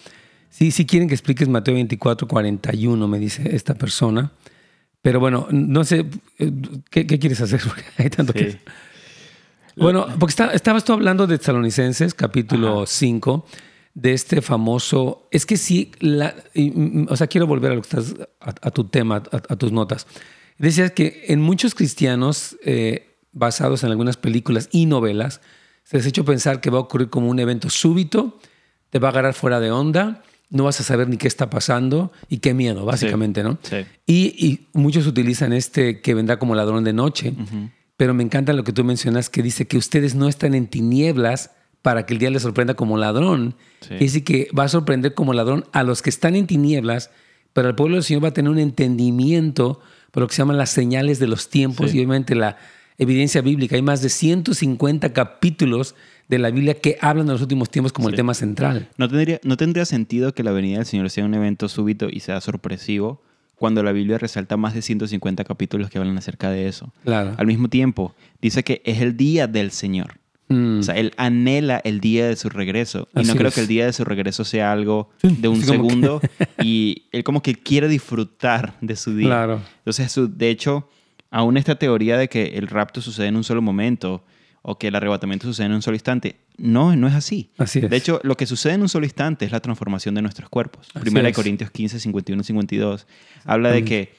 Sí, 0.50 0.72
sí 0.72 0.86
quieren 0.86 1.10
que 1.10 1.14
expliques 1.14 1.50
Mateo 1.50 1.74
24, 1.74 2.26
41, 2.26 3.06
me 3.06 3.20
dice 3.20 3.54
esta 3.54 3.74
persona. 3.74 4.32
Pero 5.02 5.20
bueno, 5.20 5.50
no 5.52 5.84
sé, 5.84 6.06
eh, 6.40 6.52
¿qué, 6.90 7.06
quieres 7.06 7.42
hacer? 7.42 7.60
Hay 7.98 8.10
tanto 8.10 8.32
que... 8.32 8.62
Bueno, 9.76 10.08
porque 10.18 10.34
estabas 10.54 10.86
tú 10.86 10.94
hablando 10.94 11.28
de 11.28 11.38
Tesalonicenses, 11.38 12.14
capítulo 12.14 12.86
5, 12.86 13.46
de 13.94 14.14
este 14.14 14.42
famoso... 14.42 15.28
Es 15.32 15.46
que 15.46 15.58
sí, 15.58 15.92
la, 16.00 16.34
mm, 16.54 17.08
o 17.10 17.18
sea, 17.18 17.28
quiero 17.28 17.46
volver 17.46 17.74
a, 17.74 17.76
lo 17.76 17.82
que 17.82 17.90
estás, 17.90 18.16
a, 18.40 18.72
tu 18.72 18.86
tema, 18.86 19.18
a, 19.18 19.56
tus 19.58 19.74
notas. 19.74 20.08
Decías 20.58 20.92
que 20.92 21.26
en 21.28 21.42
muchos 21.42 21.76
cristianos... 21.76 22.56
Eh, 22.64 23.12
basados 23.36 23.84
en 23.84 23.92
algunas 23.92 24.18
películas 24.18 24.70
y 24.72 24.88
novelas, 24.88 25.42
se 25.84 25.98
les 25.98 26.06
ha 26.08 26.10
hecho 26.10 26.26
pensar 26.26 26.62
que 26.62 26.72
va 26.72 26.80
a 26.80 26.82
ocurrir 26.82 27.10
como 27.10 27.30
un 27.30 27.38
evento 27.38 27.70
súbito, 27.70 28.40
te 28.90 28.98
va 28.98 29.10
a 29.10 29.12
agarrar 29.12 29.36
fuera 29.36 29.60
de 29.60 29.70
onda, 29.70 30.24
no 30.50 30.64
vas 30.64 30.80
a 30.80 30.84
saber 30.84 31.08
ni 31.10 31.18
qué 31.18 31.28
está 31.28 31.50
pasando 31.50 32.12
y 32.30 32.38
qué 32.38 32.54
miedo, 32.54 32.86
básicamente, 32.86 33.44
¿no? 33.44 33.60
Sí. 33.62 33.86
Y, 34.08 34.68
muchos 34.74 35.06
utilizan 35.06 35.54
este 35.54 36.02
que 36.02 36.14
vendrá 36.14 36.40
como 36.40 36.56
ladrón 36.56 36.84
de 36.84 36.94
noche, 36.94 37.34
pero 37.98 38.14
me 38.14 38.24
encanta 38.24 38.54
lo 38.54 38.64
que 38.64 38.74
tú 38.74 38.84
mencionas 38.84 39.30
que 39.30 39.44
dice 39.44 39.68
que 39.68 39.78
ustedes 39.78 40.16
no 40.16 40.28
están 40.28 40.56
en 40.56 40.68
tinieblas 40.68 41.52
para 41.82 42.06
que 42.06 42.14
el 42.14 42.20
día 42.20 42.32
les 42.32 42.42
sorprenda 42.42 42.74
como 42.74 42.98
ladrón. 42.98 43.56
Sí. 43.82 43.96
Dice 43.96 44.24
que 44.24 44.48
va 44.58 44.64
a 44.64 44.70
sorprender 44.70 45.14
como 45.14 45.34
ladrón 45.34 45.66
a 45.74 45.84
los 45.84 46.02
que 46.02 46.10
están 46.10 46.36
en 46.36 46.48
tinieblas, 46.48 47.12
pero 47.54 47.68
el 47.68 47.76
pueblo 47.76 47.96
del 47.96 48.04
Señor 48.04 48.24
va 48.24 48.30
a 48.30 48.34
tener 48.34 48.50
un 48.50 48.60
entendimiento 48.60 49.82
por 50.12 50.22
lo 50.22 50.28
que 50.28 50.36
se 50.36 50.42
llaman 50.42 50.58
las 50.58 50.70
señales 50.70 51.20
de 51.20 51.28
los 51.28 51.50
tiempos 51.50 51.94
y 51.94 51.98
obviamente 51.98 52.36
la, 52.36 52.58
evidencia 52.98 53.42
bíblica. 53.42 53.76
Hay 53.76 53.82
más 53.82 54.02
de 54.02 54.10
150 54.10 55.14
capítulos 55.14 55.96
de 56.28 56.40
la 56.40 56.50
Biblia 56.50 56.80
que 56.80 56.98
hablan 57.02 57.28
de 57.28 57.34
los 57.34 57.42
últimos 57.42 57.70
tiempos 57.70 57.94
como 57.94 58.10
el 58.10 58.16
tema 58.16 58.34
central. 58.34 58.90
¿No 58.98 59.08
tendría, 59.08 59.40
¿No 59.44 59.58
tendría 59.58 59.86
sentido 59.86 60.34
que 60.34 60.44
la 60.44 60.52
venida 60.52 60.78
del 60.78 60.86
Señor 60.86 61.10
sea 61.10 61.26
un 61.26 61.34
evento 61.34 61.70
súbito 61.70 62.08
y 62.10 62.20
sea 62.20 62.42
sorpresivo 62.42 63.22
cuando 63.56 63.84
la 63.84 63.92
Biblia 63.92 64.18
resalta 64.18 64.58
más 64.58 64.74
de 64.74 64.82
150 64.82 65.44
capítulos 65.44 65.90
que 65.90 65.98
hablan 65.98 66.18
acerca 66.18 66.50
de 66.50 66.68
eso? 66.68 66.94
Claro. 67.04 67.36
Al 67.38 67.48
mismo 67.48 67.70
tiempo, 67.70 68.16
dice 68.42 68.64
que 68.64 68.82
es 68.86 69.02
el 69.02 69.16
día 69.16 69.48
del 69.48 69.72
Señor. 69.72 70.20
Mm. 70.48 70.80
O 70.80 70.84
sea, 70.84 70.96
él 70.96 71.12
anhela 71.18 71.82
el 71.84 72.00
día 72.00 72.28
de 72.28 72.36
su 72.36 72.50
regreso. 72.50 73.08
Y 73.16 73.24
no 73.24 73.36
creo 73.36 73.52
que 73.52 73.62
el 73.62 73.68
día 73.68 73.86
de 73.86 73.94
su 73.94 74.04
regreso 74.04 74.44
sea 74.44 74.72
algo 74.72 75.10
de 75.22 75.48
un 75.48 75.62
segundo. 75.62 76.22
y 76.64 77.04
él 77.12 77.24
como 77.24 77.42
que 77.42 77.56
quiere 77.56 77.88
disfrutar 77.88 78.76
de 78.82 78.96
su 78.96 79.16
día. 79.16 79.28
Claro. 79.28 79.62
Entonces, 79.80 80.38
de 80.38 80.50
hecho, 80.50 80.88
aún 81.32 81.58
esta 81.58 81.76
teoría 81.76 82.18
de 82.18 82.30
que 82.30 82.58
el 82.58 82.68
rapto 82.68 83.02
sucede 83.02 83.28
en 83.28 83.36
un 83.36 83.44
solo 83.44 83.62
momento 83.62 84.24
o 84.62 84.80
que 84.80 84.88
el 84.88 84.96
arrebatamiento 84.96 85.46
sucede 85.46 85.68
en 85.68 85.74
un 85.74 85.82
solo 85.82 85.96
instante, 85.96 86.38
no, 86.58 86.96
no 86.96 87.08
es 87.08 87.14
así. 87.14 87.52
Así 87.58 87.80
es. 87.80 87.90
De 87.90 87.98
hecho, 87.98 88.20
lo 88.24 88.36
que 88.36 88.48
sucede 88.48 88.74
en 88.74 88.82
un 88.82 88.90
solo 88.90 89.06
instante 89.06 89.46
es 89.46 89.52
la 89.52 89.60
transformación 89.60 90.16
de 90.16 90.24
nuestros 90.24 90.50
cuerpos. 90.50 90.88
Primera 91.00 91.28
de 91.28 91.34
Corintios 91.34 91.70
15, 91.70 92.00
51, 92.00 92.44
52 92.44 93.06
habla 93.44 93.72
de 93.72 93.86
que 93.86 94.16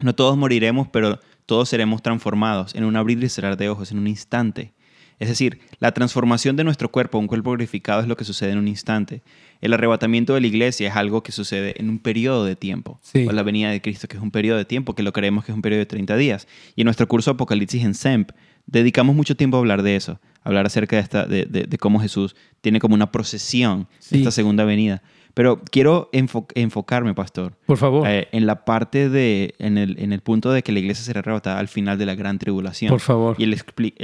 no 0.00 0.14
todos 0.14 0.36
moriremos, 0.36 0.88
pero 0.88 1.18
todos 1.46 1.68
seremos 1.68 2.02
transformados 2.02 2.74
en 2.74 2.84
un 2.84 2.96
abrir 2.96 3.22
y 3.24 3.28
cerrar 3.28 3.56
de 3.56 3.68
ojos, 3.68 3.90
en 3.90 3.98
un 3.98 4.06
instante. 4.06 4.72
Es 5.20 5.28
decir, 5.28 5.60
la 5.80 5.92
transformación 5.92 6.56
de 6.56 6.64
nuestro 6.64 6.90
cuerpo 6.90 7.18
a 7.18 7.20
un 7.20 7.26
cuerpo 7.26 7.50
glorificado 7.50 8.00
es 8.00 8.08
lo 8.08 8.16
que 8.16 8.24
sucede 8.24 8.52
en 8.52 8.58
un 8.58 8.68
instante. 8.68 9.22
El 9.60 9.74
arrebatamiento 9.74 10.34
de 10.34 10.40
la 10.40 10.46
iglesia 10.46 10.88
es 10.88 10.96
algo 10.96 11.22
que 11.22 11.30
sucede 11.30 11.74
en 11.78 11.90
un 11.90 11.98
periodo 11.98 12.46
de 12.46 12.56
tiempo. 12.56 12.98
O 13.28 13.32
la 13.32 13.42
venida 13.42 13.70
de 13.70 13.82
Cristo, 13.82 14.08
que 14.08 14.16
es 14.16 14.22
un 14.22 14.30
periodo 14.30 14.56
de 14.56 14.64
tiempo, 14.64 14.94
que 14.94 15.02
lo 15.02 15.12
creemos 15.12 15.44
que 15.44 15.52
es 15.52 15.56
un 15.56 15.60
periodo 15.60 15.80
de 15.80 15.86
30 15.86 16.16
días. 16.16 16.48
Y 16.74 16.80
en 16.80 16.86
nuestro 16.86 17.06
curso 17.06 17.32
Apocalipsis 17.32 17.84
en 17.84 17.94
SEMP, 17.94 18.30
dedicamos 18.66 19.14
mucho 19.14 19.36
tiempo 19.36 19.58
a 19.58 19.60
hablar 19.60 19.82
de 19.82 19.94
eso, 19.94 20.18
hablar 20.42 20.64
acerca 20.64 20.96
de, 20.96 21.02
esta, 21.02 21.26
de, 21.26 21.78
cómo 21.78 22.00
Jesús 22.00 22.34
tiene 22.62 22.80
como 22.80 22.94
una 22.94 23.12
procesión 23.12 23.88
de 24.10 24.18
esta 24.18 24.30
segunda 24.30 24.64
venida. 24.64 25.02
Pero 25.34 25.60
quiero 25.70 26.10
enfocarme, 26.12 27.14
pastor. 27.14 27.54
Por 27.66 27.78
favor. 27.78 28.06
Eh, 28.08 28.28
en 28.32 28.46
la 28.46 28.64
parte 28.64 29.08
de, 29.08 29.54
en 29.58 29.78
el, 29.78 29.98
en 29.98 30.12
el 30.12 30.20
punto 30.20 30.50
de 30.52 30.62
que 30.62 30.72
la 30.72 30.80
iglesia 30.80 31.04
será 31.04 31.20
arrebatada 31.20 31.58
al 31.58 31.68
final 31.68 31.98
de 31.98 32.06
la 32.06 32.14
gran 32.14 32.38
tribulación. 32.38 32.90
Por 32.90 33.00
favor. 33.00 33.36
Y 33.38 33.44
el, 33.44 33.52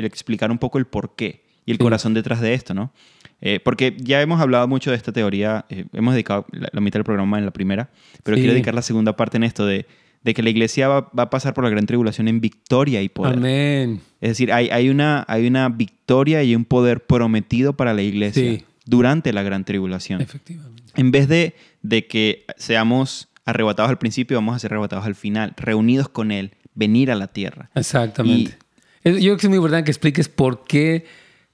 explicar 0.04 0.50
un 0.50 0.58
poco 0.58 0.78
el 0.78 0.86
por 0.86 1.14
qué 1.16 1.44
y 1.64 1.72
el 1.72 1.78
corazón 1.78 2.14
detrás 2.14 2.40
de 2.40 2.54
esto, 2.54 2.74
¿no? 2.74 2.92
Eh, 3.40 3.60
porque 3.62 3.96
ya 3.98 4.22
hemos 4.22 4.40
hablado 4.40 4.66
mucho 4.68 4.90
de 4.90 4.96
esta 4.96 5.12
teoría, 5.12 5.66
eh, 5.68 5.84
hemos 5.92 6.14
dedicado 6.14 6.46
la, 6.52 6.80
mitad 6.80 7.00
del 7.00 7.04
programa 7.04 7.38
en 7.38 7.44
la 7.44 7.50
primera, 7.50 7.90
pero 8.22 8.36
quiero 8.36 8.52
dedicar 8.52 8.72
la 8.72 8.82
segunda 8.82 9.16
parte 9.16 9.36
en 9.36 9.42
esto 9.42 9.66
de, 9.66 9.84
de 10.22 10.32
que 10.32 10.42
la 10.42 10.48
iglesia 10.48 10.88
va, 10.88 11.10
va, 11.16 11.24
a 11.24 11.30
pasar 11.30 11.52
por 11.52 11.64
la 11.64 11.68
gran 11.68 11.84
tribulación 11.84 12.28
en 12.28 12.40
victoria 12.40 13.02
y 13.02 13.08
poder. 13.10 13.34
Amén. 13.34 14.00
Es 14.20 14.30
decir, 14.30 14.52
hay, 14.52 14.70
hay, 14.70 14.88
una, 14.88 15.24
hay 15.28 15.46
una 15.46 15.68
victoria 15.68 16.42
y 16.44 16.54
un 16.54 16.64
poder 16.64 17.04
prometido 17.04 17.74
para 17.74 17.92
la 17.92 18.02
iglesia 18.02 18.62
durante 18.86 19.32
la 19.34 19.42
gran 19.42 19.64
tribulación. 19.64 20.22
Efectivamente 20.22 20.75
en 20.96 21.10
vez 21.10 21.28
de, 21.28 21.54
de 21.82 22.06
que 22.06 22.44
seamos 22.56 23.28
arrebatados 23.44 23.90
al 23.90 23.98
principio, 23.98 24.36
vamos 24.36 24.56
a 24.56 24.58
ser 24.58 24.72
arrebatados 24.72 25.06
al 25.06 25.14
final, 25.14 25.54
reunidos 25.56 26.08
con 26.08 26.32
Él, 26.32 26.56
venir 26.74 27.10
a 27.10 27.14
la 27.14 27.28
tierra. 27.28 27.70
Exactamente. 27.74 28.58
Yo 29.04 29.12
creo 29.12 29.36
que 29.36 29.46
es 29.46 29.48
muy 29.48 29.56
importante 29.56 29.84
que 29.84 29.90
expliques 29.92 30.28
por 30.28 30.64
qué 30.64 31.06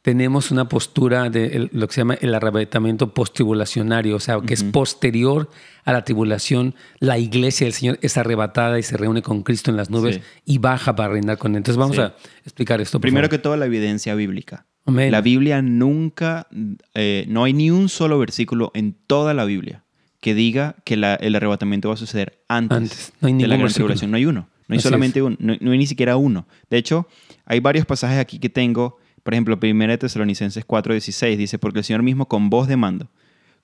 tenemos 0.03 0.51
una 0.51 0.69
postura 0.69 1.31
de 1.31 1.69
lo 1.71 1.87
que 1.87 1.95
se 1.95 2.01
llama 2.01 2.15
el 2.15 2.35
arrebatamiento 2.35 3.15
posttribulacionario, 3.15 4.17
o 4.17 4.21
sea, 4.21 4.41
que 4.41 4.55
es 4.55 4.65
posterior 4.65 5.49
a 5.85 5.93
la 5.93 6.03
tribulación, 6.05 6.75
la 6.99 7.19
iglesia 7.19 7.67
del 7.67 7.75
Señor 7.75 7.99
es 8.03 8.17
arrebatada 8.17 8.79
y 8.79 8.83
se 8.83 8.97
reúne 8.97 9.23
con 9.23 9.43
Cristo 9.43 9.71
en 9.71 9.77
las 9.77 9.91
nubes 9.91 10.21
y 10.45 10.59
baja 10.59 10.97
para 10.97 11.11
reinar 11.11 11.39
con 11.39 11.53
Él. 11.53 11.59
Entonces 11.59 11.79
vamos 11.79 11.99
a 11.99 12.17
explicar 12.43 12.81
esto. 12.81 13.01
Primero 13.01 13.29
que 13.29 13.39
todo, 13.39 13.57
la 13.57 13.67
evidencia 13.67 14.15
bíblica. 14.17 14.67
La 14.85 15.21
Biblia 15.21 15.63
nunca, 15.63 16.49
eh, 16.95 17.25
no 17.29 17.45
hay 17.45 17.53
ni 17.53 17.71
un 17.71 17.89
solo 17.89 18.19
versículo 18.19 18.73
en 18.75 18.97
toda 19.07 19.33
la 19.33 19.45
Biblia 19.45 19.85
que 20.21 20.35
diga 20.35 20.77
que 20.85 20.95
el 20.95 21.35
arrebatamiento 21.35 21.89
va 21.89 21.95
a 21.95 21.99
suceder 21.99 22.39
antes, 22.49 23.13
de 23.21 23.47
la 23.47 23.57
gran 23.57 23.73
tribulación. 23.73 24.11
No 24.11 24.17
hay 24.17 24.27
uno. 24.27 24.49
No 24.69 24.75
hay 24.75 24.81
solamente 24.81 25.21
uno. 25.21 25.37
No, 25.39 25.53
hay 25.53 25.79
ni 25.79 25.87
siquiera 25.87 26.17
uno. 26.17 26.47
De 26.71 26.79
hecho, 26.79 27.09
hay 27.45 27.61
varios 27.61 27.87
pasajes 27.87 28.19
aquí 28.19 28.39
que 28.39 28.49
tengo. 28.49 28.99
Por 29.23 29.35
ejemplo, 29.35 29.59
1 29.61 29.99
Tesalonicenses 29.99 30.67
4:16 30.67 31.37
dice, 31.37 31.59
porque 31.59 31.81
el 31.81 31.85
Señor 31.85 32.03
mismo 32.03 32.27
con 32.29 32.51
voz 32.51 32.69
de 32.69 32.77
mando, 32.77 33.11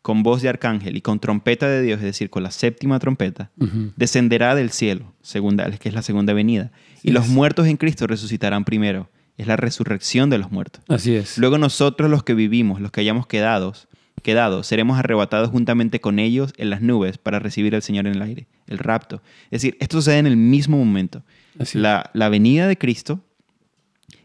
con 0.03 0.23
voz 0.23 0.43
de 0.43 0.49
arcángel 0.49 0.97
y 0.97 1.01
con 1.01 1.21
trompeta 1.21 1.69
de 1.69 1.83
Dios, 1.83 1.99
es 1.99 2.05
decir, 2.05 2.31
con 2.31 2.43
la 2.43 2.51
séptima 2.51 2.99
trompeta, 2.99 3.51
descenderá 3.97 4.55
del 4.55 4.71
cielo, 4.71 5.15
segunda, 5.23 5.71
que 5.71 5.89
es 5.89 5.95
la 5.95 6.03
segunda 6.03 6.33
venida, 6.33 6.73
y 7.03 7.11
los 7.11 7.29
muertos 7.29 7.67
en 7.67 7.77
Cristo 7.77 8.07
resucitarán 8.07 8.65
primero 8.65 9.11
es 9.39 9.47
la 9.47 9.57
resurrección 9.57 10.29
de 10.29 10.39
los 10.39 10.51
muertos. 10.51 10.83
Así 10.89 11.15
es. 11.15 11.39
Luego 11.39 11.57
nosotros 11.57 12.11
los 12.11 12.25
que 12.25 12.35
vivimos, 12.35 12.81
los 12.81 12.91
que 12.91 13.01
hayamos 13.01 13.27
quedado, 13.27 13.73
quedado, 14.23 14.65
seremos 14.65 14.99
arrebatados 14.99 15.51
juntamente 15.51 16.01
con 16.01 16.19
ellos 16.19 16.53
en 16.57 16.71
las 16.71 16.83
nubes 16.83 17.19
para 17.19 17.39
recibir 17.39 17.75
al 17.75 17.83
Señor 17.83 18.07
en 18.09 18.17
el 18.17 18.23
aire, 18.23 18.49
el 18.67 18.79
rapto. 18.79 19.23
Es 19.45 19.63
decir, 19.63 19.77
esto 19.81 19.99
sucede 19.99 20.19
en 20.19 20.27
el 20.27 20.37
mismo 20.37 20.77
momento. 20.77 21.23
La, 21.73 22.11
la, 22.13 22.29
venida 22.29 22.67
de 22.69 22.77
Cristo, 22.77 23.21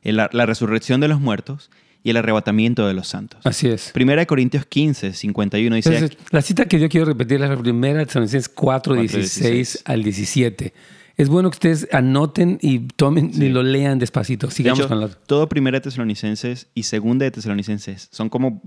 la, 0.04 0.30
la, 0.34 0.46
resurrección 0.46 1.00
de 1.00 1.08
los 1.08 1.20
muertos 1.20 1.72
y 2.04 2.10
el 2.10 2.18
arrebatamiento 2.18 2.88
de 2.88 2.94
los 2.94 3.08
santos. 3.08 3.40
Así 3.44 3.68
es. 3.68 3.92
Primera 3.92 4.22
de 4.22 4.28
Corintios 4.28 4.66
15, 4.66 5.14
51 5.14 5.76
dice... 5.76 6.10
la 6.32 6.42
cita 6.42 6.66
que 6.66 6.80
yo 6.80 6.90
quiero 6.90 7.06
repetir 7.06 7.42
es 7.42 7.50
la 7.50 7.58
primera 7.58 8.00
de 8.00 8.06
Tesalonicenses 8.06 8.50
4, 8.50 8.96
16 8.96 9.84
al 9.86 10.04
17 10.04 10.74
es 11.16 11.30
bueno 11.30 11.50
que 11.50 11.56
ustedes 11.56 11.88
anoten 11.92 12.58
y 12.62 12.80
tomen 12.80 13.32
y 13.34 13.50
lo 13.50 13.62
lean 13.64 14.00
despacito. 14.00 14.50
Sigamos 14.50 14.88
con 14.88 15.00
la... 15.00 15.10
Todo 15.10 15.48
Primera 15.48 15.78
de 15.78 15.82
Tesalonicenses 15.82 16.68
y 16.74 16.84
Segunda 16.84 17.26
de 17.26 17.32
Tesalonicenses 17.32 18.10
son 18.12 18.30
como 18.30 18.62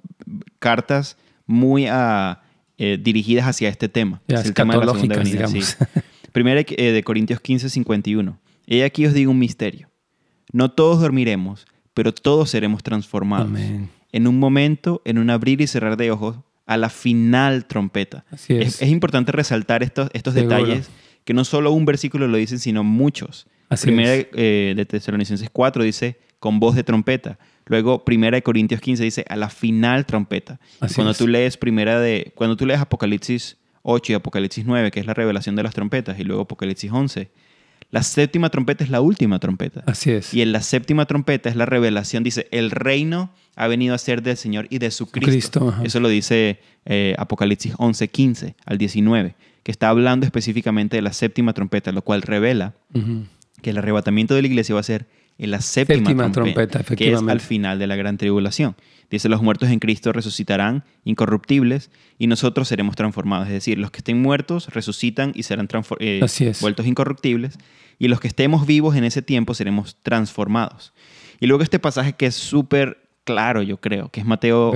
cartas 0.59 1.17
muy 1.47 1.87
ah, 1.87 2.43
eh, 2.79 2.99
dirigidas 3.01 3.47
hacia 3.47 3.69
este 3.69 3.89
tema. 3.89 4.21
es 4.29 4.45
el 4.45 4.55
tema 4.55 4.79
de 4.79 4.87
la 4.87 4.93
segunda 4.93 5.21
Digamos. 5.21 5.77
Primera 6.33 6.61
eh, 6.61 6.93
de 6.93 7.03
Corintios 7.03 7.41
15, 7.41 7.71
51. 7.71 8.39
Y 8.67 8.83
aquí 8.83 9.07
os 9.07 9.15
digo 9.15 9.31
un 9.31 9.39
misterio. 9.39 9.89
No 10.53 10.71
todos 10.71 11.01
dormiremos, 11.01 11.67
pero 11.95 12.13
todos 12.13 12.51
seremos 12.51 12.83
transformados. 12.83 13.59
En 14.13 14.27
un 14.27 14.39
momento, 14.39 15.03
en 15.05 15.19
un 15.19 15.31
abrir 15.31 15.61
y 15.61 15.67
cerrar 15.67 15.97
de 15.97 16.11
ojos, 16.11 16.37
a 16.67 16.77
la 16.77 16.91
final 16.91 17.67
trompeta. 17.67 18.25
es. 18.49 18.83
es. 18.83 18.89
importante 18.89 19.33
resaltar 19.33 19.83
estos, 19.83 20.11
estos 20.13 20.35
detalles, 20.35 20.91
que 21.27 21.35
no 21.35 21.45
solo 21.45 21.73
un 21.73 21.85
versículo 21.85 22.29
lo 22.29 22.39
dicen, 22.39 22.61
sino 22.61 22.85
muchos. 22.85 23.47
Primera 23.83 24.13
eh, 24.15 24.75
de 24.77 24.87
Tesalonicenses 24.87 25.51
4 25.53 25.83
dice, 25.83 26.19
con 26.39 26.61
voz 26.61 26.77
de 26.77 26.85
trompeta. 26.85 27.37
Luego, 27.67 28.05
Primera 28.05 28.37
de 28.37 28.43
Corintios 28.43 28.81
15 28.81 29.03
dice, 29.03 29.25
a 29.29 29.35
la 29.35 29.51
final 29.51 30.07
trompeta. 30.07 30.61
cuando 30.95 31.13
tú 31.15 31.27
lees 31.27 31.57
Primera 31.57 31.99
de, 31.99 32.33
cuando 32.37 32.57
tú 32.57 32.65
lees 32.65 32.81
Apocalipsis 32.81 33.57
8 33.83 34.13
y 34.13 34.15
Apocalipsis 34.15 34.65
9, 34.65 34.93
que 34.93 35.01
es 35.01 35.07
la 35.07 35.15
revelación 35.15 35.57
de 35.57 35.65
las 35.65 35.75
trompetas, 35.75 36.17
y 36.21 36.23
luego 36.23 36.43
Apocalipsis 36.43 36.93
11, 36.93 37.29
la 37.91 38.05
séptima 38.05 38.49
trompeta 38.49 38.85
es 38.85 38.91
la 38.91 39.01
última 39.01 39.41
trompeta. 39.41 39.83
Así 39.87 40.13
es. 40.13 40.33
Y 40.33 40.43
en 40.43 40.53
la 40.53 40.63
séptima 40.63 41.07
trompeta 41.07 41.49
es 41.49 41.57
la 41.57 41.67
revelación, 41.67 42.23
dice, 42.23 42.47
el 42.53 42.71
reino 42.71 43.33
ha 43.57 43.67
venido 43.67 43.97
a 43.97 43.99
ser 43.99 44.23
del 44.23 44.37
Señor 44.37 44.69
y 44.71 44.79
de 44.79 44.93
su 44.93 45.11
Cristo. 45.11 45.75
Eso 45.83 45.99
lo 45.99 46.09
dice 46.09 46.61
eh, 46.85 47.17
Apocalipsis 47.19 47.75
11, 47.79 48.07
15 48.07 48.55
al 48.65 48.79
19, 48.79 49.35
que 49.67 49.73
está 49.73 49.89
hablando 49.89 50.25
específicamente 50.27 50.97
de 50.97 51.03
la 51.03 51.13
séptima 51.13 51.53
trompeta, 51.53 51.91
lo 51.91 52.03
cual 52.03 52.23
revela 52.23 52.77
que 53.63 53.71
el 53.71 53.79
arrebatamiento 53.79 54.37
de 54.37 54.43
la 54.43 54.47
iglesia 54.47 54.77
va 54.77 54.81
a 54.81 54.85
ser 54.85 55.09
en 55.39 55.51
la 55.51 55.61
séptima, 55.61 56.31
trompeta, 56.31 56.85
que 56.85 57.13
es 57.13 57.21
al 57.21 57.41
final 57.41 57.81
de 57.81 57.89
la 57.89 57.97
gran 57.97 58.17
tribulación. 58.17 58.77
Dice, 59.11 59.29
los 59.29 59.43
muertos 59.43 59.69
en 59.71 59.81
Cristo 59.81 60.13
resucitarán 60.13 60.85
incorruptibles 61.03 61.91
y 62.17 62.29
nosotros 62.29 62.69
seremos 62.69 62.95
transformados. 62.95 63.49
Es 63.49 63.55
decir, 63.55 63.77
los 63.77 63.91
que 63.91 63.99
estén 63.99 64.23
muertos 64.23 64.69
resucitan 64.73 65.33
y 65.35 65.43
serán 65.43 65.67
eh, 65.99 66.25
vueltos 66.61 66.87
incorruptibles 66.87 67.59
y 67.99 68.07
los 68.07 68.21
que 68.21 68.29
estemos 68.29 68.69
vivos 68.69 68.95
en 68.95 69.03
ese 69.03 69.21
tiempo 69.21 69.53
seremos 69.53 69.97
transformados. 70.05 70.93
Y 71.41 71.49
luego 71.49 71.65
este 71.65 71.81
pasaje 71.81 72.13
que 72.13 72.27
es 72.27 72.37
súper 72.37 73.06
claro, 73.27 73.63
yo 73.63 73.79
creo, 73.79 74.09
que 74.09 74.21
es 74.21 74.27
Mateo, 74.27 74.73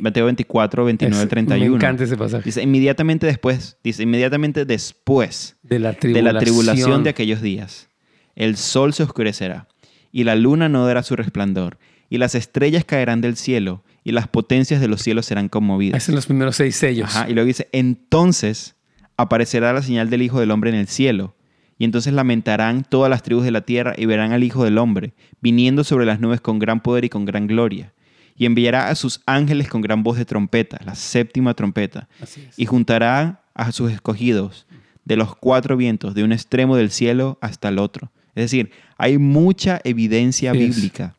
Mateo 0.00 0.24
24, 0.24 0.84
29, 0.84 1.26
31. 1.26 1.70
Me 1.70 1.76
encanta 1.76 2.04
ese 2.04 2.16
pasaje. 2.16 2.44
Dice, 2.44 2.62
inmediatamente 2.62 3.26
después, 3.26 3.76
dice, 3.82 4.04
inmediatamente 4.04 4.64
después 4.64 5.56
de 5.62 5.80
la 5.80 5.92
de, 5.92 6.22
la 6.22 6.38
tribulación 6.38 7.02
de 7.02 7.10
aquellos 7.10 7.42
días, 7.42 7.90
el 8.36 8.56
sol 8.56 8.94
se 8.94 9.02
oscurecerá 9.02 9.68
y 10.12 10.24
la 10.24 10.36
luna 10.36 10.68
no 10.68 10.86
dará 10.86 11.02
su 11.02 11.16
resplandor, 11.16 11.78
y 12.08 12.18
las 12.18 12.34
estrellas 12.34 12.84
caerán 12.84 13.20
del 13.20 13.36
cielo, 13.36 13.84
y 14.04 14.12
las 14.12 14.28
potencias 14.28 14.80
de 14.80 14.88
los 14.88 15.02
cielos 15.02 15.26
serán 15.26 15.48
conmovidas. 15.48 16.02
Son 16.04 16.14
los 16.14 16.26
primeros 16.26 16.56
seis 16.56 16.76
sellos. 16.76 17.10
y 17.28 17.34
luego 17.34 17.46
dice, 17.46 17.68
entonces 17.72 18.76
aparecerá 19.18 19.72
la 19.72 19.82
señal 19.82 20.08
del 20.08 20.22
Hijo 20.22 20.40
del 20.40 20.52
Hombre 20.52 20.70
en 20.70 20.76
el 20.76 20.86
cielo, 20.86 21.34
y 21.78 21.84
entonces 21.84 22.12
lamentarán 22.12 22.82
todas 22.82 23.08
las 23.08 23.22
tribus 23.22 23.44
de 23.44 23.52
la 23.52 23.60
tierra 23.60 23.94
y 23.96 24.06
verán 24.06 24.32
al 24.32 24.42
Hijo 24.42 24.64
del 24.64 24.78
Hombre, 24.78 25.14
viniendo 25.40 25.84
sobre 25.84 26.06
las 26.06 26.18
nubes 26.18 26.40
con 26.40 26.58
gran 26.58 26.80
poder 26.82 27.04
y 27.04 27.08
con 27.08 27.24
gran 27.24 27.46
gloria. 27.46 27.92
Y 28.36 28.46
enviará 28.46 28.88
a 28.88 28.94
sus 28.94 29.20
ángeles 29.26 29.68
con 29.68 29.80
gran 29.80 30.02
voz 30.02 30.18
de 30.18 30.24
trompeta, 30.24 30.78
la 30.84 30.96
séptima 30.96 31.54
trompeta, 31.54 32.08
y 32.56 32.66
juntará 32.66 33.42
a 33.54 33.72
sus 33.72 33.92
escogidos 33.92 34.66
de 35.04 35.16
los 35.16 35.34
cuatro 35.36 35.76
vientos, 35.76 36.14
de 36.14 36.24
un 36.24 36.32
extremo 36.32 36.76
del 36.76 36.90
cielo 36.90 37.38
hasta 37.40 37.68
el 37.68 37.78
otro. 37.78 38.10
Es 38.34 38.44
decir, 38.44 38.70
hay 38.96 39.18
mucha 39.18 39.80
evidencia 39.84 40.52
bíblica 40.52 41.14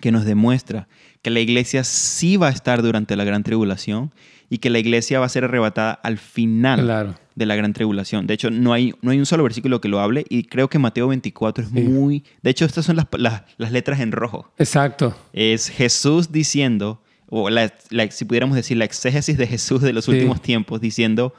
que 0.00 0.12
nos 0.12 0.24
demuestra 0.24 0.88
que 1.22 1.30
la 1.30 1.40
iglesia 1.40 1.82
sí 1.82 2.36
va 2.36 2.48
a 2.48 2.52
estar 2.52 2.82
durante 2.82 3.16
la 3.16 3.24
gran 3.24 3.42
tribulación 3.42 4.12
y 4.50 4.58
que 4.58 4.70
la 4.70 4.78
iglesia 4.78 5.18
va 5.18 5.26
a 5.26 5.30
ser 5.30 5.44
arrebatada 5.44 5.92
al 5.92 6.18
final 6.18 7.16
de 7.36 7.46
la 7.46 7.54
gran 7.54 7.72
tribulación. 7.72 8.26
De 8.26 8.34
hecho, 8.34 8.50
no 8.50 8.72
hay, 8.72 8.94
no 9.02 9.12
hay 9.12 9.18
un 9.18 9.26
solo 9.26 9.44
versículo 9.44 9.80
que 9.80 9.88
lo 9.88 10.00
hable 10.00 10.24
y 10.28 10.44
creo 10.44 10.68
que 10.68 10.78
Mateo 10.78 11.06
24 11.06 11.64
es 11.64 11.70
muy... 11.70 12.24
De 12.42 12.50
hecho, 12.50 12.64
estas 12.64 12.86
son 12.86 12.96
las, 12.96 13.06
las, 13.58 13.72
letras 13.72 14.00
en 14.00 14.10
rojo. 14.10 14.50
Exacto. 14.58 15.14
Es 15.32 15.68
Jesús 15.68 16.32
diciendo, 16.32 17.02
o 17.28 17.48
si 18.10 18.24
pudiéramos 18.24 18.56
decir 18.56 18.78
la 18.78 18.86
exégesis 18.86 19.36
de 19.36 19.46
Jesús 19.46 19.82
de 19.82 19.92
los 19.92 20.08
últimos 20.08 20.40
tiempos, 20.40 20.80
diciendo, 20.80 21.34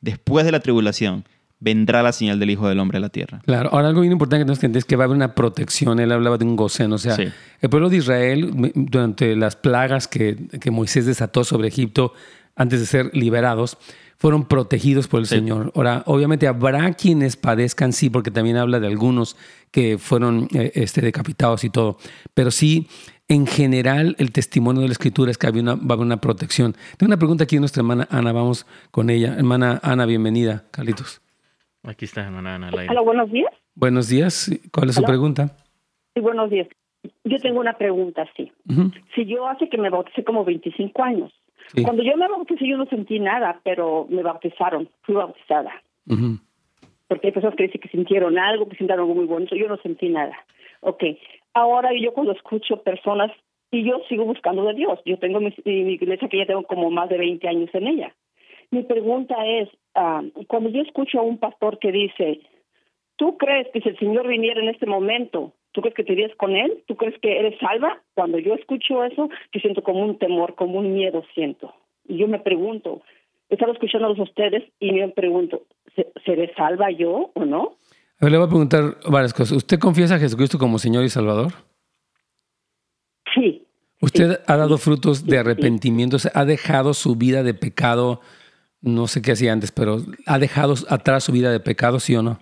después 0.00 0.46
de 0.46 0.52
la 0.52 0.60
tribulación 0.60 1.24
vendrá 1.62 2.02
la 2.02 2.12
señal 2.12 2.40
del 2.40 2.50
Hijo 2.50 2.68
del 2.68 2.80
Hombre 2.80 2.98
a 2.98 3.00
la 3.00 3.08
tierra. 3.08 3.40
Claro, 3.44 3.70
ahora 3.72 3.88
algo 3.88 4.00
bien 4.00 4.12
importante 4.12 4.44
que 4.44 4.48
nos 4.48 4.62
es 4.62 4.84
que 4.84 4.96
va 4.96 5.04
a 5.04 5.06
haber 5.06 5.16
una 5.16 5.34
protección. 5.34 6.00
Él 6.00 6.10
hablaba 6.10 6.36
de 6.36 6.44
un 6.44 6.56
gocén, 6.56 6.92
o 6.92 6.98
sea, 6.98 7.16
el 7.16 7.70
pueblo 7.70 7.88
de 7.88 7.98
Israel, 7.98 8.72
durante 8.74 9.36
las 9.36 9.54
plagas 9.54 10.08
que, 10.08 10.36
Moisés 10.72 11.06
desató 11.06 11.44
sobre 11.44 11.68
Egipto 11.68 12.14
antes 12.56 12.80
de 12.80 12.86
ser 12.86 13.10
liberados, 13.14 13.78
fueron 14.18 14.44
protegidos 14.44 15.08
por 15.08 15.20
el 15.20 15.26
Señor. 15.26 15.72
Ahora, 15.74 16.04
obviamente 16.06 16.46
habrá 16.46 16.92
quienes 16.92 17.36
padezcan, 17.36 17.92
sí, 17.92 18.08
porque 18.08 18.30
también 18.30 18.56
habla 18.56 18.78
de 18.78 18.86
algunos 18.86 19.36
que 19.70 19.98
fueron 19.98 20.48
eh, 20.54 20.70
este, 20.76 21.00
decapitados 21.00 21.64
y 21.64 21.70
todo, 21.70 21.98
pero 22.34 22.50
sí 22.50 22.88
en 23.28 23.46
general, 23.46 24.14
el 24.18 24.30
testimonio 24.30 24.82
de 24.82 24.88
la 24.88 24.92
escritura 24.92 25.30
es 25.30 25.38
que 25.38 25.46
había 25.46 25.62
una, 25.62 25.74
va 25.74 25.80
a 25.90 25.92
haber 25.94 26.04
una 26.04 26.18
protección. 26.18 26.74
Tengo 26.98 27.08
una 27.08 27.16
pregunta 27.16 27.44
aquí 27.44 27.56
de 27.56 27.60
nuestra 27.60 27.80
hermana 27.80 28.06
Ana, 28.10 28.30
vamos 28.32 28.66
con 28.90 29.08
ella. 29.08 29.34
Hermana 29.36 29.80
Ana, 29.82 30.04
bienvenida, 30.04 30.64
Carlitos. 30.70 31.22
Aquí 31.82 32.04
está, 32.04 32.22
hermana 32.22 32.56
Ana. 32.56 32.70
Hola, 32.72 33.00
buenos 33.00 33.32
días. 33.32 33.52
Buenos 33.74 34.08
días. 34.08 34.50
¿Cuál 34.70 34.90
es 34.90 34.96
su 34.96 35.02
pregunta? 35.02 35.56
Sí, 36.14 36.20
buenos 36.20 36.50
días. 36.50 36.68
Yo 37.24 37.38
tengo 37.38 37.60
una 37.60 37.72
pregunta, 37.72 38.28
sí. 38.36 38.52
Si 39.14 39.24
yo 39.24 39.48
hace 39.48 39.68
que 39.68 39.78
me 39.78 39.88
bauticé 39.88 40.22
como 40.24 40.44
25 40.44 41.02
años. 41.02 41.32
Cuando 41.82 42.02
yo 42.02 42.16
me 42.16 42.28
bauticé 42.28 42.66
yo 42.66 42.76
no 42.76 42.86
sentí 42.86 43.18
nada, 43.18 43.60
pero 43.64 44.06
me 44.10 44.22
bautizaron, 44.22 44.88
fui 45.02 45.14
bautizada. 45.14 45.72
Porque 47.08 47.28
hay 47.28 47.32
personas 47.32 47.56
que 47.56 47.64
dicen 47.64 47.80
que 47.80 47.88
sintieron 47.88 48.38
algo, 48.38 48.68
que 48.68 48.76
sintieron 48.76 49.04
algo 49.04 49.14
muy 49.14 49.26
bonito, 49.26 49.56
yo 49.56 49.68
no 49.68 49.76
sentí 49.78 50.08
nada. 50.08 50.36
Ok, 50.80 51.04
ahora 51.54 51.90
yo 51.98 52.12
cuando 52.12 52.32
escucho 52.32 52.82
personas, 52.82 53.30
y 53.72 53.84
yo 53.84 54.02
sigo 54.08 54.24
buscando 54.24 54.64
de 54.64 54.74
Dios, 54.74 55.00
yo 55.06 55.18
tengo 55.18 55.40
mi, 55.40 55.52
mi 55.64 55.94
iglesia 55.94 56.28
que 56.28 56.36
ya 56.36 56.46
tengo 56.46 56.62
como 56.64 56.90
más 56.90 57.08
de 57.08 57.16
20 57.16 57.48
años 57.48 57.70
en 57.72 57.86
ella. 57.86 58.14
Mi 58.70 58.82
pregunta 58.82 59.34
es, 59.46 59.68
ah, 59.94 60.22
cuando 60.46 60.68
yo 60.68 60.82
escucho 60.82 61.18
a 61.18 61.22
un 61.22 61.38
pastor 61.38 61.78
que 61.78 61.90
dice, 61.90 62.40
¿tú 63.16 63.38
crees 63.38 63.68
que 63.72 63.80
si 63.80 63.88
el 63.88 63.98
Señor 63.98 64.28
viniera 64.28 64.60
en 64.60 64.68
este 64.68 64.86
momento, 64.86 65.54
tú 65.72 65.80
crees 65.80 65.94
que 65.94 66.04
te 66.04 66.12
irías 66.12 66.34
con 66.36 66.54
Él? 66.56 66.82
¿Tú 66.86 66.96
crees 66.96 67.18
que 67.20 67.38
eres 67.38 67.58
salva? 67.58 68.00
Cuando 68.14 68.38
yo 68.38 68.54
escucho 68.54 69.04
eso, 69.04 69.28
yo 69.52 69.60
siento 69.60 69.82
como 69.82 70.04
un 70.04 70.18
temor, 70.18 70.54
como 70.54 70.78
un 70.78 70.94
miedo 70.94 71.24
siento. 71.34 71.74
Y 72.06 72.18
yo 72.18 72.28
me 72.28 72.38
pregunto, 72.38 73.02
he 73.48 73.54
estado 73.54 73.72
escuchándolos 73.72 74.18
a 74.18 74.22
ustedes 74.22 74.64
y 74.80 74.92
me 74.92 75.08
pregunto, 75.08 75.62
¿seré 76.24 76.52
salva 76.54 76.90
yo 76.90 77.30
o 77.34 77.44
no? 77.44 77.76
A 78.20 78.24
ver, 78.26 78.32
le 78.32 78.38
voy 78.38 78.46
a 78.46 78.50
preguntar 78.50 78.82
varias 79.10 79.34
cosas. 79.34 79.56
¿Usted 79.56 79.78
confiesa 79.78 80.14
a 80.16 80.18
Jesucristo 80.18 80.58
como 80.58 80.78
Señor 80.78 81.04
y 81.04 81.08
Salvador? 81.08 81.52
Sí. 83.34 83.66
¿Usted 84.00 84.40
ha 84.46 84.56
dado 84.56 84.78
frutos 84.78 85.26
de 85.26 85.38
arrepentimiento? 85.38 86.16
¿Ha 86.34 86.44
dejado 86.44 86.94
su 86.94 87.16
vida 87.16 87.42
de 87.42 87.54
pecado? 87.54 88.20
no 88.82 89.06
sé 89.06 89.22
qué 89.22 89.32
hacía 89.32 89.52
antes, 89.52 89.72
pero 89.72 89.98
¿ha 90.26 90.38
dejado 90.38 90.74
atrás 90.88 91.24
su 91.24 91.32
vida 91.32 91.50
de 91.50 91.60
pecado, 91.60 92.00
sí 92.00 92.14
o 92.16 92.22
no? 92.22 92.40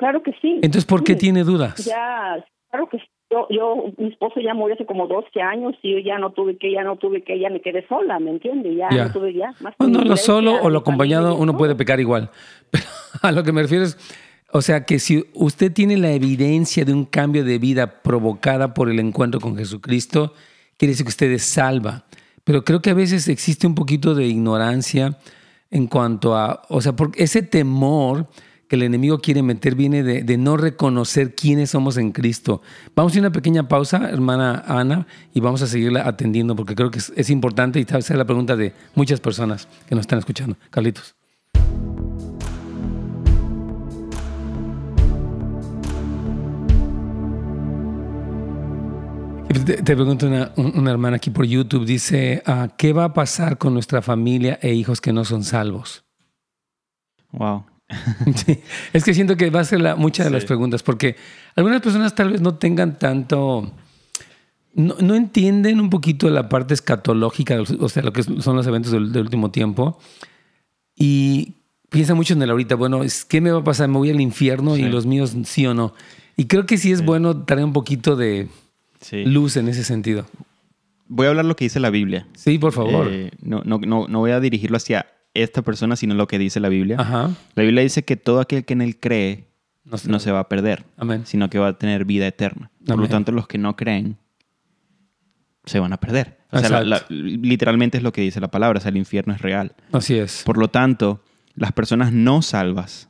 Sí, 0.00 0.16
sí, 0.20 0.20
sí, 0.20 0.20
claro 0.20 0.22
que 0.22 0.32
sí. 0.40 0.54
Entonces, 0.56 0.84
¿por 0.84 1.04
qué 1.04 1.14
tiene 1.14 1.44
dudas? 1.44 1.84
Ya, 1.84 2.44
claro 2.70 2.88
que 2.88 2.98
yo, 3.30 3.46
yo, 3.48 3.92
mi 3.96 4.08
esposo 4.08 4.40
ya 4.40 4.54
murió 4.54 4.74
hace 4.74 4.86
como 4.86 5.06
12 5.06 5.40
años 5.40 5.74
y 5.82 5.92
yo 5.92 5.98
ya 5.98 6.18
no 6.18 6.32
tuve 6.32 6.58
que, 6.58 6.72
ya 6.72 6.82
no 6.82 6.96
tuve 6.96 7.22
que, 7.22 7.38
ya 7.38 7.48
me 7.48 7.60
quedé 7.60 7.86
sola, 7.86 8.18
¿me 8.18 8.30
entiende? 8.30 8.74
Ya, 8.74 8.88
no 8.90 9.12
tuve 9.12 9.32
ya. 9.34 9.54
Más 9.60 9.74
bueno, 9.78 10.02
lo 10.02 10.16
solo 10.16 10.60
o 10.60 10.68
lo 10.68 10.80
acompañado 10.80 11.36
uno 11.36 11.56
puede 11.56 11.76
pecar 11.76 12.00
igual. 12.00 12.30
Pero 12.70 12.84
a 13.22 13.30
lo 13.30 13.44
que 13.44 13.52
me 13.52 13.62
refiero 13.62 13.84
es, 13.84 13.98
o 14.52 14.62
sea, 14.62 14.84
que 14.84 14.98
si 14.98 15.24
usted 15.34 15.72
tiene 15.72 15.96
la 15.96 16.10
evidencia 16.10 16.84
de 16.84 16.92
un 16.92 17.04
cambio 17.04 17.44
de 17.44 17.58
vida 17.58 18.02
provocada 18.02 18.74
por 18.74 18.90
el 18.90 18.98
encuentro 18.98 19.38
con 19.40 19.56
Jesucristo, 19.56 20.34
quiere 20.76 20.92
decir 20.92 21.06
que 21.06 21.10
usted 21.10 21.30
es 21.30 21.44
salva. 21.44 22.06
Pero 22.42 22.64
creo 22.64 22.82
que 22.82 22.90
a 22.90 22.94
veces 22.94 23.28
existe 23.28 23.66
un 23.66 23.76
poquito 23.76 24.14
de 24.16 24.26
ignorancia 24.26 25.18
en 25.70 25.86
cuanto 25.86 26.34
a, 26.34 26.62
o 26.68 26.80
sea, 26.80 26.96
porque 26.96 27.22
ese 27.22 27.42
temor 27.42 28.26
que 28.70 28.76
el 28.76 28.84
enemigo 28.84 29.18
quiere 29.18 29.42
meter 29.42 29.74
viene 29.74 30.04
de, 30.04 30.38
no 30.38 30.56
reconocer 30.56 31.34
quiénes 31.34 31.70
somos 31.70 31.96
en 31.96 32.12
Cristo. 32.12 32.62
Vamos 32.94 33.12
a 33.12 33.16
ir 33.16 33.22
una 33.22 33.32
pequeña 33.32 33.66
pausa, 33.66 34.08
hermana 34.08 34.62
Ana, 34.64 35.08
y 35.34 35.40
vamos 35.40 35.60
a 35.62 35.66
seguirla 35.66 36.06
atendiendo 36.06 36.54
porque 36.54 36.76
creo 36.76 36.88
que 36.88 37.00
es, 37.00 37.12
es 37.16 37.30
importante 37.30 37.80
y 37.80 37.84
tal 37.84 37.96
vez 37.96 38.10
la 38.10 38.24
pregunta 38.24 38.54
de 38.54 38.72
muchas 38.94 39.18
personas 39.18 39.66
que 39.88 39.96
nos 39.96 40.02
están 40.02 40.20
escuchando. 40.20 40.56
Carlitos. 40.70 41.16
Te, 49.64 49.82
pregunto 49.82 50.28
una, 50.28 50.52
una, 50.56 50.90
hermana 50.92 51.16
aquí 51.16 51.30
por 51.30 51.44
YouTube, 51.44 51.84
dice, 51.84 52.40
ah, 52.46 52.68
¿qué 52.78 52.92
va 52.92 53.06
a 53.06 53.12
pasar 53.12 53.58
con 53.58 53.74
nuestra 53.74 54.00
familia 54.00 54.60
e 54.62 54.72
hijos 54.74 55.00
que 55.00 55.12
no 55.12 55.24
son 55.24 55.42
salvos? 55.42 56.04
Wow. 57.32 57.69
es 58.92 59.04
que 59.04 59.14
siento 59.14 59.36
que 59.36 59.50
va 59.50 59.60
a 59.60 59.64
ser 59.64 59.80
la, 59.80 59.96
muchas 59.96 60.26
de 60.26 60.32
las 60.32 60.44
preguntas, 60.44 60.82
porque 60.82 61.16
algunas 61.56 61.80
personas 61.80 62.14
tal 62.14 62.32
vez 62.32 62.40
no 62.40 62.54
tengan 62.54 62.98
tanto, 62.98 63.72
no, 64.74 65.14
entienden 65.14 65.80
un 65.80 65.90
poquito 65.90 66.30
la 66.30 66.48
parte 66.48 66.74
escatológica, 66.74 67.60
o 67.60 67.88
sea, 67.88 68.02
lo 68.02 68.12
que 68.12 68.22
son 68.22 68.56
los 68.56 68.66
eventos 68.66 68.92
del, 68.92 69.16
último 69.16 69.50
tiempo, 69.50 69.98
y 70.94 71.54
piensan 71.88 72.16
mucho 72.16 72.34
en 72.34 72.42
el 72.42 72.50
ahorita, 72.50 72.76
bueno, 72.76 73.00
¿qué 73.28 73.40
me 73.40 73.50
va 73.50 73.60
a 73.60 73.64
pasar? 73.64 73.88
¿Me 73.88 73.98
voy 73.98 74.10
al 74.10 74.20
infierno 74.20 74.76
y 74.76 74.82
los 74.82 75.06
míos 75.06 75.34
sí 75.44 75.66
o 75.66 75.74
no? 75.74 75.94
Y 76.36 76.46
creo 76.46 76.66
que 76.66 76.78
sí 76.78 76.92
es 76.92 77.04
bueno 77.04 77.44
traer 77.44 77.64
un 77.64 77.72
poquito 77.72 78.16
de 78.16 78.48
luz 79.12 79.56
en 79.56 79.68
ese 79.68 79.84
sentido. 79.84 80.26
voy 81.08 81.26
a 81.26 81.30
hablar 81.30 81.44
lo 81.44 81.56
que 81.56 81.64
dice 81.64 81.80
la 81.80 81.90
Biblia. 81.90 82.28
Sí, 82.34 82.58
por 82.58 82.72
favor. 82.72 83.08
Eh, 83.10 83.32
no, 83.42 83.62
no, 83.64 83.78
no, 83.78 84.06
no 84.08 84.18
voy 84.20 84.30
a 84.30 84.40
dirigirlo 84.40 84.76
hacia 84.76 85.06
esta 85.34 85.62
persona, 85.62 85.96
sino 85.96 86.14
lo 86.14 86.26
que 86.26 86.38
dice 86.38 86.60
la 86.60 86.68
Biblia. 86.68 86.96
La 87.54 87.62
Biblia 87.62 87.82
dice 87.82 88.04
que 88.04 88.16
todo 88.16 88.40
aquel 88.40 88.64
que 88.64 88.72
en 88.72 88.82
él 88.82 88.98
cree 88.98 89.48
no 89.84 90.20
se, 90.20 90.30
va 90.30 90.40
a 90.40 90.48
perder, 90.48 90.84
sino 91.24 91.50
que 91.50 91.58
va 91.58 91.68
a 91.68 91.78
tener 91.78 92.04
vida 92.04 92.26
eterna. 92.26 92.70
Por 92.86 92.98
lo 92.98 93.08
tanto, 93.08 93.32
los 93.32 93.46
que 93.46 93.58
no 93.58 93.76
creen 93.76 94.18
se 95.64 95.78
van 95.78 95.92
a 95.92 95.98
perder. 95.98 96.38
O 96.50 96.58
sea, 96.58 96.82
literalmente 97.08 97.98
es 97.98 98.02
lo 98.02 98.12
que 98.12 98.22
dice 98.22 98.40
la 98.40 98.50
palabra, 98.50 98.78
o 98.78 98.80
sea, 98.80 98.90
el 98.90 98.96
infierno 98.96 99.34
es 99.34 99.40
real. 99.40 99.74
Así 99.92 100.16
es. 100.16 100.42
Por 100.44 100.58
lo 100.58 100.68
tanto, 100.68 101.22
las 101.54 101.72
personas 101.72 102.12
no 102.12 102.42
salvas 102.42 103.08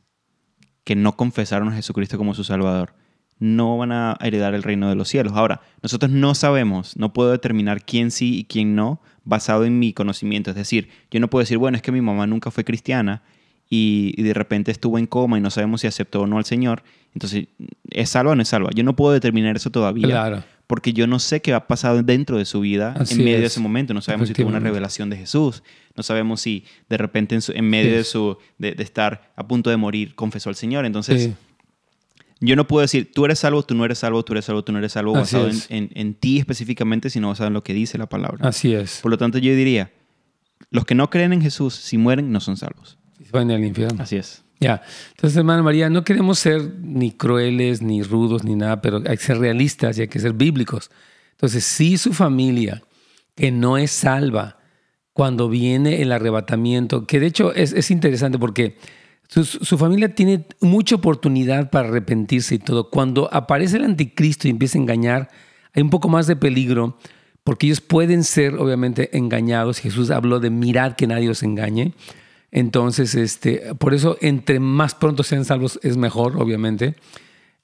que 0.83 0.95
no 0.95 1.15
confesaron 1.15 1.69
a 1.69 1.73
Jesucristo 1.73 2.17
como 2.17 2.33
su 2.33 2.43
Salvador, 2.43 2.93
no 3.41 3.75
van 3.75 3.91
a 3.91 4.17
heredar 4.21 4.53
el 4.53 4.61
reino 4.61 4.87
de 4.87 4.93
los 4.95 5.09
cielos. 5.09 5.33
Ahora, 5.35 5.61
nosotros 5.81 6.11
no 6.11 6.35
sabemos, 6.35 6.95
no 6.95 7.11
puedo 7.11 7.31
determinar 7.31 7.83
quién 7.83 8.11
sí 8.11 8.37
y 8.37 8.43
quién 8.43 8.75
no 8.75 9.01
basado 9.23 9.65
en 9.65 9.79
mi 9.79 9.93
conocimiento. 9.93 10.51
Es 10.51 10.55
decir, 10.55 10.89
yo 11.09 11.19
no 11.19 11.27
puedo 11.27 11.41
decir, 11.41 11.57
bueno, 11.57 11.75
es 11.75 11.81
que 11.81 11.91
mi 11.91 12.01
mamá 12.01 12.27
nunca 12.27 12.51
fue 12.51 12.63
cristiana 12.63 13.23
y, 13.67 14.21
de 14.21 14.35
repente 14.35 14.69
estuvo 14.69 14.99
en 14.99 15.07
coma 15.07 15.39
y 15.39 15.41
no 15.41 15.49
sabemos 15.49 15.81
si 15.81 15.87
aceptó 15.87 16.21
o 16.21 16.27
no 16.27 16.37
al 16.37 16.45
Señor. 16.45 16.83
Entonces, 17.15 17.47
¿es 17.89 18.09
salva 18.09 18.33
o 18.33 18.35
no 18.35 18.43
es 18.43 18.47
salva? 18.47 18.69
Yo 18.75 18.83
no 18.83 18.95
puedo 18.95 19.11
determinar 19.11 19.55
eso 19.55 19.71
todavía. 19.71 20.05
Claro. 20.05 20.43
Porque 20.67 20.93
yo 20.93 21.07
no 21.07 21.17
sé 21.17 21.41
qué 21.41 21.53
ha 21.53 21.67
pasado 21.67 22.03
dentro 22.03 22.37
de 22.37 22.45
su 22.45 22.59
vida 22.59 22.93
en 23.09 23.17
medio 23.17 23.39
de 23.39 23.47
ese 23.47 23.59
momento. 23.59 23.95
No 23.95 24.01
sabemos 24.01 24.27
si 24.27 24.35
tuvo 24.35 24.49
una 24.49 24.59
revelación 24.59 25.09
de 25.09 25.17
Jesús. 25.17 25.63
No 25.95 26.03
sabemos 26.03 26.41
si 26.41 26.63
de 26.89 26.97
repente 26.97 27.37
en, 27.55 27.69
medio 27.69 27.97
de, 27.97 28.03
su, 28.03 28.37
de, 28.59 28.75
estar 28.77 29.33
a 29.35 29.47
punto 29.47 29.71
de 29.71 29.77
morir 29.77 30.13
confesó 30.13 30.49
al 30.49 30.55
Señor. 30.55 30.85
Entonces, 30.85 31.31
yo 32.41 32.55
no 32.55 32.67
puedo 32.67 32.81
decir, 32.81 33.11
tú 33.13 33.23
eres 33.25 33.39
salvo, 33.39 33.61
tú 33.63 33.75
no 33.75 33.85
eres 33.85 33.99
salvo, 33.99 34.23
tú 34.23 34.33
eres 34.33 34.45
salvo, 34.45 34.63
tú 34.63 34.71
no 34.71 34.79
eres 34.79 34.93
salvo, 34.93 35.13
basado 35.13 35.47
en, 35.69 36.13
ti 36.15 36.39
específicamente, 36.39 37.11
sino 37.11 37.27
basado 37.27 37.47
en 37.47 37.53
lo 37.53 37.63
que 37.63 37.73
dice 37.73 37.99
la 37.99 38.09
palabra. 38.09 38.49
Así 38.49 38.73
es. 38.73 38.99
Por 39.01 39.11
lo 39.11 39.17
tanto, 39.19 39.37
yo 39.37 39.55
diría, 39.55 39.91
los 40.71 40.85
que 40.85 40.95
no 40.95 41.09
creen 41.11 41.33
en 41.33 41.41
Jesús, 41.41 41.75
si 41.75 41.99
mueren, 41.99 42.31
no 42.31 42.39
son 42.39 42.57
salvos. 42.57 42.97
Van 43.31 43.51
al 43.51 43.63
infierno. 43.63 44.01
Así 44.01 44.15
es. 44.15 44.43
Ya. 44.59 44.81
Entonces, 45.11 45.37
hermana 45.37 45.61
María, 45.61 45.89
no 45.89 46.03
queremos 46.03 46.39
ser 46.39 46.73
ni 46.81 47.11
crueles, 47.11 47.83
ni 47.83 48.01
rudos, 48.01 48.43
ni 48.43 48.55
nada, 48.55 48.81
pero 48.81 48.97
hay 48.97 49.17
que 49.17 49.23
ser 49.23 49.37
realistas 49.37 49.97
y 49.97 50.01
hay 50.01 50.07
que 50.07 50.19
ser 50.19 50.33
bíblicos. 50.33 50.89
Entonces, 51.31 51.63
si 51.63 51.97
su 51.97 52.11
familia, 52.11 52.81
que 53.35 53.51
no 53.51 53.77
es 53.77 53.91
salva, 53.91 54.57
cuando 55.13 55.47
viene 55.47 56.01
el 56.01 56.11
arrebatamiento, 56.11 57.05
que 57.05 57.19
de 57.19 57.27
hecho 57.27 57.53
es, 57.53 57.73
es 57.73 57.91
interesante 57.91 58.39
porque 58.39 58.77
su, 59.31 59.77
familia 59.77 60.13
tiene 60.13 60.45
mucha 60.59 60.95
oportunidad 60.95 61.69
para 61.69 61.87
arrepentirse 61.87 62.55
y 62.55 62.59
todo. 62.59 62.89
Cuando 62.89 63.33
aparece 63.33 63.77
el 63.77 63.85
anticristo 63.85 64.47
y 64.47 64.51
empieza 64.51 64.77
a 64.77 64.81
engañar, 64.81 65.29
hay 65.73 65.81
un 65.81 65.89
poco 65.89 66.09
más 66.09 66.27
de 66.27 66.35
peligro 66.35 66.97
porque 67.45 67.67
ellos 67.67 67.79
pueden 67.79 68.25
ser 68.25 68.55
obviamente 68.55 69.17
engañados. 69.17 69.79
Jesús 69.79 70.11
habló 70.11 70.41
de 70.41 70.49
mirad 70.49 70.93
que 70.97 71.07
nadie 71.07 71.29
os 71.29 71.43
engañe. 71.43 71.93
Entonces, 72.51 73.15
este, 73.15 73.73
por 73.75 73.93
eso 73.93 74.17
entre 74.19 74.59
más 74.59 74.95
pronto 74.95 75.23
sean 75.23 75.45
salvos 75.45 75.79
es 75.81 75.95
mejor, 75.95 76.35
obviamente. 76.35 76.95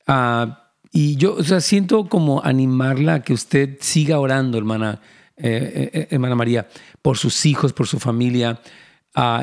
Ah, 0.07 0.71
y 0.93 1.17
yo 1.17 1.35
o 1.35 1.43
sea, 1.43 1.59
siento 1.59 2.07
como 2.07 2.41
animarla 2.45 3.15
a 3.15 3.21
que 3.23 3.33
usted 3.33 3.77
siga 3.81 4.19
orando, 4.19 4.57
hermana, 4.57 5.01
eh, 5.35 5.89
eh, 5.91 6.07
hermana 6.11 6.35
María, 6.35 6.69
por 7.01 7.17
sus 7.17 7.45
hijos, 7.45 7.73
por 7.73 7.87
su 7.87 7.99
familia 7.99 8.61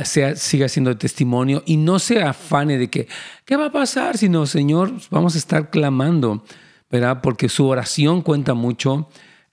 sea, 0.05 0.37
siga 0.37 0.69
siendo 0.69 0.97
testimonio 0.97 1.63
y 1.67 1.77
no 1.77 1.99
se 1.99 2.23
afane 2.23 2.79
de 2.79 2.89
que, 2.89 3.09
¿qué 3.45 3.57
va 3.57 3.67
a 3.67 3.73
pasar? 3.73 4.17
Sino, 4.17 4.47
Señor, 4.47 4.93
vamos 5.11 5.35
a 5.35 5.39
estar 5.39 5.71
clamando, 5.71 6.45
¿verdad? 6.91 7.21
Porque 7.23 7.49
su 7.49 7.67
oración 7.67 8.23
cuenta 8.23 8.55
mucho 8.55 9.09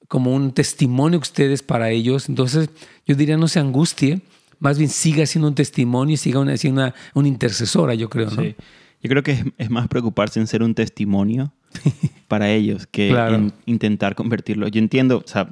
como 0.07 0.33
un 0.35 0.51
testimonio 0.51 1.19
que 1.19 1.23
ustedes 1.23 1.63
para 1.63 1.89
ellos. 1.89 2.29
Entonces, 2.29 2.69
yo 3.07 3.15
diría, 3.15 3.37
no 3.37 3.47
se 3.47 3.59
angustie, 3.59 4.21
más 4.59 4.77
bien 4.77 4.89
siga 4.89 5.25
siendo 5.25 5.47
un 5.47 5.55
testimonio 5.55 6.13
y 6.13 6.17
siga 6.17 6.57
siendo 6.57 6.81
una, 6.81 6.93
una, 7.13 7.27
intercesora, 7.27 7.95
yo 7.95 8.09
creo, 8.09 8.29
¿no? 8.29 8.43
Sí. 8.43 8.55
Yo 9.01 9.09
creo 9.09 9.23
que 9.23 9.43
es, 9.57 9.69
más 9.69 9.87
preocuparse 9.87 10.39
en 10.39 10.47
ser 10.47 10.61
un 10.61 10.75
testimonio 10.75 11.51
para 12.27 12.51
ellos 12.51 12.85
que 12.85 13.09
en 13.09 13.53
intentar 13.65 14.13
convertirlo. 14.13 14.67
Yo 14.67 14.79
entiendo, 14.79 15.23
o 15.25 15.27
sea, 15.27 15.49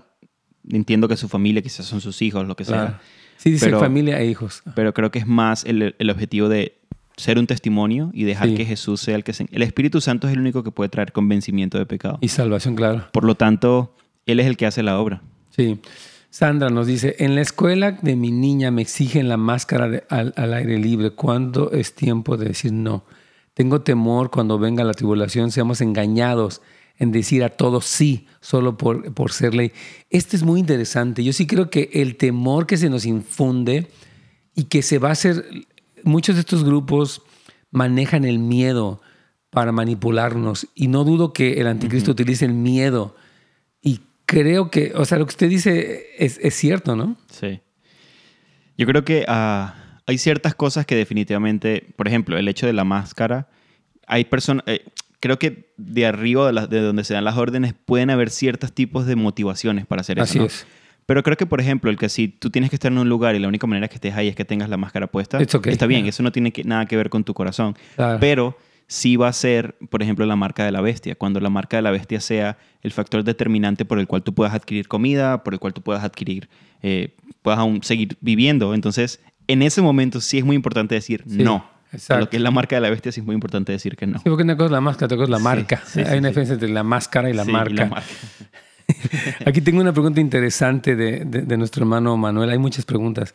entiendo 0.69 1.07
que 1.07 1.17
su 1.17 1.27
familia 1.27 1.61
quizás 1.61 1.87
son 1.87 2.01
sus 2.01 2.21
hijos, 2.21 2.47
lo 2.47 2.55
que 2.55 2.65
sea. 2.65 3.01
Sí, 3.39 3.51
dice 3.51 3.71
familia 3.71 4.19
e 4.19 4.25
hijos. 4.25 4.63
Pero 4.75 4.93
creo 4.93 5.11
que 5.11 5.19
es 5.19 5.25
más 5.25 5.63
el, 5.63 5.95
el 5.97 6.09
objetivo 6.09 6.49
de 6.49 6.77
ser 7.15 7.39
un 7.39 7.47
testimonio 7.47 8.11
y 8.13 8.25
dejar 8.25 8.53
que 8.53 8.65
Jesús 8.65 8.99
sea 8.99 9.15
el 9.15 9.23
que 9.23 9.31
se... 9.31 9.45
El 9.51 9.61
Espíritu 9.61 10.01
Santo 10.01 10.27
es 10.27 10.33
el 10.33 10.41
único 10.41 10.61
que 10.61 10.71
puede 10.71 10.89
traer 10.89 11.13
convencimiento 11.13 11.77
de 11.77 11.85
pecado. 11.85 12.17
Y 12.19 12.27
salvación, 12.27 12.75
claro. 12.75 13.07
Por 13.13 13.23
lo 13.23 13.35
tanto, 13.35 13.95
Él 14.25 14.41
es 14.41 14.45
el 14.45 14.57
que 14.57 14.65
hace 14.65 14.83
la 14.83 14.99
obra. 14.99 15.21
Sí. 15.51 15.79
Sandra 16.29 16.69
nos 16.69 16.85
dice, 16.85 17.15
en 17.19 17.35
la 17.35 17.41
escuela 17.41 17.93
de 17.93 18.17
mi 18.17 18.31
niña 18.31 18.71
me 18.71 18.81
exigen 18.81 19.29
la 19.29 19.37
máscara 19.37 20.03
al, 20.09 20.33
al, 20.35 20.53
aire 20.53 20.77
libre. 20.77 21.11
¿Cuándo 21.11 21.71
es 21.71 21.95
tiempo 21.95 22.35
de 22.35 22.49
decir 22.49 22.73
no? 22.73 23.05
Tengo 23.53 23.81
temor 23.81 24.31
cuando 24.31 24.59
venga 24.59 24.83
la 24.83 24.93
tribulación, 24.93 25.51
seamos 25.51 25.79
engañados 25.79 26.61
en 26.99 27.11
decir 27.11 27.43
a 27.43 27.49
todos 27.49 27.85
sí, 27.85 28.27
solo 28.41 28.77
por, 28.77 29.13
por 29.13 29.31
ser 29.31 29.55
ley. 29.55 29.71
Esto 30.09 30.35
es 30.35 30.43
muy 30.43 30.59
interesante. 30.59 31.23
Yo 31.23 31.33
sí 31.33 31.47
creo 31.47 31.69
que 31.69 31.89
el 31.93 32.17
temor 32.17 32.67
que 32.67 32.77
se 32.77 32.89
nos 32.89 33.05
infunde 33.05 33.87
y 34.53 34.65
que 34.65 34.81
se 34.81 34.99
va 34.99 35.09
a 35.09 35.13
hacer, 35.13 35.45
muchos 36.03 36.35
de 36.35 36.41
estos 36.41 36.63
grupos 36.63 37.21
manejan 37.71 38.25
el 38.25 38.39
miedo 38.39 39.01
para 39.49 39.71
manipularnos 39.71 40.67
y 40.75 40.89
no 40.89 41.03
dudo 41.03 41.33
que 41.33 41.53
el 41.53 41.67
anticristo 41.67 42.11
utilice 42.11 42.45
el 42.45 42.53
miedo 42.53 43.15
y 43.81 44.01
creo 44.25 44.69
que, 44.69 44.91
o 44.95 45.05
sea, 45.05 45.17
lo 45.17 45.25
que 45.25 45.31
usted 45.31 45.49
dice 45.49 46.07
es, 46.17 46.37
es 46.41 46.53
cierto, 46.53 46.95
¿no? 46.95 47.15
Sí. 47.31 47.61
Yo 48.77 48.85
creo 48.85 49.03
que 49.03 49.25
ah, 49.27 50.01
hay 50.05 50.17
ciertas 50.17 50.53
cosas 50.53 50.85
que 50.85 50.95
definitivamente, 50.95 51.87
por 51.95 52.07
ejemplo, 52.07 52.37
el 52.37 52.47
hecho 52.47 52.65
de 52.67 52.73
la 52.73 52.83
máscara, 52.83 53.49
hay 54.05 54.25
personas, 54.25 54.63
eh, 54.67 54.85
creo 55.19 55.39
que 55.39 55.71
de 55.77 56.05
arriba 56.05 56.51
de, 56.51 56.67
de, 56.67 56.81
donde 56.81 57.03
se 57.03 57.13
dan 57.13 57.23
las 57.23 57.37
órdenes 57.37 57.73
pueden 57.85 58.09
haber 58.09 58.29
ciertos 58.29 58.73
tipos 58.73 59.05
de 59.05 59.15
motivaciones 59.15 59.85
para 59.85 60.01
hacer 60.01 60.19
eso. 60.19 60.23
Así 60.23 60.39
es. 60.39 60.67
Pero 61.05 61.23
creo 61.23 61.37
que, 61.37 61.47
por 61.47 61.59
ejemplo, 61.59 61.89
el 61.89 61.97
que 61.97 62.07
si 62.07 62.27
tú 62.27 62.51
tienes 62.51 62.69
que 62.69 62.75
estar 62.75 62.91
en 62.91 62.99
un 62.99 63.09
lugar 63.09 63.35
y 63.35 63.39
la 63.39 63.47
única 63.47 63.65
manera 63.65 63.87
que 63.87 63.95
estés 63.95 64.13
ahí 64.13 64.27
es 64.27 64.35
que 64.35 64.45
tengas 64.45 64.69
la 64.69 64.77
máscara 64.77 65.07
puesta, 65.07 65.39
está 65.39 65.87
bien, 65.87 66.05
eso 66.05 66.21
no 66.21 66.31
tiene 66.31 66.53
nada 66.65 66.85
que 66.85 66.95
ver 66.95 67.09
con 67.09 67.23
tu 67.23 67.33
corazón. 67.33 67.75
Pero 68.19 68.55
sí 68.85 69.15
va 69.15 69.27
a 69.27 69.33
ser, 69.33 69.75
por 69.89 70.03
ejemplo, 70.03 70.25
la 70.27 70.35
marca 70.35 70.63
de 70.63 70.71
la 70.71 70.81
bestia. 70.81 71.15
Cuando 71.15 71.39
la 71.39 71.49
marca 71.49 71.77
de 71.77 71.81
la 71.81 71.89
bestia 71.89 72.19
sea 72.19 72.59
el 72.83 72.91
factor 72.91 73.23
determinante 73.23 73.85
por 73.85 73.97
el 73.97 74.05
cual 74.05 74.21
tú 74.21 74.35
puedas 74.35 74.53
adquirir 74.53 74.87
comida, 74.87 75.43
por 75.43 75.55
el 75.55 75.59
cual 75.59 75.73
tú 75.73 75.81
puedas 75.81 76.03
adquirir, 76.03 76.47
eh, 76.83 77.15
puedas 77.41 77.59
aún 77.59 77.81
seguir 77.81 78.15
viviendo. 78.21 78.75
Entonces, 78.75 79.19
en 79.47 79.63
ese 79.63 79.81
momento 79.81 80.21
sí 80.21 80.37
es 80.37 80.45
muy 80.45 80.55
importante 80.55 80.93
decir 80.93 81.23
no 81.25 81.65
lo 82.09 82.29
que 82.29 82.37
es 82.37 82.43
la 82.43 82.51
marca 82.51 82.75
de 82.75 82.81
la 82.81 82.89
bestia 82.89 83.11
sí 83.11 83.19
es 83.19 83.25
muy 83.25 83.33
importante 83.33 83.71
decir 83.71 83.95
que 83.95 84.05
no. 84.05 84.19
Sí, 84.19 84.29
porque 84.29 84.43
una 84.43 84.55
cosa 84.55 84.65
es 84.65 84.71
la 84.71 84.81
máscara, 84.81 85.05
otra 85.05 85.17
cosa 85.17 85.25
es 85.25 85.29
la 85.29 85.39
marca. 85.39 85.83
Hay 85.95 86.19
una 86.19 86.27
diferencia 86.29 86.53
entre 86.53 86.69
la 86.69 86.83
máscara 86.83 87.29
y 87.29 87.33
la 87.33 87.45
marca. 87.45 87.89
Aquí 89.45 89.61
tengo 89.61 89.81
una 89.81 89.93
pregunta 89.93 90.19
interesante 90.19 90.95
de, 90.95 91.23
de, 91.25 91.57
nuestro 91.57 91.83
hermano 91.83 92.17
Manuel. 92.17 92.49
Hay 92.49 92.57
muchas 92.57 92.85
preguntas. 92.85 93.33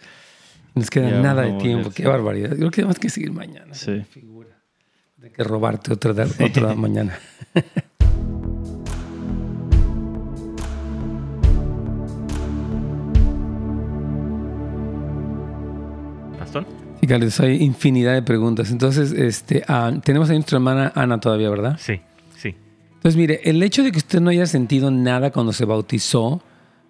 Nos 0.75 0.91
queda 0.91 1.11
nada 1.21 1.43
de 1.43 1.53
tiempo. 1.59 1.91
Qué 1.91 2.07
barbaridad. 2.07 2.51
Creo 2.57 2.71
que 2.71 2.77
tenemos 2.77 2.99
que 2.99 3.09
seguir 3.09 3.33
mañana. 3.33 3.75
Sí. 3.75 4.03
Figura. 4.11 4.51
Hay 5.23 5.31
que 5.31 5.45
robarte 5.45 5.93
otra, 5.93 6.27
otra 6.41 6.75
mañana. 6.75 7.19
Carlos, 17.07 17.41
hay 17.41 17.63
infinidad 17.63 18.15
de 18.15 18.23
preguntas. 18.23 18.71
Entonces, 18.71 19.13
este, 19.13 19.63
ah, 19.69 19.93
tenemos 20.03 20.31
a 20.31 20.35
nuestra 20.35 20.57
hermana 20.57 20.93
Ana 20.95 21.21
todavía, 21.21 21.51
¿verdad? 21.51 21.79
Sí, 21.81 22.01
sí. 22.37 22.55
Entonces, 22.95 23.17
mire, 23.17 23.41
el 23.45 23.63
hecho 23.63 23.83
de 23.83 23.93
que 23.93 23.99
usted 23.99 24.21
no 24.21 24.31
haya 24.31 24.47
sentido 24.47 24.91
nada 24.91 25.31
cuando 25.31 25.53
se 25.53 25.65
bautizó 25.65 26.43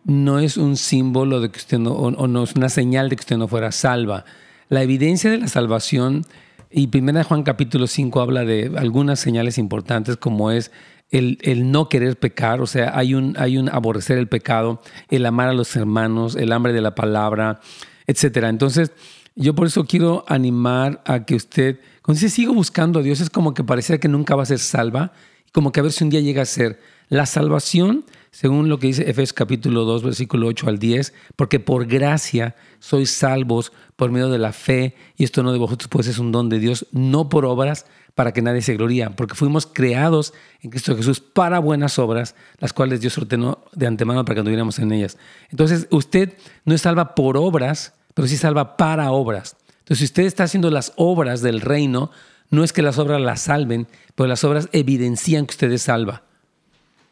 no 0.04 0.38
es 0.38 0.56
un 0.56 0.76
símbolo 0.76 1.40
de 1.40 1.50
que 1.50 1.58
usted 1.58 1.78
no, 1.78 1.92
o, 1.92 2.26
no 2.26 2.42
es 2.42 2.54
una 2.54 2.68
señal 2.68 3.08
de 3.08 3.16
que 3.16 3.20
usted 3.20 3.36
no 3.36 3.48
fuera 3.48 3.72
salva. 3.72 4.24
La 4.68 4.82
evidencia 4.82 5.30
de 5.30 5.38
la 5.38 5.48
salvación, 5.48 6.24
y 6.70 6.88
primera 6.88 7.24
Juan 7.24 7.42
capítulo 7.42 7.86
5 7.86 8.20
habla 8.20 8.44
de 8.44 8.72
algunas 8.76 9.20
señales 9.20 9.58
importantes 9.58 10.16
como 10.16 10.50
es 10.50 10.70
el, 11.10 11.38
el, 11.42 11.70
no 11.70 11.88
querer 11.88 12.18
pecar, 12.18 12.60
o 12.60 12.66
sea, 12.66 12.96
hay 12.98 13.14
un, 13.14 13.36
hay 13.38 13.56
un 13.56 13.68
aborrecer 13.68 14.18
el 14.18 14.26
pecado, 14.28 14.82
el 15.08 15.24
amar 15.26 15.48
a 15.48 15.52
los 15.52 15.74
hermanos, 15.76 16.34
el 16.34 16.52
hambre 16.52 16.72
de 16.72 16.80
la 16.80 16.94
palabra, 16.94 17.60
etcétera. 18.06 18.48
Entonces, 18.48 18.92
yo 19.36 19.54
por 19.54 19.66
eso 19.66 19.84
quiero 19.84 20.24
animar 20.28 21.02
a 21.06 21.24
que 21.24 21.34
usted, 21.34 21.80
cuando 22.02 22.20
dice 22.20 22.34
sigo 22.34 22.54
buscando 22.54 23.00
a 23.00 23.02
Dios, 23.02 23.20
es 23.20 23.30
como 23.30 23.54
que 23.54 23.64
parecía 23.64 23.98
que 23.98 24.08
nunca 24.08 24.36
va 24.36 24.44
a 24.44 24.46
ser 24.46 24.58
salva, 24.58 25.12
como 25.52 25.72
que 25.72 25.80
a 25.80 25.82
ver 25.82 25.92
si 25.92 26.04
un 26.04 26.10
día 26.10 26.20
llega 26.20 26.42
a 26.42 26.46
ser. 26.46 26.80
La 27.08 27.26
salvación, 27.26 28.04
según 28.30 28.68
lo 28.68 28.78
que 28.78 28.88
dice 28.88 29.02
Efesios 29.02 29.32
capítulo 29.32 29.84
2, 29.84 30.02
versículo 30.02 30.46
8 30.46 30.68
al 30.68 30.78
10, 30.78 31.12
porque 31.36 31.60
por 31.60 31.86
gracia 31.86 32.56
sois 32.78 33.10
salvos 33.10 33.72
por 33.96 34.10
medio 34.10 34.30
de 34.30 34.38
la 34.38 34.52
fe, 34.52 34.94
y 35.16 35.24
esto 35.24 35.42
no 35.42 35.52
de 35.52 35.58
vosotros, 35.58 35.88
pues 35.88 36.06
es 36.06 36.18
un 36.18 36.32
don 36.32 36.48
de 36.48 36.58
Dios, 36.58 36.86
no 36.92 37.28
por 37.28 37.44
obras, 37.44 37.86
para 38.14 38.32
que 38.32 38.42
nadie 38.42 38.62
se 38.62 38.74
gloría, 38.74 39.10
porque 39.10 39.34
fuimos 39.34 39.66
creados 39.66 40.32
en 40.60 40.70
Cristo 40.70 40.96
Jesús 40.96 41.20
para 41.20 41.58
buenas 41.58 41.98
obras, 41.98 42.36
las 42.58 42.72
cuales 42.72 43.00
Dios 43.00 43.18
ordenó 43.18 43.64
de 43.72 43.86
antemano 43.86 44.24
para 44.24 44.34
que 44.34 44.40
anduviéramos 44.40 44.78
en 44.78 44.92
ellas. 44.92 45.18
Entonces, 45.50 45.88
usted 45.90 46.36
no 46.64 46.74
es 46.74 46.82
salva 46.82 47.14
por 47.14 47.36
obras, 47.36 47.92
pero 48.14 48.28
sí 48.28 48.36
salva 48.36 48.76
para 48.76 49.10
obras. 49.12 49.56
Entonces, 49.80 49.98
si 49.98 50.04
usted 50.04 50.22
está 50.22 50.44
haciendo 50.44 50.70
las 50.70 50.92
obras 50.96 51.42
del 51.42 51.60
reino, 51.60 52.10
no 52.50 52.64
es 52.64 52.72
que 52.72 52.82
las 52.82 52.98
obras 52.98 53.20
las 53.20 53.42
salven, 53.42 53.86
pero 54.14 54.28
las 54.28 54.44
obras 54.44 54.68
evidencian 54.72 55.46
que 55.46 55.52
usted 55.52 55.70
es 55.72 55.82
salva. 55.82 56.22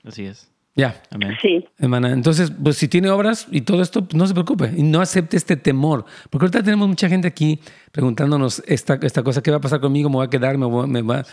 Así 0.05 0.25
es. 0.25 0.53
Ya. 0.75 1.03
Amén. 1.11 1.37
Sí. 1.43 1.67
Hermana, 1.79 2.13
entonces, 2.13 2.51
pues 2.51 2.79
si 2.79 2.89
tiene 2.89 3.11
obras 3.11 3.47
y 3.51 3.61
todo 3.61 3.83
esto, 3.83 4.07
pues, 4.07 4.15
no 4.15 4.27
se 4.27 4.33
preocupe 4.33 4.73
y 4.75 4.83
no 4.83 5.03
acepte 5.03 5.37
este 5.37 5.57
temor. 5.57 6.07
Porque 6.31 6.47
ahorita 6.47 6.63
tenemos 6.63 6.89
mucha 6.89 7.11
gente 7.11 7.29
aquí 7.29 7.61
preguntándonos 7.91 8.63
esta, 8.67 8.99
esta 9.03 9.23
cosa, 9.23 9.43
¿qué 9.43 9.51
va 9.51 9.59
a 9.59 9.61
pasar 9.61 9.81
conmigo? 9.81 10.09
¿Me 10.09 10.17
va 10.17 10.25
a 10.25 10.31
quedar? 10.31 10.57
¿Me 10.57 11.03
va, 11.03 11.25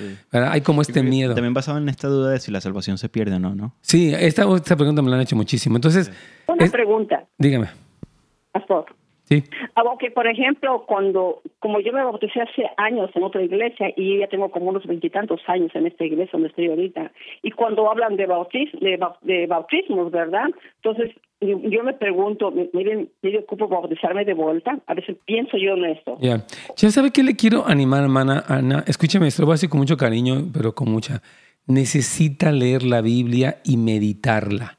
Hay 0.52 0.62
como 0.62 0.82
este 0.82 1.02
miedo. 1.04 1.36
También 1.36 1.54
basado 1.54 1.78
en 1.78 1.88
esta 1.88 2.10
duda 2.10 2.32
de 2.32 2.40
si 2.40 2.52
la 2.52 2.60
salvación 2.60 2.98
se 2.98 3.08
pierde 3.08 3.36
o 3.36 3.40
no, 3.40 3.56
¿no? 3.56 3.76
Sí, 3.80 4.14
esta, 4.14 4.44
esta 4.54 4.76
pregunta 4.76 5.02
me 5.02 5.10
la 5.10 5.16
han 5.16 5.22
hecho 5.22 5.38
muchísimo. 5.38 5.78
Entonces... 5.78 6.12
Una 6.48 6.68
pregunta. 6.68 7.26
Dígame. 7.38 7.70
Pastor. 8.52 8.88
Sí. 9.30 9.44
Aunque, 9.76 10.08
ah, 10.08 10.12
por 10.16 10.28
ejemplo, 10.28 10.86
cuando, 10.88 11.42
como 11.60 11.80
yo 11.80 11.94
me 11.94 12.04
bauticé 12.04 12.42
hace 12.42 12.66
años 12.78 13.12
en 13.14 13.24
otra 13.24 13.44
iglesia 13.44 13.94
y 13.96 14.18
ya 14.18 14.28
tengo 14.28 14.50
como 14.50 14.70
unos 14.70 14.88
veintitantos 14.88 15.40
años 15.46 15.70
en 15.76 15.86
esta 15.86 16.04
iglesia 16.04 16.32
donde 16.34 16.48
estoy 16.48 16.68
ahorita, 16.68 17.12
y 17.44 17.52
cuando 17.52 17.90
hablan 17.92 18.16
de, 18.16 18.26
de, 18.26 19.48
bautismos, 19.48 20.12
¿verdad? 20.12 20.48
Entonces, 20.78 21.12
yo, 21.42 21.84
me 21.84 21.94
pregunto, 21.94 22.52
miren, 22.74 23.12
¿me 23.22 23.38
ocupo 23.38 23.68
bautizarme 23.68 24.26
de 24.26 24.34
vuelta? 24.34 24.80
A 24.88 24.96
veces 24.96 25.16
pienso 25.26 25.58
yo 25.58 25.74
en 25.76 25.86
esto. 25.86 26.18
Ya. 26.20 26.44
Ya 26.76 26.90
sabe 26.90 27.12
que 27.12 27.22
le 27.22 27.36
quiero 27.36 27.68
animar, 27.68 28.02
hermana 28.02 28.44
Ana. 28.48 28.84
Escúcheme, 28.88 29.28
esto 29.28 29.44
lo 29.44 29.46
voy 29.46 29.54
a 29.54 29.56
decir 29.56 29.70
con 29.70 29.80
mucho 29.80 29.96
cariño, 29.96 30.50
pero 30.52 30.74
con 30.74 30.92
mucha. 30.92 31.22
Necesita 31.68 32.52
leer 32.52 32.82
la 32.82 33.02
Biblia 33.02 33.60
y 33.64 33.78
meditarla. 33.78 34.79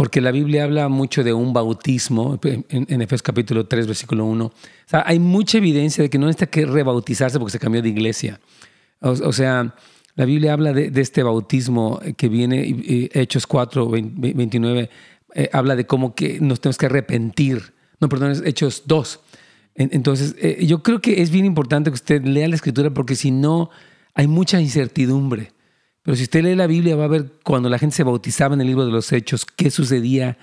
Porque 0.00 0.22
la 0.22 0.30
Biblia 0.30 0.64
habla 0.64 0.88
mucho 0.88 1.22
de 1.22 1.34
un 1.34 1.52
bautismo, 1.52 2.40
en, 2.42 3.02
Efesios 3.02 3.20
capítulo 3.20 3.66
3, 3.66 3.86
versículo 3.86 4.24
1. 4.24 4.44
O 4.46 4.52
sea, 4.86 5.02
hay 5.04 5.18
mucha 5.18 5.58
evidencia 5.58 6.02
de 6.02 6.08
que 6.08 6.16
no 6.16 6.24
necesita 6.24 6.46
que 6.46 6.64
rebautizarse 6.64 7.38
porque 7.38 7.52
se 7.52 7.58
cambió 7.58 7.82
de 7.82 7.90
iglesia. 7.90 8.40
O, 9.00 9.30
sea, 9.34 9.74
la 10.14 10.24
Biblia 10.24 10.54
habla 10.54 10.72
de, 10.72 10.90
este 10.98 11.22
bautismo 11.22 12.00
que 12.16 12.30
viene, 12.30 13.10
Hechos 13.12 13.46
4, 13.46 13.90
29, 13.90 14.88
eh, 15.34 15.50
habla 15.52 15.76
de 15.76 15.84
cómo 15.84 16.14
que 16.14 16.40
nos 16.40 16.62
tenemos 16.62 16.78
que 16.78 16.86
arrepentir. 16.86 17.74
No, 18.00 18.08
perdón, 18.08 18.30
es 18.30 18.42
Hechos 18.42 18.84
2. 18.86 19.20
Entonces, 19.74 20.34
eh, 20.38 20.64
yo 20.64 20.82
creo 20.82 21.02
que 21.02 21.20
es 21.20 21.30
bien 21.30 21.44
importante 21.44 21.90
que 21.90 21.96
usted 21.96 22.24
lea 22.24 22.48
la 22.48 22.54
escritura 22.54 22.88
porque 22.88 23.16
si 23.16 23.30
no, 23.30 23.68
hay 24.14 24.28
mucha 24.28 24.62
incertidumbre. 24.62 25.52
Pero 26.10 26.16
si 26.16 26.24
usted 26.24 26.42
lee 26.42 26.56
la 26.56 26.66
Biblia 26.66 26.96
va 26.96 27.04
a 27.04 27.06
ver 27.06 27.34
cuando 27.44 27.68
la 27.68 27.78
gente 27.78 27.94
se 27.94 28.02
bautizaba 28.02 28.56
en 28.56 28.60
el 28.60 28.66
libro 28.66 28.84
de 28.84 28.90
los 28.90 29.12
Hechos, 29.12 29.46
qué 29.46 29.70
sucedía 29.70 30.38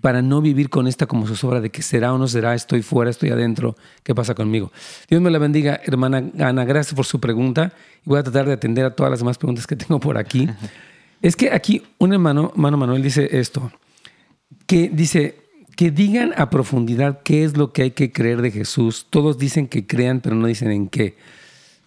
para 0.00 0.22
no 0.22 0.40
vivir 0.40 0.70
con 0.70 0.86
esta 0.86 1.04
como 1.04 1.26
su 1.26 1.36
sobra 1.36 1.60
de 1.60 1.68
que 1.68 1.82
será 1.82 2.14
o 2.14 2.16
no 2.16 2.26
será, 2.26 2.54
estoy 2.54 2.80
fuera, 2.80 3.10
estoy 3.10 3.28
adentro, 3.28 3.76
¿qué 4.02 4.14
pasa 4.14 4.34
conmigo? 4.34 4.72
Dios 5.10 5.20
me 5.20 5.30
la 5.30 5.38
bendiga, 5.38 5.78
hermana 5.84 6.24
Ana, 6.38 6.64
gracias 6.64 6.94
por 6.94 7.04
su 7.04 7.20
pregunta 7.20 7.74
y 8.02 8.08
voy 8.08 8.18
a 8.18 8.22
tratar 8.22 8.46
de 8.46 8.54
atender 8.54 8.86
a 8.86 8.96
todas 8.96 9.10
las 9.10 9.18
demás 9.18 9.36
preguntas 9.36 9.66
que 9.66 9.76
tengo 9.76 10.00
por 10.00 10.16
aquí. 10.16 10.48
es 11.20 11.36
que 11.36 11.52
aquí 11.52 11.82
un 11.98 12.14
hermano, 12.14 12.52
hermano 12.54 12.78
Manuel, 12.78 13.02
dice 13.02 13.28
esto, 13.38 13.72
que 14.66 14.88
dice, 14.88 15.36
que 15.76 15.90
digan 15.90 16.32
a 16.38 16.48
profundidad 16.48 17.20
qué 17.22 17.44
es 17.44 17.58
lo 17.58 17.74
que 17.74 17.82
hay 17.82 17.90
que 17.90 18.10
creer 18.10 18.40
de 18.40 18.50
Jesús. 18.50 19.06
Todos 19.10 19.36
dicen 19.36 19.68
que 19.68 19.86
crean, 19.86 20.20
pero 20.22 20.34
no 20.34 20.46
dicen 20.46 20.70
en 20.70 20.88
qué. 20.88 21.18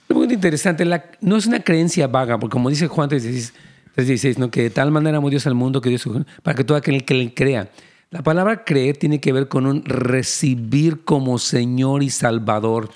Es 0.09 0.15
muy 0.15 0.31
interesante. 0.31 0.85
no 1.21 1.37
es 1.37 1.45
una 1.45 1.59
creencia 1.59 2.07
vaga, 2.07 2.39
porque 2.39 2.53
como 2.53 2.69
dice 2.69 2.87
Juan 2.87 3.09
3.16, 3.09 4.37
¿no? 4.37 4.49
que 4.49 4.63
de 4.63 4.69
tal 4.69 4.91
manera 4.91 5.17
amó 5.17 5.29
Dios 5.29 5.47
al 5.47 5.55
mundo 5.55 5.81
que 5.81 5.89
Dios 5.89 6.07
para 6.43 6.55
que 6.55 6.63
todo 6.63 6.77
aquel 6.77 7.03
que 7.03 7.13
le 7.13 7.33
crea. 7.33 7.69
La 8.09 8.23
palabra 8.23 8.63
creer 8.63 8.97
tiene 8.97 9.19
que 9.19 9.33
ver 9.33 9.49
con 9.49 9.65
un 9.65 9.83
recibir 9.83 11.03
como 11.03 11.39
Señor 11.39 12.03
y 12.03 12.09
Salvador, 12.09 12.89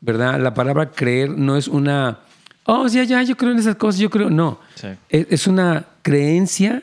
¿verdad? 0.00 0.38
La 0.40 0.52
palabra 0.52 0.90
creer 0.90 1.30
no 1.30 1.56
es 1.56 1.68
una, 1.68 2.20
oh, 2.64 2.86
ya, 2.86 3.04
ya, 3.04 3.22
yo 3.22 3.36
creo 3.36 3.52
en 3.52 3.58
esas 3.58 3.76
cosas, 3.76 4.00
yo 4.00 4.10
creo, 4.10 4.30
no. 4.30 4.60
Es, 5.08 5.46
una 5.46 5.86
creencia 6.02 6.82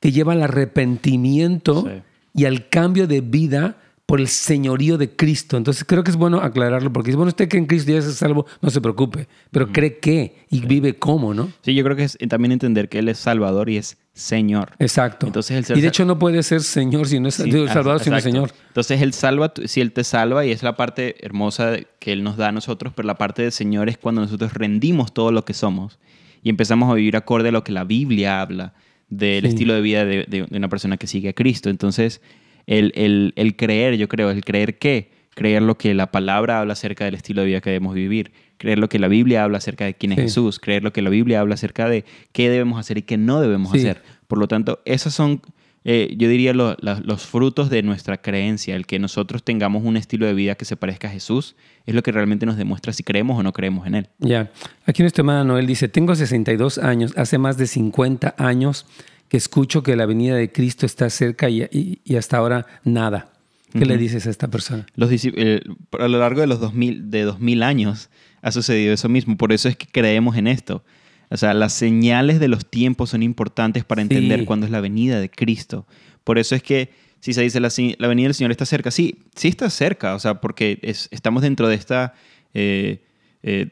que 0.00 0.12
lleva 0.12 0.32
al 0.32 0.42
arrepentimiento 0.42 1.86
y 2.34 2.44
al 2.44 2.68
cambio 2.68 3.06
de 3.06 3.20
vida 3.20 3.76
por 4.06 4.20
el 4.20 4.28
señorío 4.28 4.96
de 4.98 5.10
Cristo. 5.10 5.56
Entonces 5.56 5.84
creo 5.84 6.04
que 6.04 6.12
es 6.12 6.16
bueno 6.16 6.40
aclararlo 6.40 6.92
porque 6.92 7.10
si 7.10 7.16
bueno, 7.16 7.28
usted 7.28 7.48
que 7.48 7.58
en 7.58 7.66
Cristo 7.66 7.90
ya 7.90 7.98
es 7.98 8.04
salvo, 8.14 8.46
no 8.62 8.70
se 8.70 8.80
preocupe, 8.80 9.28
pero 9.50 9.72
cree 9.72 9.98
que 9.98 10.46
y 10.48 10.60
vive 10.60 10.96
cómo, 10.96 11.34
¿no? 11.34 11.50
Sí, 11.62 11.74
yo 11.74 11.82
creo 11.82 11.96
que 11.96 12.04
es 12.04 12.16
también 12.28 12.52
entender 12.52 12.88
que 12.88 13.00
Él 13.00 13.08
es 13.08 13.18
Salvador 13.18 13.68
y 13.68 13.78
es 13.78 13.98
Señor. 14.14 14.72
Exacto. 14.78 15.26
Entonces, 15.26 15.68
y 15.70 15.80
de 15.80 15.88
hecho 15.88 16.04
no 16.04 16.18
puede 16.18 16.42
ser 16.44 16.62
Señor 16.62 17.08
si 17.08 17.18
no 17.18 17.28
es 17.28 17.34
Salvador, 17.34 18.00
sino 18.00 18.20
Señor. 18.20 18.52
Entonces 18.68 19.02
Él 19.02 19.12
salva, 19.12 19.52
si 19.64 19.80
Él 19.80 19.92
te 19.92 20.04
salva 20.04 20.46
y 20.46 20.52
es 20.52 20.62
la 20.62 20.76
parte 20.76 21.16
hermosa 21.24 21.76
que 21.98 22.12
Él 22.12 22.22
nos 22.22 22.36
da 22.36 22.48
a 22.48 22.52
nosotros, 22.52 22.92
pero 22.94 23.06
la 23.06 23.16
parte 23.16 23.42
de 23.42 23.50
Señor 23.50 23.88
es 23.88 23.98
cuando 23.98 24.20
nosotros 24.20 24.54
rendimos 24.54 25.12
todo 25.12 25.32
lo 25.32 25.44
que 25.44 25.52
somos 25.52 25.98
y 26.44 26.48
empezamos 26.48 26.90
a 26.90 26.94
vivir 26.94 27.16
acorde 27.16 27.48
a 27.48 27.52
lo 27.52 27.64
que 27.64 27.72
la 27.72 27.82
Biblia 27.82 28.40
habla 28.40 28.72
del 29.08 29.46
estilo 29.46 29.74
de 29.74 29.80
vida 29.80 30.04
de, 30.04 30.24
de 30.26 30.56
una 30.56 30.68
persona 30.68 30.96
que 30.96 31.08
sigue 31.08 31.30
a 31.30 31.32
Cristo. 31.32 31.70
Entonces, 31.70 32.20
el, 32.66 33.32
el, 33.36 33.56
creer, 33.56 33.96
yo 33.96 34.08
creo, 34.08 34.30
el 34.30 34.44
creer 34.44 34.78
qué, 34.78 35.10
creer 35.34 35.62
lo 35.62 35.78
que 35.78 35.94
la 35.94 36.10
palabra 36.10 36.60
habla 36.60 36.72
acerca 36.72 37.04
del 37.04 37.14
estilo 37.14 37.42
de 37.42 37.48
vida 37.48 37.60
que 37.60 37.70
debemos 37.70 37.94
vivir, 37.94 38.32
creer 38.58 38.78
lo 38.78 38.88
que 38.88 38.98
la 38.98 39.08
Biblia 39.08 39.44
habla 39.44 39.58
acerca 39.58 39.84
de 39.84 39.94
quién 39.94 40.12
es 40.12 40.18
Jesús, 40.18 40.58
creer 40.58 40.82
lo 40.82 40.92
que 40.92 41.02
la 41.02 41.10
Biblia 41.10 41.40
habla 41.40 41.54
acerca 41.54 41.88
de 41.88 42.04
qué 42.32 42.50
debemos 42.50 42.80
hacer 42.80 42.98
y 42.98 43.02
qué 43.02 43.16
no 43.16 43.40
debemos 43.40 43.72
hacer. 43.74 44.02
Por 44.26 44.38
lo 44.38 44.48
tanto, 44.48 44.80
esos 44.84 45.14
son, 45.14 45.42
eh, 45.84 46.14
yo 46.18 46.28
diría, 46.28 46.52
los 46.54 47.26
frutos 47.26 47.70
de 47.70 47.82
nuestra 47.82 48.16
creencia. 48.16 48.74
El 48.74 48.86
que 48.86 48.98
nosotros 48.98 49.44
tengamos 49.44 49.84
un 49.84 49.96
estilo 49.96 50.26
de 50.26 50.34
vida 50.34 50.54
que 50.54 50.64
se 50.64 50.76
parezca 50.76 51.08
a 51.08 51.10
Jesús 51.10 51.54
es 51.84 51.94
lo 51.94 52.02
que 52.02 52.12
realmente 52.12 52.46
nos 52.46 52.56
demuestra 52.56 52.92
si 52.92 53.04
creemos 53.04 53.38
o 53.38 53.42
no 53.42 53.52
creemos 53.52 53.86
en 53.86 53.94
Él. 53.94 54.08
Ya, 54.18 54.50
aquí 54.86 55.02
nuestro 55.02 55.20
hermano 55.20 55.44
Noel 55.44 55.66
dice, 55.66 55.88
tengo 55.88 56.14
62 56.14 56.78
años, 56.78 57.12
hace 57.16 57.38
más 57.38 57.58
de 57.58 57.66
50 57.66 58.34
años 58.38 58.86
que 59.15 59.15
escucho 59.36 59.82
que 59.82 59.96
la 59.96 60.06
venida 60.06 60.34
de 60.34 60.50
Cristo 60.50 60.86
está 60.86 61.10
cerca 61.10 61.48
y, 61.50 62.00
hasta 62.16 62.36
ahora 62.38 62.66
nada. 62.84 63.32
¿Qué 63.72 63.84
le 63.84 63.98
dices 63.98 64.26
a 64.26 64.30
esta 64.30 64.48
persona? 64.48 64.86
Los, 64.94 65.10
eh, 65.12 65.60
a 65.98 66.08
lo 66.08 66.18
largo 66.18 66.40
de 66.40 66.46
los 66.46 66.60
2000, 66.60 67.10
de 67.10 67.22
2000 67.22 67.62
años 67.62 68.08
ha 68.40 68.50
sucedido 68.50 68.94
eso 68.94 69.08
mismo. 69.08 69.36
Por 69.36 69.52
eso 69.52 69.68
es 69.68 69.76
que 69.76 69.86
creemos 69.86 70.36
en 70.36 70.46
esto. 70.46 70.82
O 71.28 71.36
sea, 71.36 71.52
las 71.52 71.72
señales 71.72 72.40
de 72.40 72.48
los 72.48 72.64
tiempos 72.64 73.10
son 73.10 73.22
importantes 73.22 73.84
para 73.84 74.02
entender 74.02 74.44
cuándo 74.44 74.64
es 74.64 74.72
la 74.72 74.80
venida 74.80 75.20
de 75.20 75.28
Cristo. 75.28 75.86
Por 76.24 76.38
eso 76.38 76.54
es 76.54 76.62
que 76.62 76.90
si 77.20 77.32
se 77.32 77.42
dice 77.42 77.60
la, 77.60 77.70
la, 77.98 78.08
venida 78.08 78.28
del 78.28 78.34
Señor 78.34 78.52
está 78.52 78.64
cerca, 78.64 78.90
sí, 78.90 79.18
sí 79.34 79.48
está 79.48 79.68
cerca, 79.68 80.14
o 80.14 80.18
sea, 80.18 80.40
porque 80.40 80.78
estamos 80.82 81.42
dentro 81.42 81.68
de 81.68 81.74
esta 81.74 82.14
eh, 82.54 83.02
eh, 83.42 83.68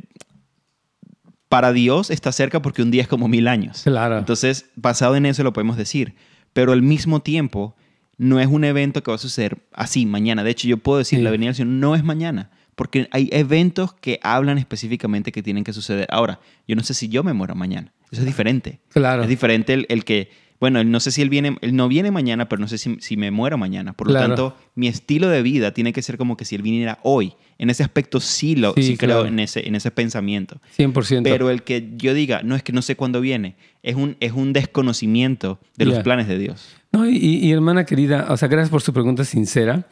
para 1.55 1.73
Dios 1.73 2.11
está 2.11 2.33
cerca 2.33 2.61
porque 2.61 2.83
un 2.83 2.91
día 2.91 3.03
es 3.03 3.07
como 3.07 3.29
mil 3.29 3.47
años. 3.47 3.83
Claro. 3.85 4.19
Entonces, 4.19 4.71
basado 4.75 5.15
en 5.15 5.25
eso 5.25 5.45
lo 5.45 5.53
podemos 5.53 5.77
decir. 5.77 6.17
Pero 6.53 6.73
al 6.73 6.83
mismo 6.83 7.21
tiempo, 7.21 7.77
no 8.19 8.41
es 8.41 8.49
un 8.49 8.65
evento 8.65 9.05
que 9.05 9.13
va 9.13 9.15
a 9.15 9.19
suceder 9.19 9.59
así, 9.73 10.05
mañana. 10.05 10.43
De 10.43 10.51
hecho, 10.51 10.67
yo 10.67 10.79
puedo 10.79 10.99
decir, 10.99 11.21
la 11.21 11.31
venida 11.31 11.51
del 11.51 11.55
Señor 11.55 11.75
no 11.75 11.95
es 11.95 12.03
mañana. 12.03 12.51
Porque 12.75 13.07
hay 13.13 13.29
eventos 13.31 13.95
que 13.95 14.19
hablan 14.25 14.59
específicamente 14.59 15.31
que 15.31 15.45
tienen 15.45 15.63
que 15.63 15.73
suceder. 15.73 16.09
Ahora, 16.11 16.41
yo 16.67 16.75
no 16.75 16.83
sé 16.83 16.93
si 16.93 17.09
yo 17.09 17.23
me 17.23 17.33
muero 17.35 17.55
mañana. 17.55 17.93
Eso 18.11 18.23
es 18.23 18.27
diferente. 18.27 18.81
Claro. 18.89 19.23
Es 19.23 19.29
diferente 19.29 19.87
el 19.89 20.05
que 20.05 20.31
bueno, 20.61 20.83
no 20.85 21.01
sé 21.01 21.11
si 21.11 21.21
él 21.21 21.29
viene, 21.29 21.57
él 21.61 21.77
no 21.77 21.89
viene 21.89 22.11
mañana, 22.11 22.49
pero 22.49 22.61
no 22.61 22.69
sé 22.69 22.79
si, 22.79 23.17
me 23.17 23.31
muero 23.31 23.59
mañana. 23.59 23.93
Por 23.93 24.09
lo 24.09 24.15
tanto, 24.15 24.57
mi 24.75 24.89
estilo 24.89 25.29
de 25.29 25.43
vida 25.43 25.73
tiene 25.73 25.93
que 25.93 26.01
ser 26.03 26.17
como 26.17 26.37
que 26.37 26.45
si 26.45 26.55
él 26.55 26.63
viniera 26.63 26.99
hoy. 27.03 27.35
En 27.59 27.71
ese 27.71 27.83
aspecto 27.83 28.19
sí, 28.21 28.57
lo, 28.57 28.73
sí, 28.75 28.97
creo 28.97 29.27
en 29.27 29.39
ese, 29.39 29.67
en 29.67 29.75
ese 29.75 29.91
pensamiento. 29.91 30.61
100%. 30.77 31.23
Pero 31.23 31.51
el 31.51 31.63
que 31.63 31.93
yo 31.97 32.15
diga, 32.15 32.43
no 32.43 32.57
es 32.57 32.63
que 32.63 32.73
no 32.73 32.83
sé 32.83 32.97
cuándo 32.97 33.21
viene, 33.21 33.57
es 33.83 33.95
un, 33.95 34.17
es 34.21 34.33
un 34.33 34.53
desconocimiento 34.53 35.61
de 35.77 35.85
los 35.85 35.99
planes 36.01 36.29
de 36.29 36.39
Dios. 36.39 36.77
No, 36.93 37.09
y, 37.09 37.51
hermana 37.51 37.85
querida, 37.85 38.27
o 38.31 38.37
sea, 38.37 38.49
gracias 38.49 38.71
por 38.71 38.81
su 38.81 38.93
pregunta 38.93 39.25
sincera. 39.25 39.87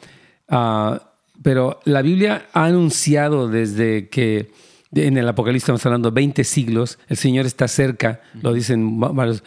Ah, 0.48 1.12
pero 1.42 1.80
la 1.84 2.02
Biblia 2.02 2.46
ha 2.52 2.66
anunciado 2.66 3.48
desde 3.48 4.08
que 4.08 4.50
en 4.94 5.16
el 5.16 5.28
Apocalipsis 5.28 5.64
estamos 5.64 5.84
hablando 5.86 6.12
20 6.12 6.44
siglos, 6.44 6.98
el 7.08 7.16
Señor 7.16 7.46
está 7.46 7.66
cerca, 7.66 8.20
lo 8.40 8.52
dicen 8.52 9.00
varios 9.00 9.42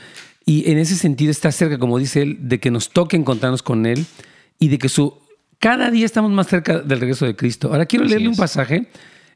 y 0.46 0.70
en 0.70 0.78
ese 0.78 0.96
sentido 0.96 1.32
está 1.32 1.52
cerca, 1.52 1.80
como 1.80 1.98
dice 1.98 2.22
él, 2.22 2.38
de 2.42 2.60
que 2.60 2.70
nos 2.70 2.90
toque 2.90 3.18
encontrarnos 3.18 3.64
con 3.64 3.86
Él 3.86 4.06
y 4.60 4.68
de 4.68 4.78
que 4.78 4.90
su, 4.90 5.16
cada 5.60 5.90
día 5.90 6.06
estamos 6.06 6.32
más 6.32 6.48
cerca 6.48 6.80
del 6.80 7.00
regreso 7.00 7.26
de 7.26 7.36
Cristo. 7.36 7.70
Ahora 7.72 7.88
quiero 7.88 8.06
leerle 8.06 8.28
un 8.28 8.36
pasaje 8.36 8.88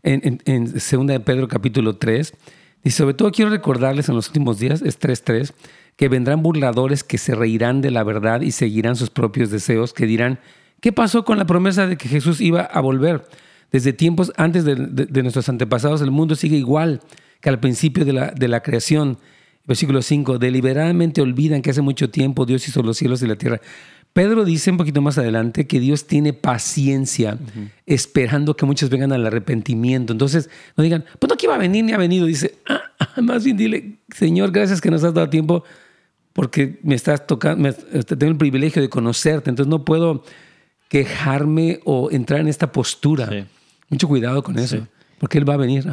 en, 0.04 0.22
en, 0.24 0.42
en 0.46 0.66
2 0.72 1.08
de 1.08 1.20
Pedro 1.20 1.48
capítulo 1.48 1.98
3. 1.98 2.34
Y 2.84 2.92
sobre 2.92 3.14
todo 3.14 3.32
quiero 3.32 3.52
recordarles 3.52 4.08
en 4.08 4.16
los 4.16 4.28
últimos 4.28 4.60
días, 4.60 4.82
es 4.82 5.00
3.3, 5.00 5.52
que 5.98 6.08
vendrán 6.08 6.42
burladores 6.42 7.04
que 7.04 7.18
se 7.18 7.36
reirán 7.36 7.82
de 7.82 7.92
la 7.92 8.04
verdad 8.04 8.42
y 8.42 8.52
seguirán 8.52 8.96
sus 8.96 9.10
propios 9.10 9.52
deseos, 9.52 9.94
que 9.94 10.06
dirán, 10.06 10.40
¿qué 10.80 10.94
pasó 10.94 11.26
con 11.26 11.38
la 11.38 11.46
promesa 11.46 11.88
de 11.88 11.98
que 11.98 12.08
Jesús 12.08 12.40
iba 12.40 12.62
a 12.62 12.80
volver? 12.80 13.26
Desde 13.72 13.94
tiempos 13.94 14.32
antes 14.38 14.64
de, 14.64 14.76
nuestros 15.22 15.50
antepasados, 15.50 16.02
el 16.02 16.12
mundo 16.12 16.36
sigue 16.36 16.56
igual 16.56 17.02
que 17.42 17.50
al 17.50 17.60
principio 17.60 18.06
de 18.06 18.14
la, 18.14 18.32
de 18.32 18.48
la 18.48 18.62
creación. 18.62 19.18
Versículo 19.70 20.02
5, 20.02 20.40
deliberadamente 20.40 21.22
olvidan 21.22 21.62
que 21.62 21.70
hace 21.70 21.84
mucho 21.84 22.10
tiempo 22.10 22.48
Dios 22.48 22.68
hizo 22.68 22.82
los 22.82 22.98
cielos 22.98 23.22
y 23.22 23.28
la 23.28 23.36
tierra. 23.36 23.62
Pedro 24.14 24.44
dice 24.44 24.72
un 24.72 24.78
poquito 24.78 25.00
más 25.00 25.20
adelante 25.20 25.68
que 25.68 25.80
Dios 25.80 26.08
tiene 26.08 26.34
paciencia 26.34 27.38
esperando 27.86 28.56
que 28.56 28.66
muchos 28.66 28.90
vengan 28.90 29.12
al 29.12 29.28
arrepentimiento. 29.28 30.12
Entonces, 30.12 30.50
no 30.76 30.84
digan, 30.84 31.06
pues 31.20 31.30
no 31.30 31.38
que 31.38 31.46
iba 31.46 31.54
a 31.54 31.60
venir 31.60 31.86
ni 31.86 31.94
ha 31.94 32.00
venido. 32.00 32.26
Dice, 32.26 32.56
ah, 32.68 32.82
más 33.22 33.44
bien 33.44 33.58
dile, 33.58 34.00
Señor, 34.12 34.52
gracias 34.52 34.82
que 34.82 34.90
nos 34.90 35.04
has 35.04 35.14
dado 35.14 35.30
tiempo 35.30 35.64
porque 36.34 36.80
me 36.82 36.96
estás 36.96 37.28
tocando, 37.28 37.70
este, 37.70 38.16
tengo 38.16 38.32
el 38.32 38.40
privilegio 38.40 38.82
de 38.82 38.90
conocerte. 38.90 39.52
Entonces 39.52 39.70
no 39.70 39.86
puedo 39.86 40.24
quejarme 40.88 41.80
o 41.86 42.10
entrar 42.10 42.40
en 42.40 42.48
esta 42.48 42.72
postura. 42.72 43.30
Mucho 43.88 44.08
cuidado 44.08 44.42
con 44.42 44.58
eso, 44.58 44.88
porque 45.20 45.38
Él 45.38 45.48
va 45.48 45.54
a 45.54 45.58
venir. 45.58 45.86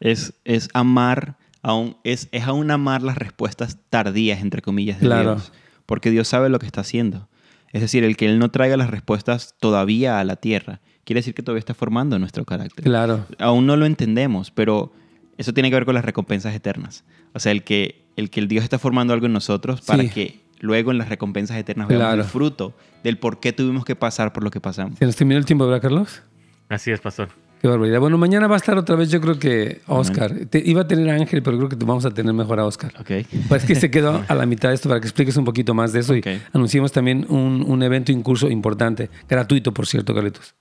Es, 0.00 0.32
es 0.46 0.70
amar, 0.72 1.36
aún, 1.62 1.96
es, 2.04 2.28
es 2.32 2.44
aún 2.44 2.70
amar 2.70 3.02
las 3.02 3.18
respuestas 3.18 3.78
tardías, 3.90 4.40
entre 4.40 4.62
comillas, 4.62 5.00
de 5.00 5.08
Dios. 5.08 5.52
Porque 5.86 6.10
Dios 6.10 6.28
sabe 6.28 6.48
lo 6.48 6.58
que 6.58 6.66
está 6.66 6.82
haciendo. 6.82 7.28
Es 7.72 7.80
decir, 7.80 8.04
el 8.04 8.16
que 8.16 8.26
Él 8.26 8.38
no 8.38 8.50
traiga 8.50 8.76
las 8.76 8.90
respuestas 8.90 9.54
todavía 9.58 10.20
a 10.20 10.24
la 10.24 10.36
tierra, 10.36 10.80
quiere 11.04 11.20
decir 11.20 11.34
que 11.34 11.42
todavía 11.42 11.60
está 11.60 11.74
formando 11.74 12.18
nuestro 12.18 12.44
carácter. 12.44 12.84
Claro. 12.84 13.26
Aún 13.38 13.66
no 13.66 13.76
lo 13.76 13.86
entendemos, 13.86 14.50
pero 14.50 14.92
eso 15.36 15.52
tiene 15.52 15.70
que 15.70 15.76
ver 15.76 15.84
con 15.84 15.94
las 15.94 16.04
recompensas 16.04 16.54
eternas. 16.54 17.04
O 17.34 17.40
sea, 17.40 17.52
el 17.52 17.62
que 17.62 18.06
el, 18.16 18.30
que 18.30 18.40
el 18.40 18.48
Dios 18.48 18.64
está 18.64 18.78
formando 18.78 19.14
algo 19.14 19.26
en 19.26 19.32
nosotros 19.32 19.80
para 19.82 20.08
que 20.08 20.40
luego 20.60 20.90
en 20.90 20.98
las 20.98 21.08
recompensas 21.08 21.56
eternas 21.56 21.88
veamos 21.88 22.14
el 22.14 22.24
fruto 22.24 22.74
del 23.04 23.16
por 23.16 23.38
qué 23.38 23.52
tuvimos 23.52 23.84
que 23.84 23.96
pasar 23.96 24.32
por 24.32 24.42
lo 24.42 24.50
que 24.50 24.60
pasamos. 24.60 24.98
¿Se 24.98 25.06
nos 25.06 25.14
terminó 25.14 25.38
el 25.38 25.46
tiempo, 25.46 25.66
verdad, 25.66 25.80
Carlos? 25.80 26.22
Así 26.68 26.90
es, 26.90 27.00
pastor. 27.00 27.28
Qué 27.60 27.66
barbaridad. 27.66 27.98
Bueno, 27.98 28.18
mañana 28.18 28.46
va 28.46 28.54
a 28.54 28.58
estar 28.58 28.78
otra 28.78 28.94
vez, 28.94 29.10
yo 29.10 29.20
creo 29.20 29.38
que 29.38 29.80
Oscar. 29.88 30.32
iba 30.52 30.82
a 30.82 30.86
tener 30.86 31.10
a 31.10 31.14
Ángel, 31.14 31.42
pero 31.42 31.56
creo 31.56 31.68
que 31.68 31.76
vamos 31.76 32.04
a 32.04 32.10
tener 32.10 32.32
mejor 32.32 32.60
a 32.60 32.64
Oscar. 32.64 32.92
Ok. 33.00 33.26
Pues 33.48 33.64
que 33.64 33.74
se 33.74 33.90
quedó 33.92 34.24
a 34.28 34.34
la 34.34 34.46
mitad 34.46 34.68
de 34.68 34.76
esto 34.76 34.88
para 34.88 35.00
que 35.00 35.06
expliques 35.08 35.36
un 35.36 35.44
poquito 35.44 35.74
más 35.74 35.92
de 35.92 36.00
eso. 36.00 36.14
Y 36.14 36.22
anunciamos 36.52 36.92
también 36.92 37.26
un, 37.28 37.64
un 37.66 37.82
evento 37.82 38.12
y 38.12 38.14
un 38.14 38.22
curso 38.22 38.48
importante, 38.48 39.10
gratuito, 39.28 39.72
por 39.72 39.86
cierto, 39.86 40.14
Carlitos. 40.14 40.54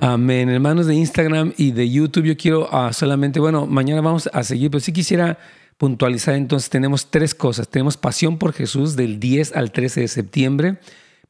Amén. 0.00 0.48
Hermanos 0.48 0.86
de 0.86 0.94
Instagram 0.94 1.52
y 1.56 1.72
de 1.72 1.90
YouTube, 1.90 2.24
yo 2.24 2.36
quiero 2.36 2.68
ah, 2.72 2.92
solamente, 2.92 3.40
bueno, 3.40 3.66
mañana 3.66 4.00
vamos 4.00 4.30
a 4.32 4.44
seguir, 4.44 4.70
pero 4.70 4.80
sí 4.80 4.92
quisiera 4.92 5.38
puntualizar 5.78 6.34
entonces, 6.34 6.68
tenemos 6.68 7.10
tres 7.10 7.34
cosas. 7.34 7.68
Tenemos 7.68 7.96
Pasión 7.96 8.36
por 8.36 8.52
Jesús 8.52 8.96
del 8.96 9.18
10 9.18 9.56
al 9.56 9.72
13 9.72 10.02
de 10.02 10.08
septiembre. 10.08 10.78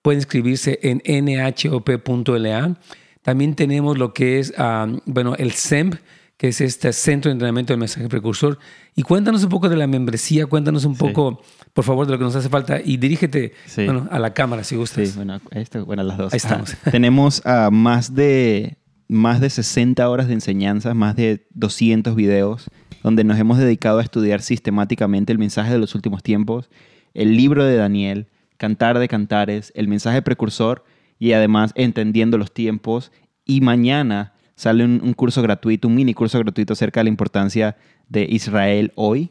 Pueden 0.02 0.18
inscribirse 0.18 0.80
en 0.82 1.02
nhop.la. 1.04 2.76
También 3.22 3.54
tenemos 3.54 3.98
lo 3.98 4.14
que 4.14 4.38
es, 4.38 4.54
ah, 4.56 4.86
bueno, 5.04 5.34
el 5.36 5.52
SEMP, 5.52 5.96
que 6.38 6.48
es 6.48 6.60
este 6.62 6.92
Centro 6.94 7.28
de 7.28 7.34
Entrenamiento 7.34 7.74
del 7.74 7.80
Mensaje 7.80 8.08
Precursor. 8.08 8.58
Y 8.96 9.02
cuéntanos 9.02 9.44
un 9.44 9.50
poco 9.50 9.68
de 9.68 9.76
la 9.76 9.86
membresía, 9.86 10.46
cuéntanos 10.46 10.86
un 10.86 10.96
poco, 10.96 11.42
por 11.74 11.84
favor, 11.84 12.06
de 12.06 12.12
lo 12.12 12.18
que 12.18 12.24
nos 12.24 12.34
hace 12.34 12.48
falta 12.48 12.80
y 12.82 12.96
dirígete 12.96 13.52
bueno, 13.76 14.08
a 14.10 14.18
la 14.18 14.32
cámara 14.32 14.64
si 14.64 14.76
gustas. 14.76 15.10
Sí, 15.10 15.16
bueno, 15.16 15.40
esto, 15.50 15.84
bueno 15.84 16.02
las 16.04 16.16
dos. 16.16 16.32
Ahí 16.32 16.38
estamos. 16.38 16.74
tenemos 16.90 17.42
uh, 17.44 17.70
más, 17.70 18.14
de, 18.14 18.78
más 19.08 19.40
de 19.40 19.50
60 19.50 20.08
horas 20.08 20.28
de 20.28 20.34
enseñanzas, 20.34 20.94
más 20.94 21.16
de 21.16 21.46
200 21.50 22.14
videos 22.14 22.70
donde 23.02 23.24
nos 23.24 23.38
hemos 23.38 23.58
dedicado 23.58 23.98
a 23.98 24.02
estudiar 24.02 24.42
sistemáticamente 24.42 25.32
el 25.32 25.38
mensaje 25.38 25.72
de 25.72 25.78
los 25.78 25.94
últimos 25.94 26.22
tiempos, 26.22 26.70
el 27.14 27.36
libro 27.36 27.64
de 27.64 27.76
Daniel, 27.76 28.26
Cantar 28.56 28.98
de 28.98 29.08
Cantares, 29.08 29.72
el 29.74 29.88
mensaje 29.88 30.22
precursor 30.22 30.84
y 31.18 31.32
además 31.32 31.72
entendiendo 31.74 32.38
los 32.38 32.52
tiempos. 32.52 33.12
Y 33.44 33.60
mañana 33.60 34.34
sale 34.56 34.84
un, 34.84 35.12
curso 35.14 35.40
gratuito, 35.42 35.88
un 35.88 35.94
mini 35.94 36.14
curso 36.14 36.38
gratuito 36.38 36.72
acerca 36.72 37.00
de 37.00 37.04
la 37.04 37.10
importancia 37.10 37.76
de 38.08 38.26
Israel 38.28 38.92
hoy. 38.96 39.30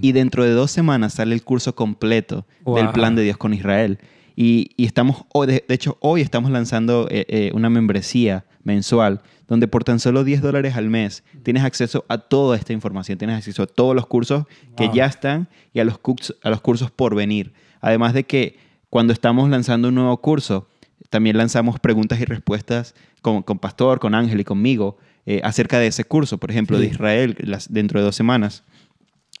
Y 0.00 0.12
dentro 0.12 0.44
de 0.44 0.50
dos 0.50 0.70
semanas 0.70 1.14
sale 1.14 1.34
el 1.34 1.42
curso 1.42 1.74
completo 1.74 2.46
del 2.66 2.90
plan 2.90 3.14
de 3.14 3.22
Dios 3.22 3.36
con 3.36 3.54
Israel. 3.54 3.98
Y, 4.36 4.70
estamos, 4.76 5.24
de, 5.46 5.64
hecho, 5.68 5.96
hoy 6.00 6.20
estamos 6.20 6.50
lanzando 6.50 7.06
eh, 7.08 7.24
eh, 7.28 7.50
una 7.54 7.70
membresía 7.70 8.44
mensual 8.64 9.22
donde 9.46 9.68
por 9.68 9.84
tan 9.84 10.00
solo 10.00 10.24
10 10.24 10.42
dólares 10.42 10.76
al 10.76 10.88
mes 10.88 11.24
tienes 11.42 11.64
acceso 11.64 12.04
a 12.08 12.18
toda 12.18 12.56
esta 12.56 12.72
información, 12.72 13.18
tienes 13.18 13.36
acceso 13.36 13.62
a 13.62 13.66
todos 13.66 13.94
los 13.94 14.06
cursos 14.06 14.44
que 14.76 14.90
ya 14.92 15.06
están 15.06 15.48
y 15.72 15.80
a 15.80 15.84
los, 15.84 16.00
a 16.42 16.50
los 16.50 16.60
cursos 16.60 16.90
por 16.90 17.14
venir. 17.14 17.52
Además 17.80 18.14
de 18.14 18.24
que 18.24 18.58
cuando 18.90 19.12
estamos 19.12 19.50
lanzando 19.50 19.88
un 19.88 19.96
nuevo 19.96 20.16
curso, 20.18 20.68
también 21.10 21.36
lanzamos 21.36 21.78
preguntas 21.78 22.20
y 22.20 22.24
respuestas 22.24 22.94
con, 23.22 23.42
con 23.42 23.58
Pastor, 23.58 24.00
con 24.00 24.14
Ángel 24.14 24.40
y 24.40 24.44
conmigo 24.44 24.98
eh, 25.26 25.40
acerca 25.44 25.78
de 25.78 25.86
ese 25.86 26.04
curso, 26.04 26.38
por 26.38 26.50
ejemplo, 26.50 26.78
de 26.78 26.86
Israel, 26.86 27.36
dentro 27.68 28.00
de 28.00 28.04
dos 28.04 28.14
semanas, 28.14 28.62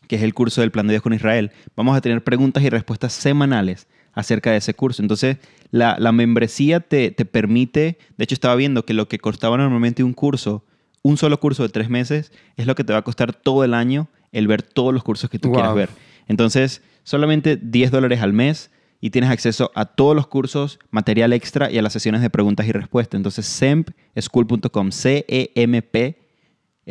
que 0.08 0.16
es 0.16 0.22
el 0.22 0.34
curso 0.34 0.60
del 0.60 0.70
plan 0.70 0.86
de 0.86 0.94
Dios 0.94 1.02
con 1.02 1.12
Israel. 1.12 1.52
Vamos 1.76 1.96
a 1.96 2.00
tener 2.00 2.24
preguntas 2.24 2.62
y 2.62 2.70
respuestas 2.70 3.12
semanales 3.12 3.86
acerca 4.14 4.50
de 4.50 4.58
ese 4.58 4.74
curso. 4.74 5.02
Entonces, 5.02 5.38
la, 5.70 6.12
membresía 6.12 6.80
te, 6.80 7.10
permite, 7.12 7.98
de 8.16 8.24
hecho 8.24 8.34
estaba 8.34 8.54
viendo 8.54 8.84
que 8.84 8.94
lo 8.94 9.08
que 9.08 9.18
costaba 9.18 9.56
normalmente 9.56 10.04
un 10.04 10.12
curso, 10.12 10.64
un 11.02 11.16
solo 11.16 11.38
curso 11.40 11.62
de 11.62 11.68
tres 11.68 11.90
meses, 11.90 12.32
es 12.56 12.66
lo 12.66 12.74
que 12.74 12.84
te 12.84 12.92
va 12.92 13.00
a 13.00 13.02
costar 13.02 13.34
todo 13.34 13.64
el 13.64 13.74
año 13.74 14.08
el 14.32 14.46
ver 14.46 14.62
todos 14.62 14.94
los 14.94 15.04
cursos 15.04 15.30
que 15.30 15.38
tú 15.38 15.52
quieras 15.52 15.74
ver. 15.74 15.88
Entonces, 16.26 16.82
solamente 17.02 17.56
10 17.56 17.90
dólares 17.90 18.20
al 18.20 18.32
mes 18.32 18.70
y 19.00 19.10
tienes 19.10 19.30
acceso 19.30 19.70
a 19.74 19.84
todos 19.84 20.16
los 20.16 20.26
cursos, 20.26 20.78
material 20.90 21.32
extra 21.32 21.70
y 21.70 21.78
a 21.78 21.82
las 21.82 21.92
sesiones 21.92 22.22
de 22.22 22.30
preguntas 22.30 22.66
y 22.66 22.72
respuestas. 22.72 23.18
Entonces, 23.18 23.44
sempschool.com, 23.46 24.90
C-E-M-P, 24.90 26.18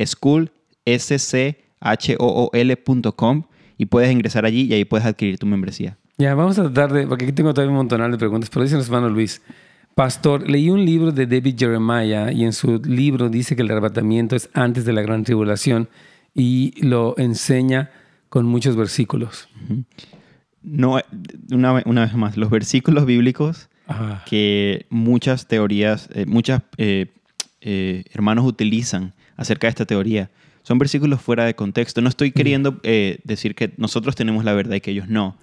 school, 0.06 0.52
S-C-H-O-O-L.com 0.86 1.54
y 3.78 3.86
puedes 3.88 4.12
ingresar 4.12 4.46
allí 4.46 4.64
y 4.64 4.74
ahí 4.74 4.86
puedes 4.86 5.06
adquirir 5.08 5.40
tu 5.40 5.46
membresía. 5.46 5.98
Ya, 6.18 6.36
vamos 6.36 6.60
a 6.60 6.64
tratar 6.64 6.94
de, 6.94 7.08
porque 7.08 7.26
aquí 7.26 7.34
tengo 7.34 7.54
todavía 7.54 7.72
un 7.72 7.78
montón 7.78 8.12
de 8.12 8.18
preguntas, 8.18 8.50
pero 8.50 8.64
dice 8.64 8.76
nuestro 8.76 8.96
hermano 8.96 9.14
Luis, 9.14 9.42
Pastor, 9.96 10.50
leí 10.50 10.70
un 10.70 10.84
libro 10.86 11.12
de 11.12 11.28
David 11.28 11.56
Jeremiah 11.58 12.32
y 12.32 12.44
en 12.44 12.54
su 12.54 12.82
libro 12.84 13.30
dice 13.30 13.56
que 13.56 13.62
el 13.62 13.70
arrebatamiento 13.70 14.36
es 14.36 14.50
antes 14.54 14.86
de 14.86 14.94
la 14.94 15.02
gran 15.02 15.24
tribulación 15.24 15.88
y 16.34 16.74
lo 16.86 17.16
enseña 17.18 17.92
con 18.30 18.46
muchos 18.46 18.76
versículos. 18.76 19.50
No, 20.64 21.00
una, 21.52 21.74
vez 21.74 22.16
más, 22.16 22.38
los 22.38 22.50
versículos 22.50 23.06
bíblicos 23.06 23.70
que 24.26 24.88
muchas 24.90 25.48
teorías, 25.48 26.10
eh, 26.14 26.26
muchos 26.26 26.62
eh, 26.78 27.12
eh, 27.62 28.06
hermanos 28.12 28.46
utilizan 28.46 29.14
acerca 29.36 29.68
de 29.68 29.70
esta 29.70 29.86
teoría 29.86 30.32
son 30.64 30.80
versículos 30.80 31.22
fuera 31.22 31.46
de 31.46 31.56
contexto. 31.56 32.02
No 32.02 32.10
estoy 32.10 32.32
queriendo 32.32 32.80
eh, 32.84 33.20
decir 33.26 33.54
que 33.54 33.74
nosotros 33.78 34.16
tenemos 34.16 34.44
la 34.46 34.54
verdad 34.54 34.78
y 34.78 34.82
que 34.82 34.92
ellos 34.92 35.10
no, 35.10 35.38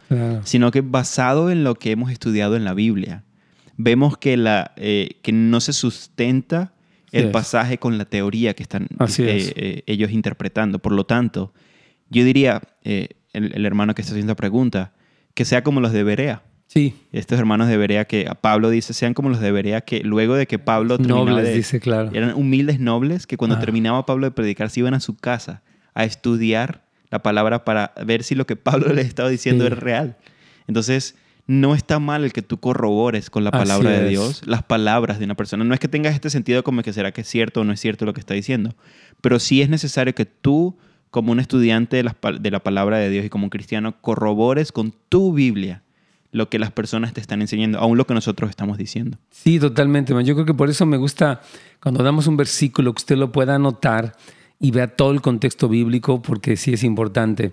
sino 0.44 0.70
que 0.70 0.80
basado 0.80 1.50
en 1.50 1.62
lo 1.62 1.74
que 1.74 1.92
hemos 1.92 2.10
estudiado 2.10 2.56
en 2.56 2.64
la 2.64 2.74
Biblia, 2.74 3.22
vemos 3.76 4.16
que, 4.16 4.36
la, 4.36 4.72
eh, 4.76 5.18
que 5.22 5.32
no 5.32 5.60
se 5.60 5.72
sustenta 5.72 6.72
el 7.12 7.30
pasaje 7.30 7.78
con 7.78 7.98
la 7.98 8.04
teoría 8.04 8.54
que 8.54 8.62
están 8.62 8.86
eh, 9.18 9.82
ellos 9.86 10.10
interpretando. 10.10 10.78
Por 10.78 10.92
lo 10.92 11.04
tanto, 11.04 11.52
yo 12.08 12.24
diría, 12.24 12.62
el, 12.82 13.08
el, 13.32 13.66
hermano 13.66 13.94
que 13.94 14.02
está 14.02 14.12
haciendo 14.12 14.30
la 14.30 14.36
pregunta, 14.36 14.92
que 15.34 15.44
sea 15.44 15.62
como 15.62 15.80
los 15.80 15.92
de 15.92 16.02
Berea. 16.02 16.42
Sí. 16.72 16.94
Estos 17.10 17.36
hermanos 17.36 17.66
de 17.66 17.76
Berea 17.76 18.04
que 18.04 18.30
Pablo 18.40 18.70
dice 18.70 18.94
sean 18.94 19.12
como 19.12 19.28
los 19.28 19.40
de 19.40 19.50
Berea 19.50 19.80
que 19.80 20.04
luego 20.04 20.36
de 20.36 20.46
que 20.46 20.60
Pablo 20.60 20.98
nobles, 20.98 21.52
dice, 21.52 21.80
claro. 21.80 22.10
eran 22.14 22.32
humildes 22.36 22.78
nobles 22.78 23.26
que 23.26 23.36
cuando 23.36 23.56
ah. 23.56 23.58
terminaba 23.58 24.06
Pablo 24.06 24.26
de 24.26 24.30
predicar 24.30 24.70
se 24.70 24.78
iban 24.78 24.94
a 24.94 25.00
su 25.00 25.16
casa 25.16 25.62
a 25.94 26.04
estudiar 26.04 26.84
la 27.10 27.24
palabra 27.24 27.64
para 27.64 27.92
ver 28.06 28.22
si 28.22 28.36
lo 28.36 28.46
que 28.46 28.54
Pablo 28.54 28.92
les 28.92 29.08
estaba 29.08 29.28
diciendo 29.28 29.66
es 29.66 29.76
real. 29.76 30.16
Entonces, 30.68 31.16
no 31.48 31.74
está 31.74 31.98
mal 31.98 32.22
el 32.22 32.32
que 32.32 32.42
tú 32.42 32.60
corrobores 32.60 33.30
con 33.30 33.42
la 33.42 33.50
palabra 33.50 33.90
de 33.90 34.08
Dios 34.08 34.42
las 34.46 34.62
palabras 34.62 35.18
de 35.18 35.24
una 35.24 35.34
persona. 35.34 35.64
No 35.64 35.74
es 35.74 35.80
que 35.80 35.88
tengas 35.88 36.14
este 36.14 36.30
sentido 36.30 36.62
como 36.62 36.84
que 36.84 36.92
será 36.92 37.10
que 37.10 37.22
es 37.22 37.26
cierto 37.26 37.62
o 37.62 37.64
no 37.64 37.72
es 37.72 37.80
cierto 37.80 38.04
lo 38.04 38.14
que 38.14 38.20
está 38.20 38.34
diciendo, 38.34 38.76
pero 39.20 39.40
sí 39.40 39.60
es 39.60 39.70
necesario 39.70 40.14
que 40.14 40.24
tú, 40.24 40.78
como 41.10 41.32
un 41.32 41.40
estudiante 41.40 41.96
de 41.96 42.04
la, 42.04 42.16
de 42.38 42.50
la 42.52 42.60
palabra 42.60 42.98
de 42.98 43.10
Dios 43.10 43.24
y 43.24 43.28
como 43.28 43.46
un 43.46 43.50
cristiano, 43.50 44.00
corrobores 44.00 44.70
con 44.70 44.94
tu 45.08 45.32
Biblia 45.32 45.82
lo 46.32 46.48
que 46.48 46.58
las 46.58 46.70
personas 46.70 47.12
te 47.12 47.20
están 47.20 47.40
enseñando, 47.40 47.78
aún 47.78 47.98
lo 47.98 48.06
que 48.06 48.14
nosotros 48.14 48.50
estamos 48.50 48.78
diciendo. 48.78 49.18
Sí, 49.30 49.58
totalmente. 49.58 50.12
Yo 50.24 50.34
creo 50.34 50.46
que 50.46 50.54
por 50.54 50.70
eso 50.70 50.86
me 50.86 50.96
gusta 50.96 51.40
cuando 51.82 52.02
damos 52.04 52.26
un 52.26 52.36
versículo 52.36 52.92
que 52.94 53.00
usted 53.00 53.16
lo 53.16 53.32
pueda 53.32 53.56
anotar 53.56 54.16
y 54.60 54.70
vea 54.70 54.88
todo 54.88 55.10
el 55.10 55.20
contexto 55.20 55.68
bíblico, 55.68 56.22
porque 56.22 56.56
sí 56.56 56.72
es 56.72 56.84
importante. 56.84 57.52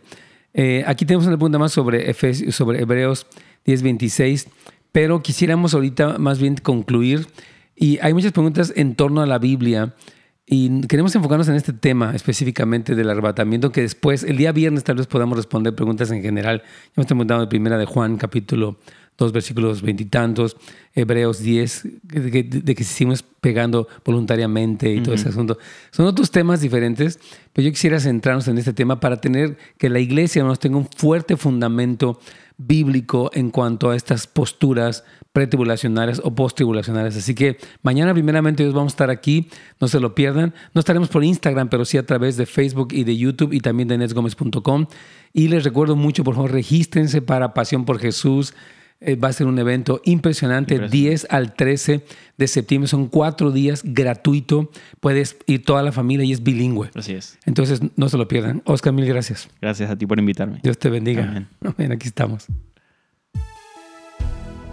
Eh, 0.54 0.84
aquí 0.86 1.06
tenemos 1.06 1.26
una 1.26 1.38
pregunta 1.38 1.58
más 1.58 1.72
sobre, 1.72 2.10
Efesios, 2.10 2.56
sobre 2.56 2.82
Hebreos 2.82 3.28
10:26, 3.66 4.48
pero 4.92 5.22
quisiéramos 5.22 5.74
ahorita 5.74 6.18
más 6.18 6.40
bien 6.40 6.56
concluir 6.56 7.28
Y 7.80 8.00
hay 8.00 8.14
muchas 8.14 8.32
preguntas 8.32 8.74
en 8.76 8.96
torno 8.96 9.22
a 9.22 9.28
la 9.28 9.38
Biblia. 9.38 9.94
Y 10.50 10.80
queremos 10.88 11.14
enfocarnos 11.14 11.50
en 11.50 11.56
este 11.56 11.74
tema 11.74 12.16
específicamente 12.16 12.96
del 12.96 13.10
arrebatamiento, 13.10 13.74
que 13.74 13.82
después, 13.82 14.24
el 14.24 14.38
día 14.38 14.54
viernes, 14.54 14.86
tal 14.86 14.96
vez 14.96 15.06
podamos 15.06 15.38
responder 15.38 15.76
preguntas 15.76 16.10
en 16.10 16.22
general. 16.22 16.62
Ya 16.64 16.94
me 16.96 17.02
estoy 17.02 17.16
preguntando 17.16 17.42
de 17.42 17.50
primera 17.50 17.78
de 17.78 17.84
Juan, 17.84 18.16
capítulo 18.16 18.78
2, 19.18 19.34
versículos 19.34 19.82
veintitantos, 19.82 20.56
Hebreos 20.96 21.40
10, 21.40 21.88
de, 22.02 22.44
de, 22.44 22.76
que 22.76 22.84
seguimos 22.86 23.24
pegando 23.24 23.90
voluntariamente 24.06 24.94
y 24.94 25.02
todo 25.02 25.16
ese 25.16 25.28
asunto. 25.28 25.58
Son 25.92 26.06
otros 26.06 26.32
temas 26.32 26.62
diferentes, 26.62 27.20
pero 27.52 27.66
yo 27.66 27.72
quisiera 27.74 28.00
centrarnos 28.00 28.48
en 28.48 28.58
este 28.58 28.72
tema 28.72 29.02
para 29.02 29.20
tener 29.20 29.58
que 29.78 29.90
la 29.90 30.00
iglesia 30.00 30.46
nos 30.46 30.60
tenga 30.60 30.78
un 30.78 30.88
fuerte 30.88 31.36
fundamento 31.36 32.22
bíblico 32.58 33.32
en 33.34 33.52
cuanto 33.52 33.90
a 33.90 33.96
estas 33.98 34.28
posturas 34.28 35.04
pretribulacionarias 35.38 36.20
o 36.24 36.34
posttribulacionarias. 36.34 37.16
Así 37.16 37.36
que 37.36 37.58
mañana 37.84 38.12
primeramente 38.12 38.64
Dios 38.64 38.74
vamos 38.74 38.94
a 38.94 38.96
estar 38.96 39.10
aquí, 39.12 39.50
no 39.80 39.88
se 39.88 40.00
lo 40.00 40.16
pierdan. 40.16 40.56
No 40.74 40.80
estaremos 40.80 41.10
por 41.10 41.24
Instagram, 41.24 41.70
pero 41.70 41.86
sí 41.86 42.00
a 42.00 42.04
través 42.08 42.38
de 42.38 42.48
Facebook 42.48 42.88
y 42.92 43.04
de 43.04 43.16
YouTube 43.16 43.54
y 43.54 43.60
también 43.60 43.88
de 43.88 44.00
netsgomez.com. 44.00 44.88
Y 45.34 45.50
les 45.50 45.64
recuerdo 45.64 45.96
mucho, 45.96 46.24
por 46.24 46.34
favor, 46.34 46.52
regístrense 46.52 47.22
para 47.22 47.54
Pasión 47.54 47.86
por 47.86 48.00
Jesús. 48.00 48.56
Eh, 49.00 49.16
va 49.16 49.28
a 49.28 49.34
ser 49.34 49.46
un 49.46 49.60
evento 49.60 50.02
impresionante, 50.06 50.80
10 50.80 51.28
al 51.30 51.54
13 51.54 52.04
de 52.36 52.48
septiembre. 52.48 52.88
Son 52.88 53.06
cuatro 53.06 53.52
días 53.52 53.84
gratuito. 53.86 54.72
Puedes 55.02 55.38
ir 55.46 55.64
toda 55.64 55.84
la 55.84 55.92
familia 55.92 56.26
y 56.26 56.32
es 56.32 56.42
bilingüe. 56.42 56.90
Así 56.96 57.14
es. 57.14 57.38
Entonces, 57.46 57.82
no 57.96 58.10
se 58.10 58.18
lo 58.18 58.28
pierdan. 58.28 58.64
Oscar, 58.66 58.92
mil 58.92 59.06
gracias. 59.06 59.50
Gracias 59.62 59.92
a 59.92 59.96
ti 59.96 60.08
por 60.08 60.18
invitarme. 60.18 60.62
Dios 60.64 60.80
te 60.80 60.90
bendiga. 60.90 61.46
Amén. 61.62 61.92
Aquí 61.92 62.08
estamos. 62.08 62.48